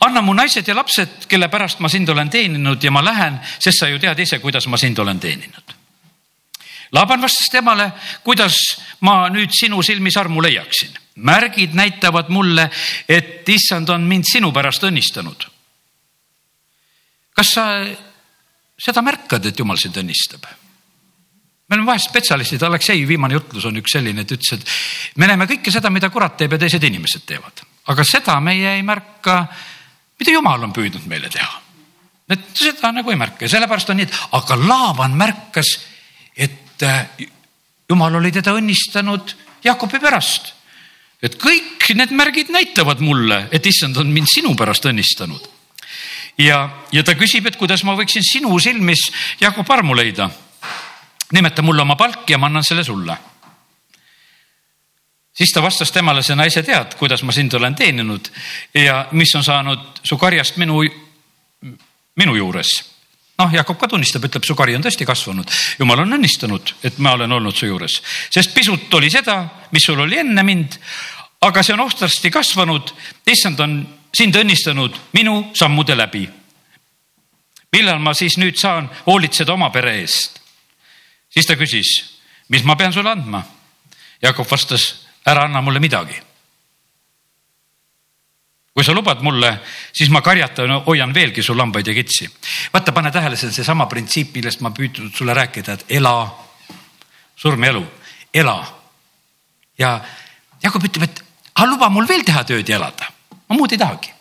anna 0.00 0.20
mu 0.22 0.34
naised 0.34 0.68
ja 0.68 0.74
lapsed, 0.76 1.26
kelle 1.28 1.48
pärast 1.48 1.80
ma 1.80 1.88
sind 1.88 2.08
olen 2.08 2.30
teeninud 2.30 2.82
ja 2.82 2.90
ma 2.90 3.04
lähen, 3.04 3.40
sest 3.58 3.80
sa 3.80 3.88
ju 3.88 3.98
tead 3.98 4.18
ise, 4.18 4.38
kuidas 4.38 4.66
ma 4.66 4.76
sind 4.76 4.98
olen 4.98 5.20
teeninud. 5.20 5.77
Laaban 6.92 7.20
vastas 7.20 7.50
temale, 7.52 7.90
kuidas 8.24 8.56
ma 9.04 9.28
nüüd 9.28 9.52
sinu 9.52 9.82
silmis 9.82 10.16
armu 10.16 10.42
leiaksin. 10.42 10.96
märgid 11.18 11.74
näitavad 11.74 12.28
mulle, 12.30 12.70
et 13.08 13.48
issand 13.48 13.88
on 13.88 14.06
mind 14.06 14.24
sinu 14.24 14.52
pärast 14.52 14.82
õnnistanud. 14.82 15.48
kas 17.34 17.50
sa 17.54 17.64
seda 18.78 19.02
märkad, 19.02 19.46
et 19.46 19.58
jumal 19.58 19.76
sind 19.76 19.96
õnnistab? 19.96 20.46
me 21.68 21.74
oleme 21.74 21.86
vahest 21.86 22.08
spetsialistid, 22.08 22.62
Aleksei 22.62 23.08
viimane 23.08 23.34
jutlus 23.34 23.64
on 23.64 23.76
üks 23.76 23.92
selline, 23.92 24.20
et 24.20 24.30
ütles, 24.32 24.52
et 24.52 25.16
me 25.16 25.26
näeme 25.26 25.46
kõike 25.46 25.70
seda, 25.70 25.90
mida 25.90 26.08
kurat 26.10 26.36
teeb 26.36 26.52
ja 26.52 26.58
teised 26.58 26.84
inimesed 26.84 27.26
teevad 27.26 27.68
aga 27.88 28.04
seda 28.04 28.36
meie 28.44 28.76
ei 28.76 28.84
märka, 28.86 29.42
mida 30.20 30.34
jumal 30.34 30.66
on 30.66 30.74
püüdnud 30.76 31.08
meile 31.08 31.30
teha. 31.32 31.64
et 32.28 32.50
seda 32.52 32.90
nagu 32.92 33.08
ei 33.08 33.16
märka 33.16 33.46
ja 33.46 33.54
sellepärast 33.54 33.88
on 33.88 33.96
nii, 33.96 34.08
et 34.08 34.16
aga 34.36 34.56
Laavan 34.60 35.14
märkas, 35.16 35.70
et 36.78 36.86
äh, 36.86 37.28
jumal 37.90 38.14
oli 38.14 38.30
teda 38.32 38.54
õnnistanud 38.54 39.34
Jakobi 39.64 39.98
pärast. 39.98 40.54
et 41.22 41.34
kõik 41.34 41.82
need 41.98 42.12
märgid 42.14 42.52
näitavad 42.54 43.00
mulle, 43.02 43.48
et 43.50 43.66
issand 43.66 43.96
on 43.96 44.06
mind 44.06 44.28
sinu 44.30 44.54
pärast 44.54 44.86
õnnistanud. 44.86 45.48
ja, 46.38 46.70
ja 46.92 47.02
ta 47.02 47.14
küsib, 47.14 47.46
et 47.46 47.56
kuidas 47.56 47.82
ma 47.84 47.96
võiksin 47.98 48.22
sinu 48.22 48.58
silmis 48.58 49.10
Jakob 49.40 49.70
armu 49.70 49.94
leida. 49.94 50.30
nimeta 51.32 51.62
mulle 51.62 51.82
oma 51.82 51.96
palk 51.96 52.30
ja 52.30 52.38
ma 52.38 52.46
annan 52.46 52.64
selle 52.64 52.84
sulle 52.84 53.18
siis 55.34 55.52
ta 55.54 55.62
vastas 55.62 55.92
temale, 55.92 56.22
see 56.22 56.34
naise 56.34 56.62
tead, 56.62 56.94
kuidas 56.98 57.22
ma 57.22 57.32
sind 57.32 57.54
olen 57.54 57.74
teeninud 57.74 58.30
ja 58.74 59.06
mis 59.12 59.34
on 59.34 59.44
saanud 59.44 60.00
su 60.02 60.18
karjast 60.18 60.56
minu, 60.56 60.82
minu 62.16 62.34
juures. 62.36 62.97
Noh, 63.38 63.52
Jakob 63.54 63.78
ka 63.78 63.88
tunnistab, 63.88 64.24
ütleb, 64.26 64.46
su 64.46 64.56
kari 64.58 64.74
on 64.76 64.82
tõesti 64.82 65.06
kasvanud. 65.06 65.50
jumal 65.78 66.02
on 66.02 66.16
õnnistanud, 66.18 66.74
et 66.82 66.98
ma 66.98 67.14
olen 67.14 67.32
olnud 67.38 67.56
su 67.56 67.66
juures, 67.66 68.00
sest 68.34 68.54
pisut 68.54 68.94
oli 68.94 69.10
seda, 69.10 69.38
mis 69.72 69.86
sul 69.86 70.00
oli 70.00 70.18
enne 70.18 70.42
mind, 70.42 70.78
aga 71.46 71.62
see 71.62 71.76
on 71.76 71.84
ohtrasti 71.86 72.30
kasvanud. 72.34 72.92
issand 73.26 73.60
on 73.60 73.78
sind 74.14 74.36
õnnistanud 74.36 74.96
minu 75.12 75.52
sammude 75.54 75.96
läbi. 75.96 76.28
millal 77.72 77.98
ma 77.98 78.14
siis 78.14 78.38
nüüd 78.38 78.56
saan 78.56 78.90
hoolitseda 79.06 79.52
oma 79.52 79.70
pere 79.70 80.00
eest? 80.00 80.40
siis 81.30 81.46
ta 81.46 81.54
küsis, 81.54 82.18
mis 82.48 82.64
ma 82.64 82.76
pean 82.76 82.92
sulle 82.92 83.10
andma? 83.10 83.42
Jakob 84.22 84.50
vastas 84.50 85.06
ära 85.26 85.44
anna 85.44 85.60
mulle 85.60 85.80
midagi. 85.80 86.27
Kui 88.78 88.86
sa 88.86 88.94
lubad 88.94 89.24
mulle, 89.26 89.48
siis 89.90 90.06
ma 90.14 90.20
karjatan, 90.22 90.70
hoian 90.86 91.10
veelgi 91.10 91.42
su 91.42 91.54
lambaid 91.58 91.88
ja 91.90 91.94
kitsi. 91.96 92.28
vaata, 92.70 92.92
pane 92.94 93.10
tähele, 93.10 93.36
see 93.36 93.48
on 93.48 93.54
seesama 93.56 93.88
printsiip, 93.90 94.28
millest 94.36 94.60
ma 94.62 94.70
püüdnud 94.70 95.16
sulle 95.18 95.34
rääkida, 95.34 95.72
et 95.74 95.96
ela, 95.98 96.12
surm 97.34 97.64
ja 97.64 97.72
elu, 97.72 97.82
ela. 98.34 98.54
ja 99.78 99.96
Jakob 100.62 100.86
ütleb, 100.86 101.08
et 101.08 101.18
aga 101.56 101.66
luba 101.66 101.88
mul 101.90 102.06
veel 102.06 102.22
teha 102.22 102.44
tööd 102.46 102.70
ja 102.70 102.76
elada, 102.78 103.08
ma 103.50 103.58
muud 103.58 103.74
ei 103.74 103.80
tahagi 103.82 104.12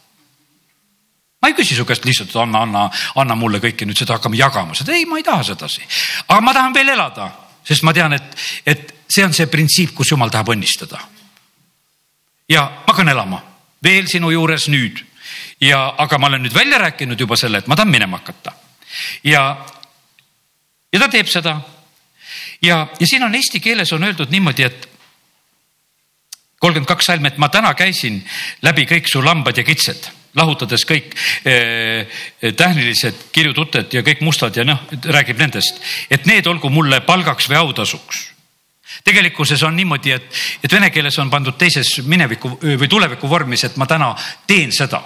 ma 1.37 1.51
ei 1.51 1.53
küsi 1.53 1.77
su 1.77 1.85
käest 1.85 2.07
lihtsalt, 2.09 2.33
anna, 2.41 2.63
anna, 2.65 2.87
anna 3.21 3.35
mulle 3.37 3.59
kõike 3.61 3.85
nüüd 3.85 3.99
seda, 3.99 4.15
hakkame 4.17 4.39
jagama 4.39 4.73
seda, 4.73 4.95
ei, 4.97 5.05
ma 5.05 5.19
ei 5.21 5.27
taha 5.27 5.43
sedasi. 5.51 5.85
aga 6.25 6.39
ma 6.41 6.55
tahan 6.57 6.73
veel 6.73 6.95
elada, 6.95 7.27
sest 7.61 7.85
ma 7.85 7.93
tean, 7.93 8.17
et, 8.17 8.33
et 8.65 8.89
see 9.05 9.21
on 9.21 9.37
see 9.37 9.45
printsiip, 9.53 9.93
kus 9.93 10.15
jumal 10.15 10.33
tahab 10.33 10.49
õnnistada. 10.55 10.97
ja 12.49 12.65
ma 12.65 12.89
hakkan 12.89 13.13
elama 13.13 13.43
veel 13.87 14.09
sinu 14.11 14.31
juures 14.35 14.67
nüüd 14.71 14.99
ja, 15.63 15.79
aga 15.97 16.19
ma 16.19 16.29
olen 16.31 16.45
nüüd 16.45 16.55
välja 16.55 16.81
rääkinud 16.81 17.19
juba 17.19 17.37
selle, 17.39 17.61
et 17.61 17.67
ma 17.67 17.75
tahan 17.75 17.91
minema 17.91 18.19
hakata. 18.21 18.53
ja, 19.23 19.43
ja 20.93 20.99
ta 20.99 21.09
teeb 21.09 21.31
seda. 21.31 21.59
ja, 22.61 22.87
ja 22.99 23.07
siin 23.07 23.23
on 23.23 23.35
eesti 23.35 23.59
keeles 23.63 23.91
on 23.93 24.03
öeldud 24.03 24.31
niimoodi, 24.33 24.67
et 24.67 24.89
kolmkümmend 26.59 26.89
kaks 26.89 27.11
salm, 27.11 27.25
et 27.25 27.37
ma 27.37 27.49
täna 27.53 27.73
käisin 27.77 28.21
läbi 28.65 28.87
kõik 28.89 29.09
su 29.11 29.23
lambad 29.23 29.57
ja 29.57 29.65
kitsed 29.65 30.11
lahutades 30.37 30.83
kõik 30.85 31.13
eh, 31.49 32.05
tähnilised 32.53 33.29
kirjututed 33.33 33.93
ja 33.93 34.03
kõik 34.05 34.21
mustad 34.21 34.57
ja 34.57 34.65
noh, 34.67 34.83
räägib 35.09 35.39
nendest, 35.41 35.81
et 36.13 36.27
need 36.29 36.45
olgu 36.47 36.69
mulle 36.69 37.01
palgaks 37.05 37.49
või 37.49 37.57
autasuks 37.63 38.36
tegelikkuses 39.03 39.63
on 39.63 39.75
niimoodi, 39.75 40.11
et, 40.11 40.33
et 40.63 40.71
vene 40.71 40.89
keeles 40.89 41.17
on 41.19 41.29
pandud 41.29 41.57
teises 41.57 41.99
mineviku 42.05 42.57
või 42.61 42.89
tuleviku 42.89 43.29
vormis, 43.29 43.63
et 43.63 43.77
ma 43.77 43.85
täna 43.85 44.13
teen 44.47 44.71
seda. 44.71 45.03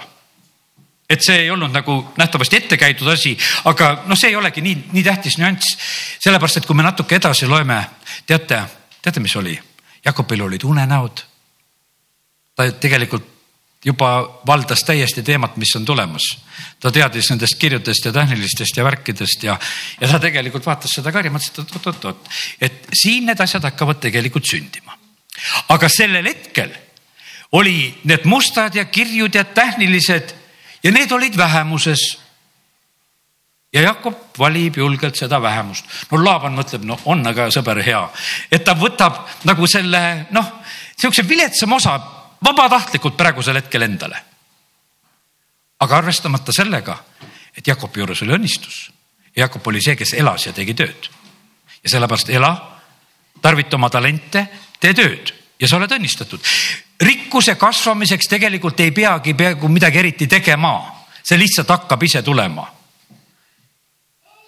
et 1.10 1.20
see 1.20 1.42
ei 1.42 1.50
olnud 1.50 1.72
nagu 1.74 2.14
nähtavasti 2.16 2.56
ette 2.56 2.76
käidud 2.80 3.08
asi, 3.12 3.36
aga 3.68 4.04
noh, 4.06 4.16
see 4.16 4.30
ei 4.30 4.36
olegi 4.36 4.62
nii, 4.64 4.76
nii 4.92 5.02
tähtis 5.04 5.36
nüanss. 5.38 5.76
sellepärast, 6.24 6.56
et 6.56 6.66
kui 6.66 6.76
me 6.76 6.82
natuke 6.82 7.16
edasi 7.16 7.46
loeme, 7.46 7.84
teate, 8.26 8.62
teate, 9.02 9.20
mis 9.20 9.36
oli? 9.36 9.58
Jakobil 10.04 10.42
olid 10.42 10.64
unenäod. 10.64 11.24
ta 12.56 12.72
tegelikult 12.72 13.28
juba 13.84 14.40
valdas 14.46 14.84
täiesti 14.86 15.22
teemat, 15.22 15.56
mis 15.56 15.74
on 15.76 15.84
tulemas. 15.84 16.22
ta 16.80 16.90
teadis 16.90 17.30
nendest 17.30 17.54
kirjutest 17.58 18.04
ja 18.04 18.12
tähnilistest 18.12 18.76
ja 18.76 18.84
värkidest 18.84 19.42
ja, 19.42 19.58
ja 20.00 20.08
ta 20.08 20.18
tegelikult 20.18 20.66
vaatas 20.66 20.94
seda 20.94 21.12
karja, 21.12 21.30
mõtles, 21.30 21.50
et 21.50 21.76
oot-oot-oot, 21.76 22.30
et 22.60 22.88
siin 22.94 23.26
need 23.26 23.40
asjad 23.40 23.64
hakkavad 23.64 24.00
tegelikult 24.02 24.46
sündima. 24.46 24.98
aga 25.68 25.88
sellel 25.88 26.26
hetkel 26.26 26.70
oli 27.52 27.94
need 28.04 28.24
mustad 28.24 28.74
ja 28.74 28.84
kirjud 28.84 29.34
ja 29.34 29.44
tähnilised 29.44 30.34
ja 30.82 30.92
need 30.92 31.10
olid 31.12 31.36
vähemuses. 31.36 32.18
ja 33.72 33.82
Jakob 33.82 34.38
valib 34.38 34.76
julgelt 34.76 35.16
seda 35.16 35.42
vähemust. 35.42 35.84
no 36.10 36.24
Laaban 36.24 36.54
mõtleb, 36.54 36.84
no 36.84 37.00
on 37.04 37.26
aga 37.26 37.50
sõber 37.50 37.82
hea, 37.82 38.08
et 38.50 38.64
ta 38.64 38.78
võtab 38.78 39.26
nagu 39.44 39.66
selle 39.66 40.26
noh, 40.30 40.58
sihukese 40.96 41.28
viletsama 41.28 41.76
osa 41.76 42.21
vabatahtlikult 42.44 43.16
praegusel 43.16 43.56
hetkel 43.56 43.82
endale. 43.82 44.24
aga 45.82 45.96
arvestamata 45.96 46.52
sellega, 46.52 46.94
et 47.56 47.66
Jakobi 47.66 48.00
juures 48.00 48.22
oli 48.22 48.36
õnnistus. 48.36 48.92
Jakob 49.36 49.66
oli 49.66 49.80
see, 49.82 49.96
kes 49.96 50.12
elas 50.14 50.46
ja 50.46 50.52
tegi 50.52 50.74
tööd. 50.74 51.08
ja 51.82 51.90
sellepärast 51.90 52.30
ela, 52.30 52.78
tarvita 53.42 53.76
oma 53.76 53.90
talente, 53.90 54.46
tee 54.80 54.94
tööd 54.94 55.32
ja 55.60 55.68
sa 55.68 55.76
oled 55.76 55.90
õnnistatud. 55.90 56.40
rikkuse 57.00 57.54
kasvamiseks 57.54 58.28
tegelikult 58.28 58.80
ei 58.80 58.90
peagi 58.90 59.34
peaaegu 59.34 59.68
midagi 59.68 59.98
eriti 59.98 60.26
tegema, 60.26 61.02
see 61.22 61.38
lihtsalt 61.38 61.68
hakkab 61.68 62.02
ise 62.02 62.22
tulema. 62.22 62.66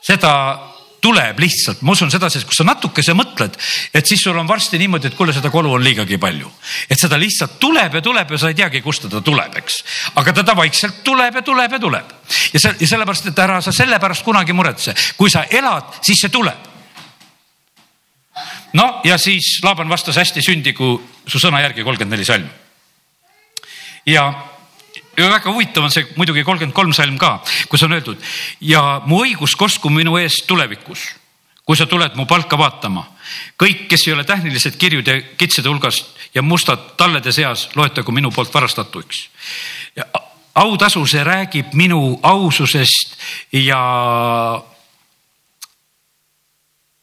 seda 0.03 0.74
tuleb 1.05 1.41
lihtsalt, 1.43 1.83
ma 1.85 1.93
usun 1.93 2.11
seda, 2.13 2.31
sest 2.33 2.47
kui 2.49 2.57
sa 2.57 2.65
natukese 2.67 3.15
mõtled, 3.17 3.57
et 3.95 4.09
siis 4.09 4.23
sul 4.25 4.39
on 4.41 4.49
varsti 4.49 4.81
niimoodi, 4.81 5.11
et 5.11 5.17
kuule, 5.19 5.35
seda 5.37 5.51
kolu 5.53 5.75
on 5.77 5.85
liigagi 5.85 6.17
palju. 6.21 6.51
et 6.89 7.01
seda 7.01 7.19
lihtsalt 7.21 7.59
tuleb 7.61 7.99
ja 7.99 8.03
tuleb 8.05 8.31
ja 8.33 8.39
sa 8.41 8.53
ei 8.53 8.57
teagi, 8.57 8.81
kust 8.85 9.09
ta 9.13 9.21
tuleb, 9.25 9.59
eks. 9.61 9.81
aga 10.21 10.37
teda 10.41 10.57
vaikselt 10.57 11.03
tuleb 11.05 11.41
ja 11.41 11.43
tuleb 11.43 11.77
ja 11.77 11.81
tuleb. 11.81 12.15
ja 12.53 12.61
see 12.61 12.77
ja 12.81 12.91
sellepärast, 12.95 13.29
et 13.29 13.43
ära 13.45 13.61
sa 13.61 13.73
selle 13.73 13.99
pärast 14.01 14.25
kunagi 14.25 14.57
muretse, 14.57 14.95
kui 15.17 15.31
sa 15.31 15.45
elad, 15.51 16.01
siis 16.01 16.25
see 16.25 16.33
tuleb. 16.33 16.71
no 18.73 18.89
ja 19.05 19.19
siis 19.19 19.59
Laaban 19.63 19.89
vastas 19.93 20.17
hästi 20.17 20.43
sündigu 20.43 20.97
su 21.27 21.39
sõna 21.39 21.61
järgi 21.61 21.85
kolmkümmend 21.85 22.17
neli 22.17 22.25
salm. 22.25 22.49
ja 24.07 24.29
ja 25.17 25.29
väga 25.31 25.53
huvitav 25.53 25.85
on 25.85 25.93
see 25.93 26.07
muidugi 26.17 26.45
kolmkümmend 26.45 26.75
kolm 26.77 26.93
salm 26.97 27.19
ka, 27.19 27.37
kus 27.69 27.83
on 27.87 27.95
öeldud 27.97 28.21
ja 28.61 29.01
mu 29.07 29.23
õigus 29.25 29.57
kosku 29.59 29.91
minu 29.91 30.17
eest 30.21 30.47
tulevikus, 30.49 31.07
kui 31.65 31.77
sa 31.77 31.87
tuled 31.87 32.17
mu 32.19 32.27
palka 32.27 32.59
vaatama. 32.59 33.07
kõik, 33.59 33.87
kes 33.89 34.07
ei 34.07 34.13
ole 34.13 34.25
tähnilised 34.25 34.77
kirjud 34.77 35.07
ja 35.07 35.21
kitsede 35.39 35.69
hulgast 35.69 36.07
ja 36.35 36.43
mustad 36.43 36.97
tallede 36.97 37.33
seas, 37.33 37.69
loetagu 37.75 38.13
minu 38.13 38.31
poolt 38.31 38.55
varastatuks. 38.55 39.29
autasu, 40.55 41.07
see 41.07 41.25
räägib 41.25 41.73
minu 41.73 42.19
aususest 42.23 43.17
ja 43.53 44.63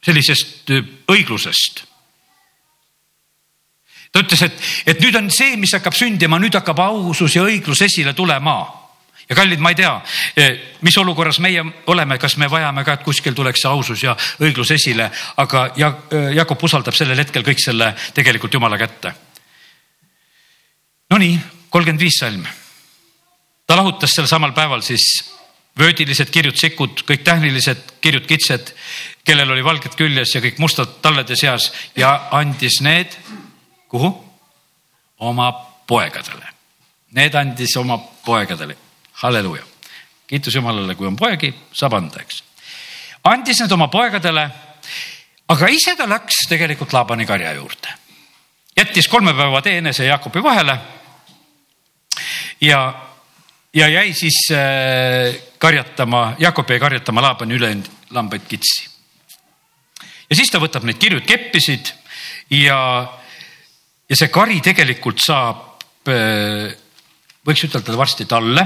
sellisest 0.01 0.69
õiglusest 1.07 1.90
ta 4.11 4.19
ütles, 4.19 4.43
et, 4.43 4.61
et 4.91 5.01
nüüd 5.01 5.15
on 5.15 5.29
see, 5.31 5.55
mis 5.59 5.73
hakkab 5.77 5.95
sündima, 5.95 6.39
nüüd 6.41 6.55
hakkab 6.59 6.79
ausus 6.83 7.35
ja 7.37 7.45
õiglus 7.47 7.83
esile 7.87 8.13
tulema. 8.13 8.59
ja 9.29 9.35
kallid, 9.35 9.61
ma 9.63 9.71
ei 9.71 9.77
tea, 9.79 9.91
eh, 10.35 10.57
mis 10.83 10.97
olukorras 10.99 11.39
meie 11.39 11.63
oleme, 11.87 12.17
kas 12.19 12.35
me 12.37 12.49
vajame 12.51 12.83
ka, 12.83 12.97
et 12.97 13.03
kuskil 13.03 13.33
tuleks 13.33 13.61
see 13.63 13.69
ausus 13.69 14.03
ja 14.03 14.15
õiglus 14.43 14.73
esile, 14.75 15.07
aga 15.37 15.67
eh, 15.77 16.31
Jakob 16.35 16.63
usaldab 16.63 16.97
sellel 16.97 17.23
hetkel 17.23 17.45
kõik 17.47 17.63
selle 17.63 17.93
tegelikult 18.13 18.53
Jumala 18.53 18.79
kätte. 18.81 19.13
Nonii, 21.11 21.39
kolmkümmend 21.69 22.03
viis 22.03 22.19
salm. 22.19 22.43
ta 23.67 23.75
lahutas 23.79 24.11
sel 24.11 24.27
samal 24.27 24.51
päeval 24.51 24.81
siis 24.83 25.23
vöödilised 25.79 26.27
kirjud 26.27 26.57
sikud, 26.59 27.03
kõik 27.07 27.23
tähnilised 27.23 27.95
kirjud 28.03 28.25
kitsed, 28.27 28.73
kellel 29.23 29.51
oli 29.51 29.63
valged 29.63 29.95
küljes 29.95 30.35
ja 30.35 30.41
kõik 30.43 30.59
mustad 30.59 30.97
tallede 31.01 31.37
seas 31.39 31.71
ja 31.95 32.27
andis 32.35 32.81
need 32.83 33.15
kuhu? 33.91 34.11
oma 35.21 35.51
poegadele. 35.87 36.47
Need 37.11 37.35
andis 37.35 37.75
oma 37.77 37.97
poegadele, 38.25 38.77
halleluuja. 39.21 39.63
kiitus 40.27 40.55
Jumalale, 40.55 40.95
kui 40.95 41.07
on 41.07 41.15
poegi, 41.19 41.51
saab 41.75 41.97
anda, 41.99 42.21
eks. 42.23 42.43
andis 43.27 43.59
need 43.59 43.71
oma 43.75 43.89
poegadele, 43.91 44.45
aga 45.51 45.69
ise 45.69 45.95
ta 45.99 46.07
läks 46.09 46.45
tegelikult 46.49 46.93
Laabani 46.93 47.25
karja 47.25 47.53
juurde. 47.53 47.99
jättis 48.77 49.07
kolme 49.07 49.33
päeva 49.33 49.61
tee 49.61 49.77
enese 49.77 50.05
Jaakobi 50.05 50.43
vahele. 50.43 50.77
ja, 52.61 52.93
ja 53.73 53.87
jäi 53.87 54.13
siis 54.13 54.47
äh, 54.51 55.35
karjatama, 55.57 56.35
Jakob 56.39 56.69
jäi 56.69 56.79
karjatama 56.79 57.21
Laabani 57.21 57.53
ülejäänud 57.53 57.89
lambaid 58.09 58.47
kitsi. 58.47 58.89
ja 60.29 60.35
siis 60.35 60.49
ta 60.49 60.57
võtab 60.57 60.83
neid 60.83 60.97
kirjud 60.97 61.27
keppisid 61.27 61.93
ja 62.49 63.11
ja 64.11 64.17
see 64.19 64.31
kari 64.31 64.59
tegelikult 64.63 65.21
saab, 65.23 65.83
äh, 66.11 66.67
võiks 67.47 67.63
ütelda 67.67 67.95
varsti 67.97 68.27
talle. 68.27 68.65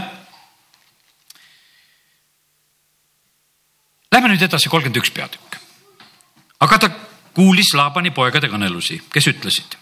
Lähme 4.12 4.32
nüüd 4.32 4.46
edasi, 4.48 4.72
kolmkümmend 4.72 5.04
üks 5.04 5.14
peatükk. 5.14 5.60
aga 6.66 6.78
ta 6.80 6.89
kuulis 7.36 7.74
Laabani 7.76 8.12
poegade 8.16 8.48
kõnelusi, 8.50 9.02
kes 9.12 9.28
ütlesid. 9.28 9.76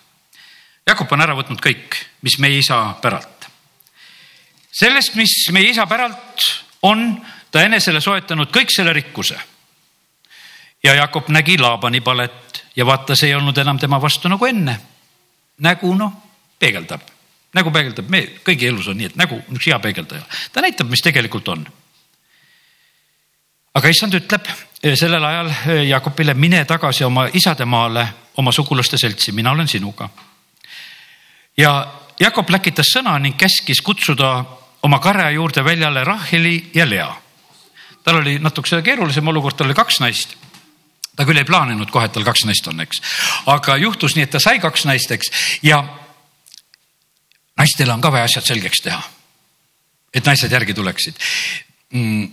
Jakob 0.88 1.11
on 1.14 1.22
ära 1.22 1.36
võtnud 1.38 1.61
kõik, 1.61 1.95
mis 2.22 2.39
meie 2.39 2.57
isa 2.57 2.97
päralt. 3.01 3.47
sellest, 4.72 5.16
mis 5.16 5.47
meie 5.51 5.70
isa 5.70 5.86
päralt 5.88 6.43
on 6.82 7.22
ta 7.51 7.61
enesele 7.61 8.01
soetanud 8.01 8.51
kõik 8.51 8.70
selle 8.70 8.93
rikkuse. 8.93 9.39
ja 10.84 10.93
Jakob 10.93 11.30
nägi 11.30 11.57
Laabani 11.57 12.01
palet 12.01 12.66
ja 12.76 12.86
vaata, 12.86 13.16
see 13.16 13.30
ei 13.30 13.36
olnud 13.36 13.57
enam 13.57 13.80
tema 13.80 14.01
vastu 14.01 14.28
nagu 14.28 14.45
enne 14.45 14.92
nägu 15.57 15.93
noh, 15.95 16.13
peegeldab, 16.59 17.01
nägu 17.53 17.71
peegeldab, 17.71 18.09
me 18.09 18.23
kõigi 18.45 18.67
elus 18.67 18.87
on 18.87 18.97
nii, 18.97 19.11
et 19.11 19.15
nägu 19.19 19.37
on 19.37 19.57
üks 19.57 19.69
hea 19.69 19.79
peegeldaja, 19.79 20.23
ta 20.53 20.61
näitab, 20.61 20.89
mis 20.89 21.03
tegelikult 21.05 21.47
on. 21.53 21.65
aga 23.73 23.89
issand 23.89 24.13
ütleb 24.13 24.47
sellel 24.95 25.23
ajal 25.23 25.51
Jakobile, 25.87 26.33
mine 26.33 26.65
tagasi 26.65 27.03
oma 27.03 27.27
isademaale, 27.33 28.07
oma 28.37 28.51
sugulaste 28.51 28.97
seltsi, 28.97 29.31
mina 29.31 29.51
olen 29.51 29.67
sinuga. 29.67 30.09
ja 31.57 31.73
Jakob 32.19 32.49
läkitas 32.49 32.91
sõna 32.93 33.17
ning 33.19 33.37
käskis 33.37 33.81
kutsuda 33.81 34.45
oma 34.83 34.99
karja 34.99 35.29
juurde 35.31 35.63
väljale 35.63 36.03
Raheli 36.03 36.71
ja 36.73 36.89
Lea. 36.89 37.15
tal 38.03 38.15
oli 38.15 38.39
natukese 38.39 38.81
keerulisem 38.81 39.27
olukord, 39.27 39.55
tal 39.55 39.67
oli 39.67 39.73
kaks 39.73 39.99
naist 39.99 40.42
ta 41.16 41.26
küll 41.28 41.41
ei 41.41 41.47
plaaninud 41.47 41.91
kohe, 41.93 42.07
et 42.07 42.16
tal 42.16 42.26
kaks 42.26 42.45
naist 42.49 42.68
on, 42.72 42.82
eks, 42.84 43.01
aga 43.51 43.78
juhtus 43.82 44.16
nii, 44.18 44.28
et 44.28 44.34
ta 44.34 44.41
sai 44.41 44.61
kaks 44.64 44.88
naist, 44.89 45.11
eks, 45.14 45.32
ja 45.66 45.82
naistele 47.59 47.93
on 47.93 48.01
ka 48.01 48.11
vaja 48.14 48.30
asjad 48.30 48.47
selgeks 48.53 48.86
teha. 48.86 49.01
et 50.14 50.26
naised 50.26 50.51
järgi 50.51 50.74
tuleksid 50.74 51.20
mm.. 51.93 52.32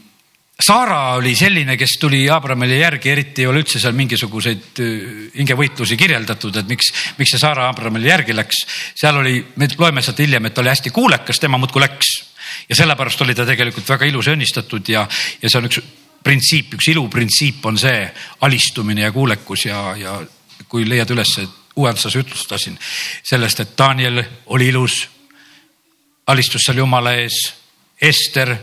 Saara 0.61 1.15
oli 1.17 1.31
selline, 1.33 1.73
kes 1.81 1.95
tuli 1.97 2.19
Abramile 2.29 2.77
järgi, 2.77 3.09
eriti 3.09 3.41
ei 3.41 3.47
ole 3.49 3.63
üldse 3.63 3.81
seal 3.81 3.95
mingisuguseid 3.97 4.83
äh, 4.85 4.91
hingevõitlusi 5.39 5.97
kirjeldatud, 5.97 6.59
et 6.61 6.69
miks, 6.69 6.91
miks 7.17 7.33
see 7.33 7.41
Saara 7.41 7.71
Abramile 7.71 8.11
järgi 8.11 8.37
läks. 8.37 8.59
seal 9.01 9.17
oli, 9.23 9.39
me 9.57 9.71
loeme 9.79 10.05
sealt 10.05 10.21
hiljem, 10.21 10.51
et 10.51 10.55
ta 10.55 10.61
oli 10.61 10.69
hästi 10.69 10.93
kuulekas, 10.93 11.41
tema 11.41 11.57
muudkui 11.57 11.81
läks 11.81 12.13
ja 12.69 12.77
sellepärast 12.77 13.25
oli 13.25 13.35
ta 13.35 13.47
tegelikult 13.49 13.89
väga 13.89 14.11
ilus 14.11 14.29
ja 14.29 14.37
õnnistatud 14.37 14.93
ja, 14.93 15.07
ja 15.41 15.49
see 15.49 15.63
on 15.63 15.71
üks 15.71 15.81
printsiip, 16.25 16.75
üks 16.75 16.89
iluprintsiip 16.93 17.65
on 17.67 17.79
see 17.79 18.03
alistumine 18.41 19.07
ja 19.07 19.13
kuulekus 19.13 19.65
ja, 19.65 19.97
ja 19.97 20.19
kui 20.69 20.89
leiad 20.89 21.11
üles, 21.11 21.37
uuendusas 21.77 22.17
ütlustasin 22.17 22.77
sellest, 23.23 23.61
et 23.61 23.79
Daniel 23.79 24.23
oli 24.47 24.69
ilus, 24.69 25.09
alistus 26.27 26.67
seal 26.67 26.83
Jumala 26.83 27.15
ees. 27.19 27.41
Ester 28.01 28.55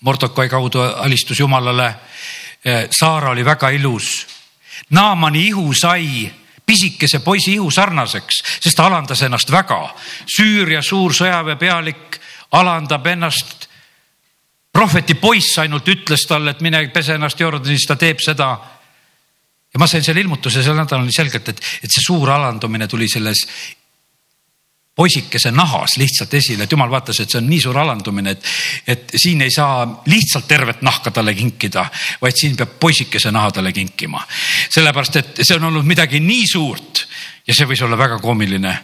Mordokai 0.00 0.48
kaudu 0.48 0.80
alistus 0.80 1.40
Jumalale. 1.40 1.94
Saara 2.90 3.30
oli 3.30 3.44
väga 3.44 3.70
ilus. 3.74 4.26
Naamani 4.90 5.46
ihu 5.46 5.72
sai 5.74 6.30
pisikese 6.66 7.18
poisi 7.18 7.54
ihu 7.54 7.70
sarnaseks, 7.70 8.42
sest 8.60 8.76
ta 8.76 8.86
alandas 8.86 9.22
ennast 9.22 9.50
väga. 9.50 9.80
Süüria 10.26 10.82
suur 10.82 11.14
sõjaväepealik 11.16 12.20
alandab 12.52 13.06
ennast 13.06 13.67
prohveti 14.78 15.16
poiss 15.18 15.58
ainult 15.58 15.88
ütles 15.90 16.22
talle, 16.28 16.54
et 16.54 16.62
mine 16.62 16.84
pese 16.94 17.16
ennast 17.18 17.40
Jordanis, 17.40 17.86
ta 17.88 17.96
teeb 17.98 18.22
seda. 18.22 18.52
ja 19.74 19.80
ma 19.80 19.86
sain 19.90 20.04
selle 20.04 20.22
ilmutuse 20.22 20.62
sel 20.62 20.78
nädalal 20.78 21.10
selgelt, 21.12 21.48
et, 21.50 21.58
et 21.82 21.90
see 21.90 22.04
suur 22.04 22.30
alandumine 22.30 22.86
tuli 22.88 23.08
selles 23.10 23.42
poisikese 24.98 25.50
nahas 25.54 25.96
lihtsalt 25.98 26.32
esile, 26.34 26.64
et 26.64 26.72
jumal 26.72 26.90
vaatas, 26.90 27.20
et 27.20 27.30
see 27.30 27.38
on 27.38 27.46
nii 27.50 27.60
suur 27.62 27.76
alandumine, 27.78 28.32
et, 28.34 28.46
et 28.94 29.12
siin 29.14 29.42
ei 29.42 29.50
saa 29.54 29.82
lihtsalt 30.10 30.48
tervet 30.50 30.82
nahka 30.86 31.12
talle 31.14 31.34
kinkida, 31.38 31.84
vaid 32.22 32.38
siin 32.38 32.56
peab 32.58 32.78
poisikese 32.80 33.30
naha 33.34 33.52
talle 33.58 33.72
kinkima. 33.74 34.22
sellepärast, 34.74 35.18
et 35.20 35.42
see 35.42 35.58
on 35.58 35.68
olnud 35.70 35.86
midagi 35.86 36.22
nii 36.22 36.46
suurt 36.50 37.04
ja 37.46 37.54
see 37.54 37.66
võis 37.66 37.82
olla 37.86 37.98
väga 37.98 38.18
koomiline 38.22 38.74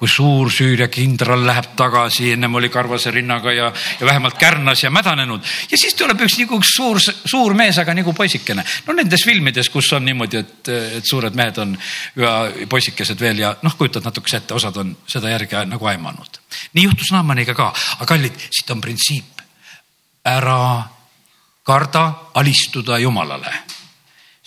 kui 0.00 0.08
suur 0.08 0.48
Süüria 0.52 0.88
kindral 0.88 1.42
läheb 1.44 1.74
tagasi, 1.76 2.30
ennem 2.32 2.54
oli 2.56 2.70
karvase 2.72 3.12
rinnaga 3.12 3.52
ja, 3.52 3.66
ja 4.00 4.06
vähemalt 4.06 4.38
kärnas 4.40 4.84
ja 4.84 4.90
mädanenud 4.90 5.44
ja 5.70 5.78
siis 5.78 5.94
tuleb 5.98 6.22
üks 6.24 6.38
nagu 6.40 6.60
üks 6.60 6.70
suur, 6.76 7.00
suur 7.04 7.54
mees, 7.58 7.78
aga 7.78 7.92
nagu 7.94 8.14
poisikene. 8.16 8.64
no 8.86 8.96
nendes 8.96 9.26
filmides, 9.28 9.68
kus 9.68 9.90
on 9.92 10.06
niimoodi, 10.08 10.40
et, 10.40 10.70
et 11.00 11.10
suured 11.10 11.36
mehed 11.36 11.60
on 11.60 11.74
ja 12.16 12.32
poisikesed 12.68 13.20
veel 13.20 13.42
ja 13.44 13.52
noh, 13.62 13.76
kujutad 13.76 14.06
natukese 14.08 14.40
ette, 14.40 14.56
osad 14.56 14.78
on 14.80 14.94
seda 15.08 15.34
järgi 15.34 15.66
nagu 15.68 15.90
aimanud. 15.92 16.40
nii 16.72 16.86
juhtus 16.88 17.12
Naamaniga 17.12 17.54
ka, 17.54 17.68
aga 17.98 18.08
kallid, 18.14 18.40
siit 18.48 18.72
on 18.72 18.80
printsiip. 18.80 19.44
ära 20.24 20.88
karda 21.64 22.06
alistuda 22.40 22.98
Jumalale 22.98 23.79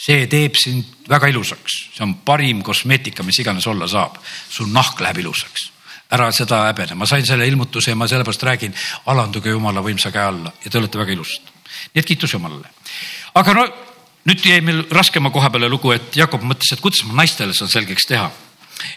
see 0.03 0.25
teeb 0.27 0.57
sind 0.59 1.07
väga 1.09 1.29
ilusaks, 1.31 1.77
see 1.95 2.03
on 2.03 2.17
parim 2.27 2.63
kosmeetika, 2.65 3.23
mis 3.23 3.39
iganes 3.39 3.67
olla 3.71 3.87
saab. 3.87 4.17
sul 4.49 4.67
nahk 4.73 4.99
läheb 5.01 5.23
ilusaks, 5.23 5.69
ära 6.11 6.31
seda 6.35 6.65
häbene, 6.67 6.97
ma 6.99 7.07
sain 7.07 7.25
selle 7.25 7.47
ilmutuse 7.47 7.91
ja 7.91 7.95
ma 7.95 8.07
sellepärast 8.07 8.43
räägin, 8.43 8.75
alanduge 9.05 9.53
Jumala 9.53 9.81
võimsa 9.81 10.11
käe 10.11 10.25
alla 10.27 10.51
ja 10.63 10.71
te 10.71 10.77
olete 10.77 10.99
väga 10.99 11.15
ilusad. 11.15 11.51
nii 11.93 12.03
et 12.03 12.05
kiitus 12.05 12.33
Jumalale. 12.33 12.67
aga 13.33 13.53
no 13.53 13.67
nüüd 14.27 14.45
jäi 14.45 14.61
meil 14.61 14.83
raskema 14.91 15.31
koha 15.31 15.49
peale 15.49 15.69
lugu, 15.69 15.91
et 15.91 16.15
Jakob 16.15 16.43
mõtles, 16.43 16.73
et 16.73 16.81
kuidas 16.81 17.03
ma 17.07 17.21
naistele 17.21 17.53
saan 17.53 17.71
selgeks 17.71 18.07
teha. 18.07 18.31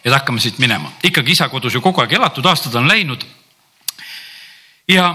et 0.04 0.12
hakkame 0.12 0.40
siit 0.40 0.58
minema, 0.58 0.92
ikkagi 1.02 1.32
isa 1.32 1.48
kodus 1.48 1.74
ju 1.74 1.80
kogu 1.80 2.00
aeg 2.00 2.12
elatud, 2.18 2.46
aastad 2.46 2.74
on 2.74 2.88
läinud. 2.88 3.26
ja 4.88 5.14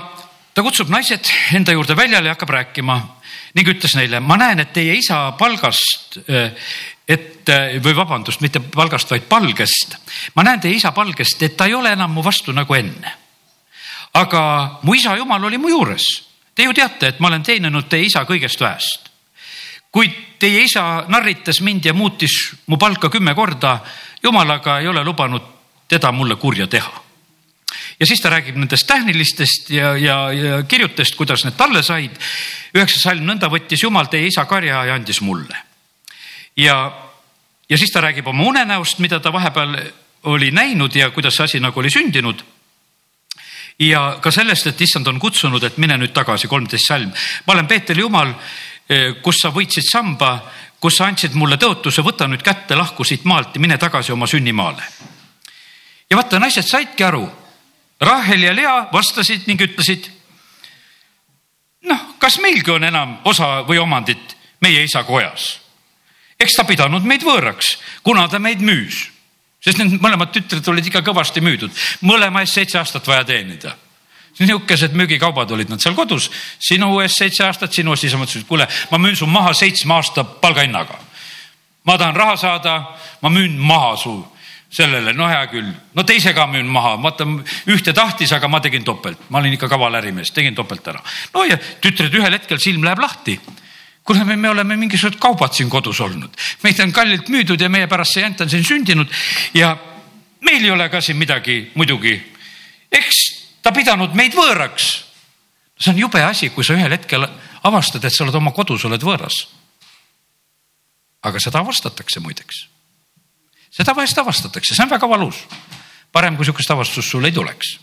ta 0.53 0.63
kutsub 0.63 0.89
naised 0.89 1.27
enda 1.53 1.71
juurde 1.71 1.95
väljale 1.95 2.31
ja 2.31 2.35
hakkab 2.35 2.49
rääkima 2.49 3.20
ning 3.55 3.67
ütles 3.67 3.95
neile, 3.97 4.19
ma 4.23 4.37
näen, 4.39 4.63
et 4.63 4.73
teie 4.73 4.95
isa 4.95 5.31
palgast, 5.39 6.19
et 7.07 7.51
või 7.83 7.95
vabandust, 7.97 8.41
mitte 8.41 8.61
palgast, 8.63 9.11
vaid 9.11 9.27
palgest. 9.29 9.97
ma 10.35 10.43
näen 10.43 10.61
teie 10.61 10.75
isa 10.75 10.91
palgest, 10.91 11.41
et 11.43 11.57
ta 11.57 11.67
ei 11.67 11.75
ole 11.75 11.91
enam 11.91 12.13
mu 12.13 12.23
vastu 12.23 12.53
nagu 12.53 12.73
enne. 12.75 13.13
aga 14.13 14.41
mu 14.83 14.93
isa 14.93 15.15
jumal 15.15 15.43
oli 15.43 15.57
mu 15.57 15.69
juures. 15.69 16.03
Te 16.55 16.63
ju 16.63 16.73
teate, 16.73 17.07
et 17.07 17.19
ma 17.19 17.27
olen 17.27 17.43
teeninud 17.43 17.87
teie 17.89 18.05
isa 18.05 18.25
kõigest 18.25 18.59
väest. 18.59 19.09
kuid 19.91 20.11
teie 20.39 20.63
isa 20.63 21.05
narritas 21.07 21.61
mind 21.61 21.85
ja 21.85 21.93
muutis 21.93 22.55
mu 22.67 22.77
palka 22.77 23.09
kümme 23.09 23.35
korda. 23.35 23.79
jumalaga 24.23 24.79
ei 24.79 24.87
ole 24.87 25.03
lubanud 25.03 25.41
teda 25.87 26.11
mulle 26.11 26.35
kurja 26.35 26.67
teha 26.67 27.10
ja 27.99 28.05
siis 28.05 28.21
ta 28.21 28.29
räägib 28.29 28.57
nendest 28.59 28.87
tähnilistest 28.87 29.69
ja, 29.69 29.95
ja, 29.97 30.17
ja 30.33 30.63
kirjutest, 30.63 31.15
kuidas 31.15 31.45
need 31.45 31.57
talle 31.57 31.83
said. 31.83 32.17
üheksas 32.75 33.03
salm, 33.07 33.25
nõnda 33.27 33.49
võttis 33.51 33.83
Jumal 33.83 34.09
teie 34.11 34.27
isa 34.27 34.45
karja 34.45 34.85
ja 34.85 34.95
andis 34.95 35.21
mulle. 35.21 35.57
ja, 36.57 36.77
ja 37.69 37.77
siis 37.77 37.91
ta 37.91 38.01
räägib 38.01 38.27
oma 38.27 38.43
unenäost, 38.43 38.99
mida 38.99 39.19
ta 39.19 39.33
vahepeal 39.33 39.77
oli 40.23 40.51
näinud 40.51 40.95
ja 40.95 41.09
kuidas 41.09 41.35
see 41.35 41.43
asi 41.43 41.59
nagu 41.59 41.79
oli 41.79 41.89
sündinud 41.89 42.43
ja 43.79 44.17
ka 44.21 44.31
sellest, 44.31 44.67
et 44.67 44.81
issand 44.81 45.07
on 45.07 45.19
kutsunud, 45.19 45.63
et 45.63 45.77
mine 45.81 45.97
nüüd 45.97 46.13
tagasi, 46.13 46.47
kolmteist 46.47 46.87
salm. 46.87 47.11
ma 47.47 47.53
olen 47.53 47.67
Peeter 47.67 47.97
Jumal, 47.97 48.33
kus 49.23 49.41
sa 49.41 49.51
võitsid 49.53 49.87
samba, 49.87 50.35
kus 50.81 50.97
sa 50.97 51.07
andsid 51.09 51.35
mulle 51.37 51.57
tõotuse, 51.61 52.03
võta 52.05 52.27
nüüd 52.27 52.43
kätte, 52.45 52.75
lahku 52.75 53.05
siit 53.07 53.25
maalt 53.29 53.55
ja 53.55 53.61
mine 53.61 53.77
tagasi 53.77 54.11
oma 54.11 54.27
sünnimaale. 54.27 54.83
ja 56.09 56.17
vaata, 56.17 56.39
naised 56.39 56.67
saidki 56.67 57.03
aru. 57.03 57.29
Rahel 58.01 58.43
ja 58.43 58.55
Lea 58.55 58.75
vastasid 58.93 59.47
ning 59.47 59.61
ütlesid. 59.61 60.09
noh, 61.85 62.01
kas 62.19 62.39
meilgi 62.39 62.71
on 62.71 62.83
enam 62.83 63.17
osa 63.25 63.61
või 63.67 63.77
omandit 63.81 64.37
meie 64.61 64.83
isa 64.83 65.03
kojas? 65.03 65.59
eks 66.39 66.55
ta 66.57 66.63
pidanud 66.63 67.03
meid 67.05 67.23
võõraks, 67.23 67.77
kuna 68.03 68.27
ta 68.27 68.39
meid 68.39 68.61
müüs 68.61 69.11
sest 69.61 69.77
need 69.77 70.01
mõlemad 70.01 70.33
tütred 70.33 70.65
olid 70.71 70.89
ikka 70.89 71.03
kõvasti 71.05 71.41
müüdud, 71.45 71.73
mõlema 72.07 72.41
eest 72.41 72.57
seitse 72.57 72.79
aastat 72.81 73.07
vaja 73.07 73.23
teenida. 73.23 73.75
nihukesed 74.39 74.95
müügikaubad 74.97 75.51
olid 75.51 75.69
nad 75.69 75.81
seal 75.83 75.93
kodus, 75.93 76.31
sinu 76.59 76.99
eest 77.03 77.19
seitse 77.19 77.43
aastat, 77.45 77.73
sinu 77.73 77.91
eest, 77.93 78.01
siis 78.01 78.13
ma 78.13 78.23
mõtlesin, 78.23 78.41
et 78.41 78.47
kuule, 78.47 78.67
ma 78.91 78.97
müün 78.97 79.15
su 79.15 79.27
maha 79.27 79.53
seitsme 79.53 79.93
aasta 79.93 80.23
palgahinnaga. 80.23 80.97
ma 81.85 81.97
tahan 81.97 82.15
raha 82.15 82.37
saada, 82.37 82.97
ma 83.21 83.29
müün 83.29 83.57
maha 83.57 83.97
su 83.97 84.25
sellele, 84.71 85.13
no 85.13 85.27
hea 85.27 85.41
küll, 85.51 85.71
no 85.93 86.03
teise 86.07 86.33
ka 86.33 86.45
müün 86.47 86.69
maha, 86.71 86.95
vaata 87.03 87.27
ühte 87.71 87.93
tahtis, 87.93 88.31
aga 88.31 88.47
ma 88.47 88.61
tegin 88.63 88.85
topelt, 88.87 89.19
ma 89.29 89.41
olin 89.41 89.57
ikka 89.57 89.67
kaval 89.71 89.99
ärimees, 89.99 90.31
tegin 90.31 90.55
topelt 90.55 90.87
ära. 90.87 91.01
no 91.33 91.43
ja 91.43 91.57
tütred 91.57 92.13
ühel 92.15 92.37
hetkel 92.37 92.59
silm 92.59 92.85
läheb 92.87 93.03
lahti 93.03 93.39
kuule, 94.03 94.23
me, 94.25 94.35
me 94.35 94.49
oleme 94.49 94.77
mingisugused 94.79 95.19
kaubad 95.21 95.53
siin 95.53 95.69
kodus 95.69 95.99
olnud, 96.01 96.33
meid 96.63 96.79
on 96.79 96.91
kallilt 96.95 97.29
müüdud 97.29 97.61
ja 97.61 97.69
meie 97.69 97.87
pärast 97.91 98.15
see 98.15 98.23
jant 98.23 98.41
on 98.41 98.49
siin 98.49 98.65
sündinud 98.65 99.11
ja 99.53 99.75
meil 100.45 100.63
ei 100.63 100.71
ole 100.71 100.89
ka 100.89 101.01
siin 101.01 101.19
midagi 101.19 101.71
muidugi. 101.75 102.15
eks 102.91 103.21
ta 103.63 103.71
pidanud 103.71 104.15
meid 104.17 104.35
võõraks. 104.35 104.89
see 105.77 105.93
on 105.93 105.99
jube 105.99 106.23
asi, 106.23 106.49
kui 106.49 106.63
sa 106.63 106.73
ühel 106.73 106.91
hetkel 106.91 107.27
avastad, 107.63 108.03
et 108.05 108.13
sa 108.13 108.23
oled 108.23 108.35
oma 108.35 108.51
kodus, 108.51 108.85
oled 108.85 109.01
võõras. 109.01 109.47
aga 111.21 111.39
seda 111.39 111.59
avastatakse 111.59 112.19
muideks. 112.19 112.67
Seda 113.71 113.95
vahest 113.95 114.17
avastatakse, 114.17 114.75
see 114.75 114.83
on 114.83 114.91
väga 114.91 115.09
valus. 115.09 115.45
parem, 116.11 116.35
kui 116.35 116.45
sihukest 116.45 116.71
avastust 116.71 117.09
sul 117.09 117.25
ei 117.25 117.31
tuleks. 117.31 117.79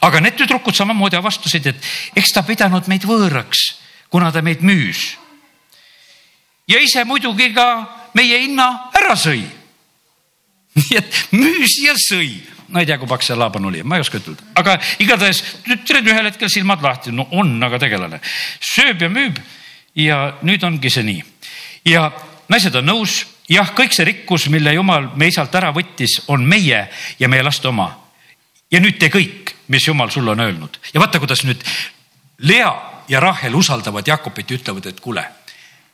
aga 0.00 0.20
need 0.20 0.36
tüdrukud 0.36 0.74
samamoodi 0.74 1.16
avastasid, 1.16 1.66
et 1.66 1.90
eks 2.16 2.32
ta 2.32 2.42
pidanud 2.42 2.88
meid 2.88 3.04
võõraks, 3.06 3.74
kuna 4.10 4.32
ta 4.32 4.42
meid 4.42 4.60
müüs 4.60 5.22
ja 6.68 6.80
ise 6.80 7.04
muidugi 7.04 7.52
ka 7.54 7.66
meie 8.14 8.40
hinna 8.44 8.68
ära 8.96 9.16
sõi. 9.18 9.44
nii 10.72 10.96
et 10.96 11.18
müüs 11.36 11.76
ja 11.84 11.92
sõi, 12.00 12.40
ma 12.72 12.80
ei 12.80 12.88
tea, 12.88 12.96
kui 12.96 13.08
paks 13.08 13.28
see 13.28 13.36
Laaban 13.36 13.66
oli, 13.68 13.82
ma 13.84 13.98
ei 13.98 14.04
oska 14.04 14.16
ütelda, 14.22 14.46
aga 14.56 14.78
igatahes 15.04 15.42
tütred 15.66 16.06
ühel 16.08 16.30
hetkel 16.30 16.48
silmad 16.48 16.80
lahti, 16.84 17.12
no 17.12 17.26
on 17.36 17.58
aga 17.62 17.80
tegelane, 17.82 18.22
sööb 18.72 19.04
ja 19.04 19.10
müüb 19.12 19.40
ja 20.00 20.22
nüüd 20.40 20.64
ongi 20.64 20.90
see 20.90 21.04
nii. 21.04 21.24
ja 21.92 22.08
naised 22.48 22.74
on 22.80 22.88
nõus, 22.88 23.20
jah, 23.52 23.72
kõik 23.76 23.94
see 23.94 24.06
rikkus, 24.08 24.48
mille 24.52 24.74
jumal 24.74 25.10
me 25.16 25.28
isalt 25.28 25.54
ära 25.54 25.72
võttis, 25.74 26.20
on 26.32 26.46
meie 26.48 26.86
ja 27.18 27.28
meie 27.28 27.42
laste 27.42 27.68
oma. 27.68 27.90
ja 28.70 28.80
nüüd 28.80 28.98
tee 28.98 29.12
kõik, 29.12 29.54
mis 29.68 29.86
jumal 29.86 30.10
sulle 30.10 30.32
on 30.32 30.40
öelnud 30.40 30.78
ja 30.94 31.00
vaata, 31.00 31.18
kuidas 31.18 31.44
nüüd 31.44 31.62
Lea 32.42 32.72
ja 33.08 33.20
Rahel 33.20 33.54
usaldavad 33.54 34.08
Jakobit 34.08 34.50
ja 34.50 34.56
ütlevad, 34.56 34.86
et 34.86 35.00
kuule 35.00 35.24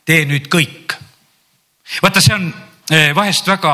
tee 0.09 0.25
nüüd 0.25 0.47
kõik. 0.49 0.95
vaata, 2.01 2.21
see 2.21 2.33
on 2.33 2.47
eh, 2.91 3.11
vahest 3.15 3.47
väga 3.47 3.73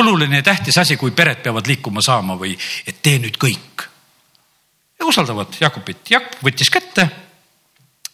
oluline 0.00 0.40
ja 0.40 0.46
tähtis 0.46 0.78
asi, 0.78 0.96
kui 0.96 1.12
pered 1.16 1.42
peavad 1.44 1.66
liikuma 1.68 2.04
saama 2.04 2.38
või 2.40 2.54
et 2.86 3.02
tee 3.02 3.18
nüüd 3.18 3.36
kõik. 3.36 3.84
ja 4.98 5.06
usaldavad 5.06 5.60
Jakobit, 5.60 6.10
Jaak 6.10 6.40
võttis 6.44 6.70
kätte, 6.72 7.08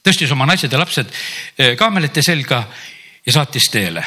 tõstis 0.02 0.32
oma 0.32 0.46
naised 0.50 0.72
ja 0.72 0.80
lapsed 0.80 1.14
eh, 1.58 1.76
kaamelite 1.78 2.22
selga 2.22 2.64
ja 3.26 3.32
saatis 3.32 3.70
teele. 3.70 4.04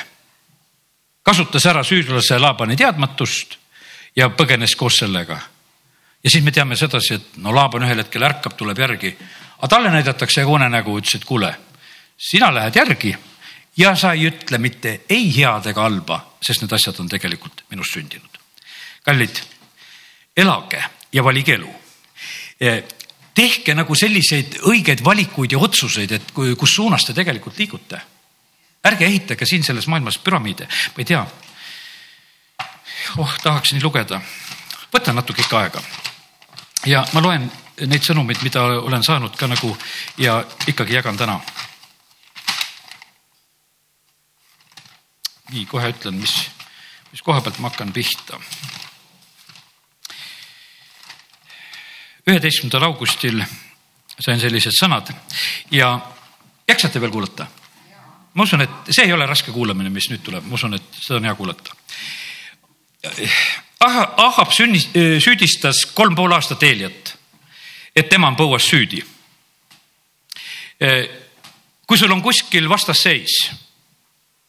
Kasutas 1.28 1.66
ära 1.68 1.84
süüdlase 1.84 2.38
Laabani 2.40 2.78
teadmatust 2.80 3.58
ja 4.16 4.30
põgenes 4.32 4.78
koos 4.80 5.02
sellega. 5.02 5.40
ja 6.24 6.30
siis 6.30 6.44
me 6.44 6.52
teame 6.52 6.76
sedasi, 6.76 7.14
et 7.14 7.36
no 7.44 7.52
Laaban 7.56 7.84
ühel 7.84 8.00
hetkel 8.00 8.24
ärkab, 8.24 8.56
tuleb 8.58 8.80
järgi, 8.80 9.12
aga 9.58 9.68
talle 9.68 9.92
näidatakse 9.92 10.46
unenägu, 10.46 10.96
ütles, 11.00 11.20
et 11.20 11.26
kuule, 11.26 11.52
sina 12.18 12.54
lähed 12.54 12.80
järgi 12.80 13.16
ja 13.78 13.94
sa 13.96 14.14
ei 14.14 14.30
ütle 14.30 14.58
mitte 14.58 15.02
ei 15.10 15.28
head 15.36 15.68
ega 15.68 15.84
halba, 15.84 16.22
sest 16.42 16.64
need 16.64 16.74
asjad 16.74 17.04
on 17.04 17.12
tegelikult 17.12 17.66
minust 17.70 17.94
sündinud. 17.94 18.40
kallid, 19.04 19.42
elage 20.36 20.84
ja 21.12 21.24
valige 21.24 21.54
elu. 21.54 21.74
Eh, 22.60 22.84
tehke 23.36 23.76
nagu 23.76 23.96
selliseid 23.96 24.62
õigeid 24.64 25.04
valikuid 25.04 25.52
ja 25.52 25.60
otsuseid, 25.60 26.12
et 26.12 26.32
kus 26.32 26.76
suunas 26.76 27.06
te 27.06 27.14
tegelikult 27.14 27.60
liigute. 27.60 28.02
Ärge 28.86 29.06
ehitage 29.06 29.46
siin 29.46 29.64
selles 29.64 29.88
maailmas 29.88 30.18
püramiide, 30.18 30.68
ma 30.68 31.02
ei 31.02 31.06
tea. 31.06 31.26
oh, 33.18 33.38
tahaks 33.44 33.74
nii 33.74 33.84
lugeda. 33.84 34.22
võta 34.94 35.14
natuke 35.14 35.42
ikka 35.42 35.60
aega. 35.60 35.82
ja 36.86 37.06
ma 37.14 37.22
loen 37.22 37.52
neid 37.86 38.04
sõnumeid, 38.04 38.42
mida 38.44 38.64
olen 38.64 39.04
saanud 39.04 39.36
ka 39.38 39.48
nagu 39.48 39.78
ja 40.18 40.44
ikkagi 40.68 40.94
jagan 40.94 41.18
täna 41.18 41.40
nii, 45.52 45.66
kohe 45.66 45.92
ütlen, 45.94 46.18
mis, 46.20 46.34
mis 47.12 47.24
koha 47.24 47.42
pealt 47.42 47.60
ma 47.60 47.72
hakkan 47.72 47.94
pihta. 47.96 48.40
üheteistkümnendal 52.28 52.84
augustil 52.90 53.40
sain 54.20 54.42
sellised 54.42 54.76
sõnad 54.76 55.14
ja 55.72 55.94
jaksate 56.68 57.00
veel 57.00 57.14
kuulata? 57.14 57.48
Ma 58.38 58.46
usun, 58.46 58.62
et 58.62 58.94
see 58.94 59.08
ei 59.08 59.14
ole 59.14 59.26
raske 59.26 59.52
kuulamine, 59.52 59.90
mis 59.90 60.10
nüüd 60.12 60.22
tuleb, 60.26 60.46
ma 60.46 60.58
usun, 60.58 60.78
et 60.78 60.98
seda 61.02 61.18
on 61.18 61.26
hea 61.26 61.36
kuulata. 61.36 61.76
Ahab 63.82 64.52
sünni, 64.54 64.80
süüdistas 65.24 65.86
kolm 65.98 66.16
pool 66.18 66.34
aastat 66.38 66.64
Eeliat, 66.64 67.14
et 67.96 68.10
tema 68.10 68.30
on 68.30 68.38
põuas 68.38 68.66
süüdi. 68.66 69.04
kui 71.88 71.98
sul 71.98 72.12
on 72.12 72.22
kuskil 72.22 72.70
vastasseis 72.70 73.40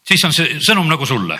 siis 0.08 0.24
on 0.24 0.34
see 0.34 0.58
sõnum 0.64 0.88
nagu 0.88 1.06
sulle. 1.06 1.38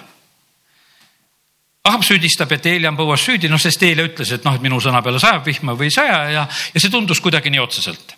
Ahab 1.88 2.04
süüdistab, 2.04 2.50
et 2.52 2.66
Eelia 2.68 2.90
on 2.92 2.98
põuas 2.98 3.22
süüdi, 3.24 3.48
noh, 3.48 3.60
sest 3.60 3.82
Eelia 3.86 4.04
ütles, 4.10 4.34
et 4.34 4.44
noh, 4.44 4.58
et 4.58 4.64
minu 4.64 4.80
sõna 4.82 5.00
peale 5.04 5.20
sajab 5.22 5.46
vihma 5.46 5.76
või 5.78 5.88
ei 5.88 5.94
saja 5.94 6.18
ja, 6.34 6.44
ja 6.44 6.80
see 6.82 6.92
tundus 6.92 7.22
kuidagi 7.24 7.52
nii 7.54 7.62
otseselt. 7.62 8.12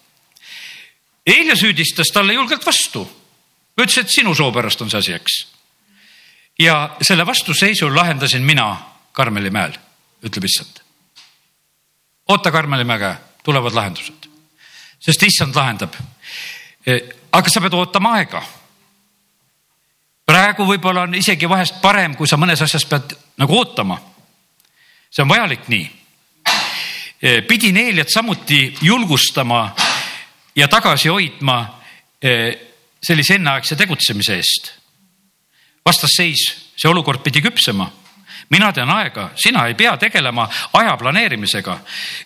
Eelia 1.26 1.54
süüdistas 1.58 2.10
talle 2.10 2.34
julgelt 2.34 2.66
vastu. 2.66 3.04
Ütles, 3.84 3.98
et 3.98 4.12
sinu 4.12 4.34
soo 4.34 4.52
pärast 4.52 4.82
on 4.82 4.90
see 4.90 4.98
asi, 4.98 5.12
eks. 5.16 5.38
ja 6.58 6.96
selle 7.02 7.26
vastuseisu 7.26 7.94
lahendasin 7.94 8.42
mina 8.42 8.76
Karmeli 9.12 9.50
mäel, 9.50 9.74
ütleb 10.22 10.44
issand. 10.44 10.80
oota 12.28 12.50
Karmeli 12.50 12.84
mäge, 12.84 13.14
tulevad 13.44 13.74
lahendused, 13.74 14.30
sest 15.00 15.22
issand 15.22 15.56
lahendab. 15.56 15.94
aga 17.32 17.50
sa 17.50 17.60
pead 17.60 17.74
ootama 17.74 18.14
aega 18.18 18.42
praegu 20.30 20.66
võib-olla 20.68 21.08
on 21.08 21.14
isegi 21.18 21.48
vahest 21.50 21.80
parem, 21.82 22.14
kui 22.14 22.28
sa 22.28 22.38
mõnes 22.38 22.60
asjas 22.62 22.86
pead 22.86 23.14
nagu 23.40 23.56
ootama. 23.56 23.98
see 25.10 25.22
on 25.22 25.28
vajalik 25.28 25.68
nii. 25.68 25.86
Eh, 27.22 27.42
pidin 27.46 27.76
Eeliat 27.76 28.08
samuti 28.08 28.76
julgustama 28.80 29.74
ja 30.56 30.68
tagasi 30.68 31.08
hoidma 31.08 31.56
eh, 32.22 32.69
sellise 33.06 33.38
enneaegse 33.40 33.76
tegutsemise 33.76 34.36
eest. 34.36 34.74
vastasseis, 35.86 36.44
see 36.76 36.88
olukord 36.90 37.22
pidi 37.24 37.42
küpsema 37.42 37.88
mina 38.50 38.72
tean 38.74 38.90
aega, 38.90 39.30
sina 39.38 39.64
ei 39.68 39.74
pea 39.78 39.96
tegelema 39.96 40.48
aja 40.78 40.96
planeerimisega. 40.98 41.78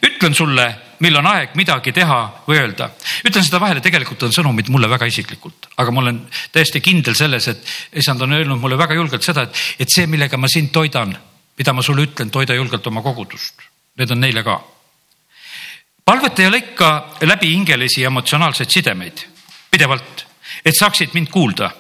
ütlen 0.07 0.35
sulle, 0.35 0.67
millal 1.01 1.25
on 1.25 1.31
aeg 1.35 1.55
midagi 1.55 1.93
teha 1.93 2.21
või 2.47 2.61
öelda. 2.63 2.91
ütlen 3.29 3.45
seda 3.45 3.61
vahele, 3.61 3.81
tegelikult 3.81 4.23
on 4.23 4.33
sõnumid 4.33 4.71
mulle 4.73 4.89
väga 4.89 5.07
isiklikult, 5.07 5.69
aga 5.77 5.91
ma 5.91 6.01
olen 6.01 6.23
täiesti 6.53 6.81
kindel 6.81 7.15
selles, 7.15 7.49
et 7.49 7.75
issand 8.01 8.23
on 8.23 8.33
öelnud 8.33 8.61
mulle 8.61 8.79
väga 8.79 8.95
julgelt 8.95 9.23
seda, 9.23 9.43
et, 9.43 9.65
et 9.79 9.91
see, 9.91 10.07
millega 10.07 10.37
ma 10.37 10.49
sind 10.49 10.73
toidan, 10.73 11.17
mida 11.59 11.73
ma 11.73 11.83
sulle 11.83 12.09
ütlen, 12.09 12.31
toida 12.31 12.55
julgelt 12.55 12.87
oma 12.87 13.03
kogudust. 13.03 13.61
Need 13.99 14.11
on 14.11 14.21
neile 14.21 14.43
ka. 14.43 14.61
palveta 16.05 16.43
ja 16.43 16.51
lõika 16.51 16.89
läbi 17.23 17.53
hingelisi 17.53 18.01
ja 18.01 18.09
emotsionaalseid 18.09 18.71
sidemeid 18.71 19.27
pidevalt, 19.71 20.27
et 20.65 20.77
saaksid 20.77 21.15
mind 21.15 21.31
kuulda. 21.33 21.71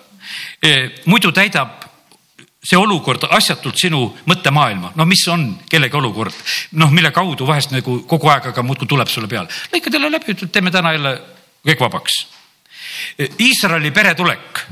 Muidu 1.07 1.33
täidab 1.33 1.85
see 2.65 2.79
olukord 2.81 3.27
asjatult 3.37 3.77
sinu 3.77 4.07
mõttemaailma, 4.29 4.95
no 4.97 5.05
mis 5.09 5.27
on 5.29 5.51
kellegi 5.69 5.99
olukord, 5.99 6.37
noh, 6.81 6.93
mille 6.95 7.11
kaudu 7.13 7.47
vahest 7.47 7.75
nagu 7.75 7.99
kogu 8.09 8.31
aeg 8.33 8.49
aga 8.53 8.65
muudkui 8.65 8.89
tuleb 8.89 9.11
sulle 9.13 9.29
peale. 9.29 9.53
lõika 9.73 9.93
talle 9.93 10.11
läbi, 10.11 10.33
ütled, 10.33 10.53
teeme 10.53 10.73
täna 10.73 10.95
jälle 10.97 11.13
kõik 11.67 11.85
vabaks. 11.85 12.17
Iisraeli 13.21 13.91
peretulek 13.93 14.65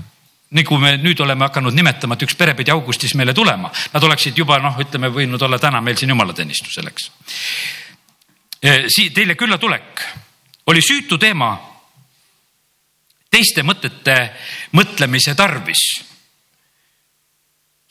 nagu 0.57 0.79
me 0.79 0.97
nüüd 1.01 1.21
oleme 1.25 1.47
hakanud 1.49 1.75
nimetama, 1.77 2.17
et 2.17 2.25
üks 2.27 2.37
pere 2.37 2.55
pidi 2.57 2.73
augustis 2.73 3.15
meile 3.17 3.35
tulema, 3.37 3.71
nad 3.93 4.05
oleksid 4.05 4.37
juba 4.39 4.59
noh, 4.61 4.77
ütleme 4.81 5.09
võinud 5.13 5.43
olla 5.43 5.59
täna 5.61 5.81
meil 5.81 5.97
siin 5.97 6.13
jumalateenistusel, 6.13 6.89
eks. 6.93 7.09
Teile 9.15 9.35
küllatulek 9.35 10.05
oli 10.71 10.83
süütu 10.85 11.19
teema 11.19 11.55
teiste 13.33 13.65
mõtete 13.65 14.17
mõtlemise 14.77 15.35
tarvis 15.35 15.83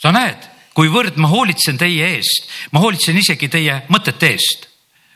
sa 0.01 0.11
näed, 0.13 0.47
kuivõrd 0.73 1.17
ma 1.21 1.29
hoolitsen 1.29 1.77
teie 1.77 2.15
eest, 2.15 2.47
ma 2.73 2.81
hoolitsen 2.81 3.17
isegi 3.21 3.49
teie 3.51 3.81
mõtete 3.93 4.31
eest. 4.33 4.70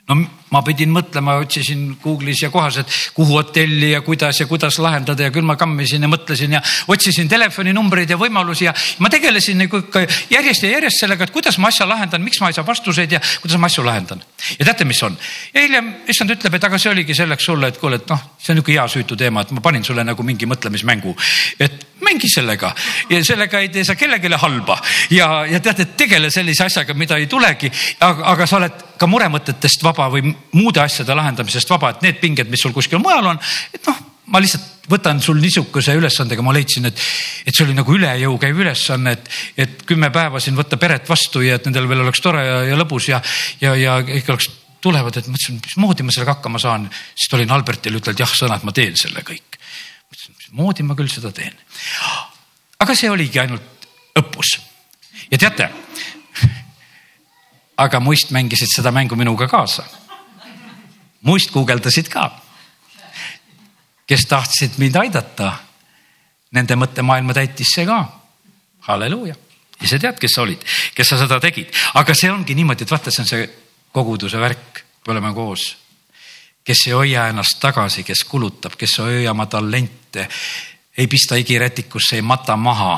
No 0.09 0.17
ma 0.53 0.61
pidin 0.63 0.91
mõtlema, 0.93 1.39
otsisin 1.41 1.95
Google'is 1.99 2.43
ja 2.43 2.49
kohas, 2.53 2.77
et 2.79 2.91
kuhu 3.15 3.39
hotelli 3.39 3.89
ja 3.91 4.01
kuidas 4.05 4.39
ja 4.39 4.45
kuidas 4.47 4.77
lahendada 4.79 5.25
ja 5.25 5.33
küll 5.33 5.45
ma 5.45 5.57
kammisin 5.59 6.05
ja 6.05 6.09
mõtlesin 6.09 6.53
ja 6.55 6.61
otsisin 6.91 7.29
telefoninumbreid 7.31 8.13
ja 8.13 8.17
võimalusi 8.19 8.67
ja 8.67 8.73
ma 9.03 9.09
tegelesin 9.11 9.57
nagu 9.63 9.81
ikka 9.81 10.05
järjest 10.31 10.67
ja 10.67 10.75
järjest 10.75 11.01
sellega, 11.01 11.25
et 11.25 11.33
kuidas 11.35 11.57
ma 11.59 11.71
asja 11.73 11.87
lahendan, 11.89 12.23
miks 12.23 12.39
ma 12.41 12.51
ei 12.51 12.57
saa 12.57 12.67
vastuseid 12.67 13.17
ja 13.17 13.21
kuidas 13.41 13.59
ma 13.59 13.71
asju 13.71 13.85
lahendan. 13.85 14.21
ja 14.59 14.69
teate, 14.69 14.85
mis 14.85 15.01
on? 15.03 15.17
hiljem 15.55 15.91
issand 16.13 16.37
ütleb, 16.37 16.59
et 16.59 16.69
aga 16.69 16.79
see 16.79 16.93
oligi 16.93 17.17
selleks 17.17 17.49
sulle, 17.49 17.73
et 17.73 17.81
kuule, 17.81 17.99
et 17.99 18.13
noh, 18.13 18.21
see 18.37 18.53
on 18.53 18.61
niisugune 18.61 18.77
hea 18.77 18.87
süütu 18.95 19.17
teema, 19.19 19.41
et 19.41 19.51
ma 19.57 19.65
panin 19.65 19.83
sulle 19.83 20.05
nagu 20.05 20.23
mingi 20.23 20.47
mõtlemismängu, 20.49 21.17
et 21.59 21.81
mängi 22.05 22.29
sellega. 22.31 22.71
Ja 23.09 23.21
sellega 23.25 23.61
ei 23.63 23.69
tee 23.73 23.85
sa 23.87 23.97
kellelegi 23.99 24.41
halba. 24.41 24.77
Ja, 25.13 25.45
ja 25.49 25.59
tead, 25.63 25.83
et 25.83 25.95
tegele 25.97 26.31
sellise 26.33 26.67
asjaga, 26.67 26.95
mida 26.97 27.19
ei 27.21 27.27
tulegi, 27.31 27.71
aga, 28.05 28.47
sa 28.47 28.59
oled 28.59 28.83
ka 28.99 29.09
muremõtetest 29.09 29.83
vaba 29.83 30.09
või 30.13 30.29
muude 30.55 30.81
asjade 30.83 31.15
lahendamisest 31.17 31.69
vaba, 31.69 31.93
et 31.93 32.05
need 32.05 32.21
pinged, 32.21 32.49
mis 32.51 32.61
sul 32.63 32.73
kuskil 32.75 33.01
mujal 33.03 33.33
on, 33.33 33.41
et 33.75 33.89
noh, 33.89 34.01
ma 34.31 34.41
lihtsalt 34.41 34.89
võtan 34.89 35.19
sul 35.21 35.39
niisuguse 35.41 35.95
ülesandega, 35.97 36.43
ma 36.45 36.53
leidsin, 36.55 36.85
et, 36.89 37.01
et 37.45 37.55
see 37.55 37.65
oli 37.65 37.75
nagu 37.77 37.93
üle 37.95 38.11
jõu 38.21 38.37
käiv 38.41 38.59
ülesanne, 38.61 39.15
et, 39.17 39.31
et 39.65 39.81
kümme 39.89 40.11
päeva 40.13 40.41
siin 40.41 40.57
võtta 40.57 40.77
peret 40.81 41.09
vastu 41.09 41.41
ja 41.45 41.57
et 41.57 41.65
nendel 41.65 41.89
veel 41.89 42.05
oleks 42.05 42.21
tore 42.21 42.43
ja, 42.45 42.59
ja 42.69 42.77
lõbus 42.77 43.09
ja, 43.09 43.21
ja, 43.63 43.73
ja 43.79 43.97
kõik 44.05 44.31
oleks 44.33 44.49
tulevad, 44.85 45.17
et 45.17 45.29
mõtlesin, 45.29 45.59
mismoodi 45.63 46.05
ma 46.05 46.13
sellega 46.13 46.37
hakkama 46.37 46.61
saan. 46.61 46.89
siis 47.15 47.33
olin 47.33 47.53
Albertile 47.55 47.97
ütelnud 48.01 48.21
jah 48.21 48.33
sõna, 48.37 48.59
et 48.59 48.67
ma 48.67 48.73
teen 48.75 48.97
selle 48.99 49.25
kõik. 49.25 49.57
Mismoodi 50.55 50.83
ma 50.83 50.95
küll 50.95 51.11
seda 51.11 51.31
teen. 51.35 51.53
aga 52.79 52.95
see 52.95 53.09
oligi 53.11 53.39
ainult 53.39 53.87
õppus 54.15 54.55
ja 55.31 55.37
teate, 55.37 55.69
aga 57.83 57.99
muist 57.99 58.31
mängisid 58.31 58.71
seda 58.71 58.91
mängu 58.91 59.15
minuga 59.15 59.47
kaasa 59.51 59.83
muist 61.25 61.51
guugeldasid 61.51 62.09
ka, 62.09 62.29
kes 64.05 64.27
tahtsid 64.29 64.77
mind 64.77 64.95
aidata. 65.01 65.55
Nende 66.55 66.77
mõttemaailma 66.77 67.33
täitis 67.35 67.73
see 67.73 67.83
ka. 67.89 68.05
halleluuja, 68.85 69.33
ise 69.81 69.97
tead, 69.99 70.19
kes 70.21 70.35
sa 70.35 70.43
olid, 70.43 70.61
kes 70.95 71.09
sa 71.09 71.17
seda 71.17 71.39
tegid, 71.41 71.71
aga 71.97 72.13
see 72.13 72.29
ongi 72.31 72.53
niimoodi, 72.55 72.85
et 72.85 72.91
vaata, 72.93 73.11
see 73.11 73.23
on 73.23 73.27
see 73.27 73.47
koguduse 73.91 74.37
värk, 74.37 74.83
me 75.07 75.11
oleme 75.15 75.33
koos. 75.33 75.63
Kes 76.65 76.87
ei 76.87 76.93
hoia 76.93 77.27
ennast 77.29 77.59
tagasi, 77.61 78.03
kes 78.03 78.23
kulutab, 78.29 78.73
kes 78.77 78.97
ei 78.99 79.05
hoia 79.05 79.31
oma 79.31 79.45
talente, 79.45 80.27
ei 80.97 81.07
pista 81.07 81.35
igirätikusse, 81.35 82.15
ei 82.15 82.25
mata 82.25 82.57
maha, 82.57 82.97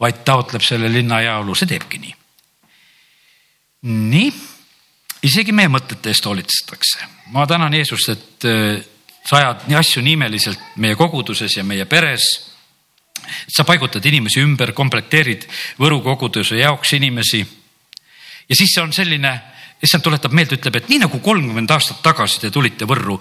vaid 0.00 0.24
taotleb 0.24 0.62
selle 0.64 0.88
linna 0.92 1.20
heaolu, 1.22 1.54
see 1.54 1.68
teebki 1.68 2.00
nii. 2.00 2.16
nii 3.84 4.32
isegi 5.24 5.52
meie 5.52 5.68
mõtete 5.72 6.12
eest 6.12 6.26
hoolitsetakse. 6.26 7.06
ma 7.32 7.46
tänan 7.46 7.74
Jeesust, 7.74 8.08
et 8.08 8.44
äh, 8.48 8.84
sa 9.24 9.36
ajad 9.40 9.68
nii 9.68 9.78
asju 9.78 10.02
nii 10.04 10.16
imeliselt 10.18 10.60
meie 10.76 10.96
koguduses 10.96 11.56
ja 11.56 11.64
meie 11.64 11.84
peres. 11.84 12.24
sa 13.48 13.64
paigutad 13.64 14.04
inimesi 14.04 14.40
ümber, 14.40 14.72
komplekteerid 14.72 15.46
Võru 15.80 16.02
koguduse 16.02 16.56
jaoks 16.56 16.92
inimesi. 16.92 17.46
ja 18.48 18.56
siis 18.56 18.74
see 18.74 18.82
on 18.82 18.92
selline, 18.92 19.40
issand 19.84 20.02
tuletab 20.04 20.32
meelde, 20.32 20.56
ütleb, 20.58 20.80
et 20.80 20.88
nii 20.88 21.04
nagu 21.04 21.20
kolmkümmend 21.20 21.70
aastat 21.70 22.02
tagasi 22.02 22.40
te 22.40 22.50
tulite 22.50 22.88
Võrru 22.88 23.18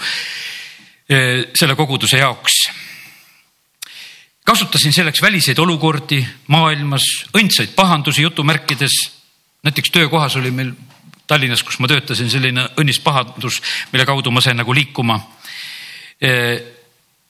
selle 1.03 1.76
koguduse 1.76 2.18
jaoks 2.18 2.61
kasutasin 4.43 4.93
selleks 4.93 5.22
väliseid 5.22 5.57
olukordi 5.59 6.20
maailmas, 6.47 7.03
õndsaid 7.38 7.76
pahandusi 7.76 8.22
jutumärkides. 8.22 8.91
näiteks 9.64 9.91
töökohas 9.91 10.36
oli 10.36 10.51
meil 10.51 10.72
Tallinnas, 11.28 11.64
kus 11.64 11.80
ma 11.80 11.88
töötasin, 11.88 12.30
selline 12.30 12.66
õnnis 12.78 12.99
pahandus, 12.99 13.61
mille 13.91 14.05
kaudu 14.05 14.32
ma 14.32 14.41
sain 14.41 14.57
nagu 14.57 14.74
liikuma. 14.74 15.20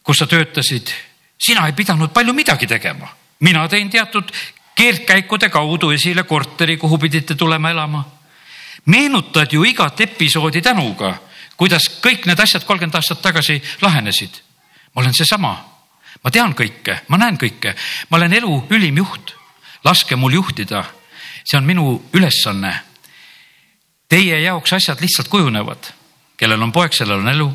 kus 0.04 0.18
sa 0.18 0.28
töötasid, 0.28 0.90
sina 1.38 1.68
ei 1.68 1.74
pidanud 1.74 2.12
palju 2.14 2.34
midagi 2.34 2.68
tegema, 2.68 3.08
mina 3.40 3.68
tõin 3.68 3.90
teatud 3.90 4.32
keerdkäikude 4.76 5.50
kaudu 5.50 5.92
esile 5.92 6.24
korteri, 6.24 6.78
kuhu 6.78 6.98
pidite 6.98 7.36
tulema 7.36 7.70
elama. 7.70 8.06
Meenutad 8.86 9.54
ju 9.54 9.64
igat 9.64 10.02
episoodi 10.02 10.62
tänuga, 10.62 11.16
kuidas 11.58 11.90
kõik 12.02 12.26
need 12.26 12.40
asjad 12.40 12.64
kolmkümmend 12.64 12.96
aastat 12.96 13.22
tagasi 13.22 13.62
lahenesid. 13.82 14.42
ma 14.96 15.02
olen 15.02 15.14
seesama, 15.14 15.54
ma 16.24 16.32
tean 16.32 16.56
kõike, 16.56 17.00
ma 17.08 17.18
näen 17.18 17.38
kõike, 17.38 17.76
ma 18.10 18.18
olen 18.18 18.34
elu 18.34 18.68
ülim 18.70 18.98
juht. 18.98 19.36
laske 19.84 20.16
mul 20.16 20.34
juhtida, 20.34 20.84
see 21.44 21.58
on 21.58 21.66
minu 21.66 22.04
ülesanne 22.14 22.94
Teie 24.14 24.40
jaoks 24.40 24.74
asjad 24.74 25.00
lihtsalt 25.02 25.28
kujunevad. 25.28 25.90
kellel 26.38 26.62
on 26.62 26.72
poeg, 26.72 26.94
sellel 26.94 27.20
on 27.20 27.30
elu. 27.30 27.54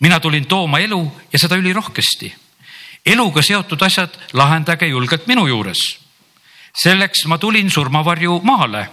mina 0.00 0.20
tulin 0.20 0.46
tooma 0.46 0.78
elu 0.78 1.12
ja 1.32 1.38
seda 1.38 1.56
ülirohkesti. 1.56 2.34
eluga 3.06 3.42
seotud 3.42 3.82
asjad 3.82 4.08
lahendage 4.32 4.86
julgelt 4.86 5.26
minu 5.26 5.46
juures. 5.46 5.98
selleks 6.82 7.26
ma 7.26 7.38
tulin 7.38 7.70
surmavarju 7.70 8.40
maale. 8.44 8.88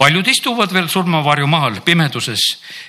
Paljud 0.00 0.28
istuvad 0.32 0.72
veel 0.72 0.88
surmavarju 0.88 1.46
maal 1.46 1.82
pimeduses, 1.84 2.40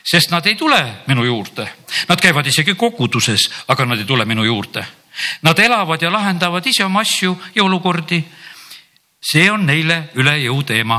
sest 0.03 0.31
nad 0.31 0.45
ei 0.47 0.55
tule 0.55 0.79
minu 1.07 1.25
juurde. 1.27 1.67
Nad 2.07 2.21
käivad 2.23 2.47
isegi 2.47 2.75
koguduses, 2.79 3.49
aga 3.67 3.85
nad 3.85 3.99
ei 3.99 4.07
tule 4.07 4.25
minu 4.25 4.43
juurde. 4.47 4.85
Nad 5.43 5.59
elavad 5.59 6.01
ja 6.01 6.11
lahendavad 6.11 6.65
ise 6.65 6.85
oma 6.85 7.03
asju 7.03 7.35
ja 7.55 7.63
olukordi. 7.63 8.23
see 9.21 9.51
on 9.51 9.65
neile 9.65 10.09
üle 10.15 10.33
jõu 10.41 10.63
teema 10.63 10.97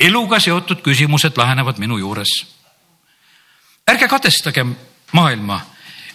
eluga 0.00 0.40
seotud 0.40 0.82
küsimused 0.82 1.36
lahenevad 1.36 1.78
minu 1.78 1.98
juures. 1.98 2.32
ärge 3.86 4.08
kadestage 4.08 4.64
maailma, 5.12 5.60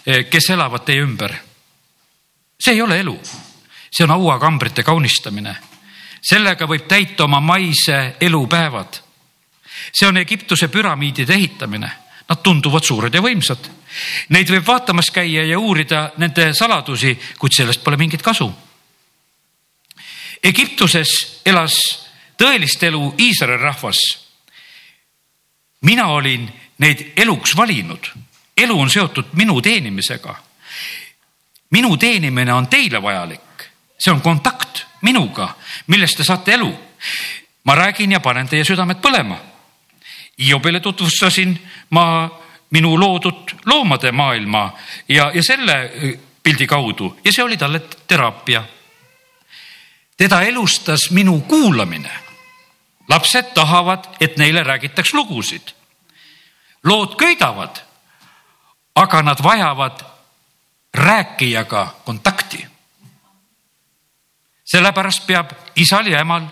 eh, 0.06 0.28
kes 0.30 0.50
elavad 0.50 0.84
teie 0.84 1.02
ümber. 1.02 1.34
see 2.60 2.74
ei 2.74 2.82
ole 2.82 3.00
elu, 3.00 3.20
see 3.90 4.04
on 4.04 4.10
hauakambrite 4.10 4.82
kaunistamine. 4.82 5.56
sellega 6.22 6.66
võib 6.66 6.86
täita 6.88 7.24
oma 7.24 7.40
maise 7.40 8.16
elupäevad. 8.20 9.07
See 9.92 10.08
on 10.08 10.16
Egiptuse 10.16 10.68
püramiidide 10.68 11.34
ehitamine, 11.34 11.90
nad 12.28 12.42
tunduvad 12.42 12.84
suured 12.84 13.14
ja 13.14 13.22
võimsad. 13.24 13.70
Neid 14.28 14.50
võib 14.52 14.66
vaatamas 14.66 15.10
käia 15.10 15.44
ja 15.48 15.58
uurida 15.58 16.10
nende 16.18 16.52
saladusi, 16.54 17.14
kuid 17.38 17.56
sellest 17.56 17.84
pole 17.84 17.96
mingit 17.96 18.22
kasu. 18.22 18.48
Egiptuses 20.44 21.42
elas 21.46 21.78
tõelist 22.38 22.82
elu 22.86 23.14
Iisraeli 23.18 23.62
rahvas. 23.62 23.98
mina 25.80 26.06
olin 26.06 26.48
neid 26.78 27.12
eluks 27.16 27.56
valinud, 27.56 28.10
elu 28.56 28.80
on 28.80 28.90
seotud 28.90 29.32
minu 29.32 29.60
teenimisega. 29.60 30.34
minu 31.70 31.96
teenimine 31.96 32.52
on 32.52 32.66
teile 32.66 33.02
vajalik, 33.02 33.70
see 33.98 34.12
on 34.12 34.20
kontakt 34.20 34.86
minuga, 35.02 35.54
millest 35.86 36.16
te 36.16 36.24
saate 36.24 36.52
elu. 36.52 36.78
ma 37.64 37.74
räägin 37.74 38.12
ja 38.12 38.20
panen 38.20 38.48
teie 38.48 38.64
südamed 38.64 38.96
põlema. 38.96 39.38
Hiobile 40.38 40.80
tutvustasin 40.80 41.58
ma 41.90 42.30
minu 42.70 43.00
loodud 43.00 43.54
loomade 43.66 44.12
maailma 44.12 44.72
ja, 45.08 45.30
ja 45.34 45.42
selle 45.42 45.72
äh, 45.72 46.18
pildi 46.42 46.66
kaudu 46.66 47.18
ja 47.24 47.32
see 47.32 47.44
oli 47.44 47.56
talle 47.56 47.80
teraapia. 48.06 48.64
teda 50.16 50.42
elustas 50.42 51.10
minu 51.10 51.40
kuulamine 51.40 52.28
lapsed 53.08 53.54
tahavad, 53.54 54.04
et 54.20 54.36
neile 54.36 54.62
räägitaks 54.62 55.14
lugusid. 55.14 55.68
lood 56.84 57.16
köidavad, 57.16 57.76
aga 58.94 59.22
nad 59.22 59.42
vajavad 59.42 60.00
rääkijaga 60.94 61.94
kontakti. 62.04 62.66
sellepärast 64.64 65.26
peab 65.26 65.50
isal 65.76 66.06
ja 66.06 66.20
emal 66.20 66.42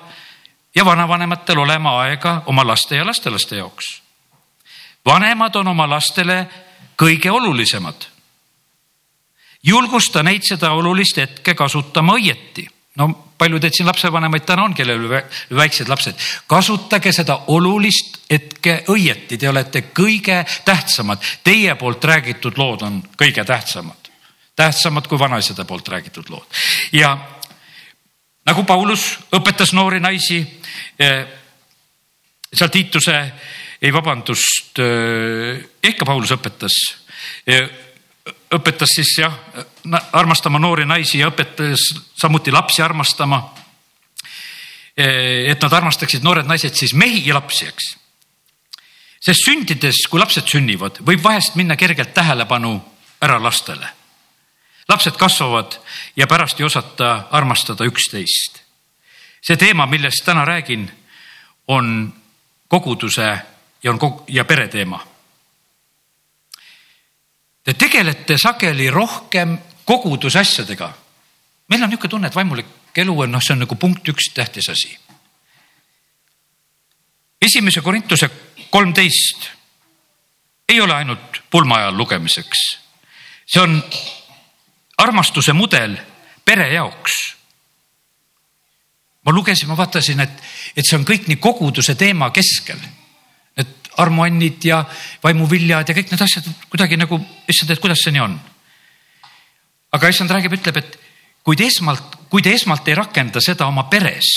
ja 0.76 0.84
vanavanematel 0.84 1.58
olema 1.58 2.00
aega 2.00 2.42
oma 2.46 2.66
laste 2.66 2.96
ja 2.96 3.06
lastelaste 3.06 3.56
jaoks. 3.56 4.02
vanemad 5.06 5.54
on 5.54 5.68
oma 5.68 5.88
lastele 5.88 6.46
kõige 7.02 7.30
olulisemad. 7.30 8.06
julgusta 9.62 10.22
neid 10.22 10.42
seda 10.42 10.70
olulist 10.70 11.16
hetke 11.16 11.54
kasutama 11.54 12.12
õieti 12.12 12.68
no 12.96 13.26
palju 13.38 13.60
teid 13.60 13.76
siin 13.76 13.86
lapsevanemaid 13.86 14.44
täna 14.48 14.64
on, 14.64 14.74
kellel 14.74 15.08
väiksed 15.56 15.88
lapsed, 15.88 16.16
kasutage 16.48 17.12
seda 17.12 17.38
olulist 17.52 18.22
hetke 18.30 18.78
õieti, 18.92 19.38
te 19.38 19.48
olete 19.48 19.82
kõige 19.96 20.40
tähtsamad. 20.64 21.22
Teie 21.44 21.74
poolt 21.74 22.04
räägitud 22.04 22.58
lood 22.58 22.82
on 22.82 23.02
kõige 23.18 23.44
tähtsamad, 23.44 24.10
tähtsamad 24.56 25.06
kui 25.06 25.18
vanaisade 25.18 25.64
poolt 25.64 25.88
räägitud 25.88 26.30
lood 26.32 26.64
ja 26.92 27.16
nagu 28.46 28.64
Paulus 28.64 29.08
õpetas 29.34 29.72
noori 29.74 30.00
naisi 30.00 30.40
eh, 30.98 31.26
seal 32.52 32.70
Tiituse, 32.72 33.16
ei 33.82 33.92
vabandust, 33.92 34.78
ikka 35.84 36.06
Paulus 36.08 36.30
õpetas 36.32 36.72
õpetas 38.54 38.94
siis 38.94 39.12
jah, 39.20 39.34
armastama 40.12 40.58
noori 40.62 40.86
naisi 40.86 41.20
ja 41.20 41.30
õpetas 41.30 41.90
samuti 42.18 42.54
lapsi 42.54 42.82
armastama. 42.82 43.42
et 44.96 45.62
nad 45.62 45.72
armastaksid, 45.72 46.22
noored 46.24 46.46
naised 46.48 46.74
siis 46.74 46.94
mehi 46.94 47.26
ja 47.26 47.34
lapsi, 47.34 47.66
eks. 47.68 47.90
sest 49.20 49.44
sündides, 49.44 50.06
kui 50.08 50.20
lapsed 50.20 50.48
sünnivad, 50.48 51.02
võib 51.04 51.22
vahest 51.22 51.54
minna 51.54 51.76
kergelt 51.76 52.14
tähelepanu 52.14 52.80
ära 53.20 53.36
lastele. 53.42 53.88
Lapsed 54.88 55.16
kasvavad 55.16 55.78
ja 56.16 56.26
pärast 56.26 56.60
ei 56.60 56.66
osata 56.66 57.28
armastada 57.30 57.84
üksteist. 57.84 58.62
see 59.42 59.56
teema, 59.56 59.86
millest 59.86 60.24
täna 60.24 60.44
räägin, 60.44 60.90
on 61.68 62.14
koguduse 62.68 63.38
ja 63.82 63.90
on 63.90 63.98
kog 63.98 64.24
ja 64.28 64.44
pere 64.44 64.68
teema 64.68 65.16
Te 67.66 67.74
tegelete 67.74 68.36
sageli 68.38 68.86
rohkem 68.94 69.56
koguduse 69.84 70.38
asjadega. 70.38 70.92
meil 71.68 71.82
on 71.82 71.90
niisugune 71.90 72.10
tunne, 72.10 72.28
et 72.28 72.34
vaimulik 72.34 72.66
elu 73.02 73.14
on, 73.20 73.32
noh, 73.32 73.42
see 73.42 73.56
on 73.56 73.64
nagu 73.64 73.74
punkt 73.74 74.06
üks 74.08 74.30
tähtis 74.34 74.68
asi. 74.70 74.92
esimese 77.42 77.80
Korintuse 77.80 78.30
kolmteist 78.70 79.50
ei 80.68 80.80
ole 80.80 80.94
ainult 80.94 81.42
pulma 81.50 81.80
ajal 81.80 81.98
lugemiseks. 81.98 82.62
see 83.46 83.60
on 83.60 83.82
armastuse 84.96 85.52
mudel 85.52 85.96
pere 86.44 86.72
jaoks. 86.74 87.12
ma 89.26 89.32
lugesin, 89.32 89.68
ma 89.68 89.76
vaatasin, 89.76 90.20
et, 90.20 90.42
et 90.76 90.86
see 90.86 90.98
on 90.98 91.04
kõik 91.04 91.26
nii 91.26 91.40
koguduse 91.42 91.94
teema 91.98 92.30
keskel 92.30 92.78
armuannid 93.96 94.64
ja 94.64 94.84
vaimuviljad 95.24 95.88
ja 95.88 95.96
kõik 95.96 96.12
need 96.12 96.22
asjad 96.22 96.46
kuidagi 96.70 96.98
nagu, 97.00 97.18
issand, 97.48 97.72
et 97.72 97.80
kuidas 97.80 98.02
see 98.04 98.14
nii 98.14 98.22
on. 98.22 98.36
aga 99.96 100.08
issand 100.12 100.30
räägib, 100.30 100.52
ütleb, 100.58 100.76
et 100.76 100.98
kui 101.42 101.56
te 101.56 101.66
esmalt, 101.66 102.18
kui 102.28 102.42
te 102.42 102.52
esmalt 102.52 102.88
ei 102.88 102.96
rakenda 102.98 103.40
seda 103.40 103.66
oma 103.66 103.86
peres, 103.90 104.30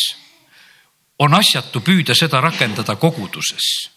on 1.20 1.36
asjatu 1.36 1.82
püüda 1.84 2.16
seda 2.16 2.42
rakendada 2.42 2.96
koguduses. 2.96 3.90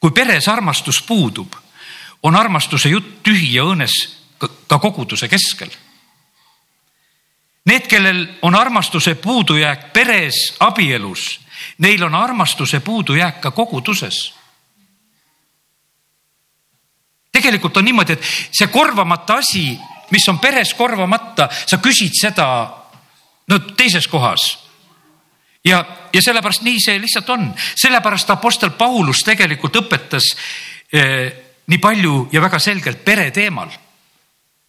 kui 0.00 0.10
peres 0.10 0.48
armastus 0.48 1.02
puudub, 1.02 1.54
on 2.22 2.36
armastuse 2.36 2.88
jutt 2.88 3.22
tühi 3.22 3.54
ja 3.54 3.64
õõnes 3.64 3.92
ka 4.38 4.78
koguduse 4.78 5.28
keskel. 5.28 5.70
Need, 7.66 7.88
kellel 7.90 8.26
on 8.42 8.54
armastuse 8.54 9.14
puudujääk 9.14 9.92
peres, 9.92 10.54
abielus 10.60 11.46
Neil 11.78 12.02
on 12.02 12.14
armastuse 12.14 12.80
puudujääk 12.80 13.40
ka 13.40 13.50
koguduses. 13.50 14.34
tegelikult 17.32 17.76
on 17.76 17.84
niimoodi, 17.84 18.12
et 18.12 18.22
see 18.50 18.66
korvamata 18.72 19.34
asi, 19.34 19.78
mis 20.10 20.24
on 20.28 20.38
peres 20.40 20.70
korvamata, 20.74 21.50
sa 21.52 21.76
küsid 21.76 22.14
seda 22.16 22.46
no 23.48 23.58
teises 23.76 24.08
kohas. 24.08 24.58
ja, 25.64 25.84
ja 26.12 26.22
sellepärast 26.22 26.62
nii 26.62 26.80
see 26.80 27.00
lihtsalt 27.00 27.28
on, 27.30 27.54
sellepärast 27.74 28.30
Apostel 28.30 28.70
Paulus 28.70 29.20
tegelikult 29.20 29.76
õpetas 29.76 30.30
eh, 30.92 31.32
nii 31.66 31.78
palju 31.78 32.28
ja 32.32 32.40
väga 32.40 32.58
selgelt 32.58 33.04
pere 33.04 33.30
teemal. 33.30 33.68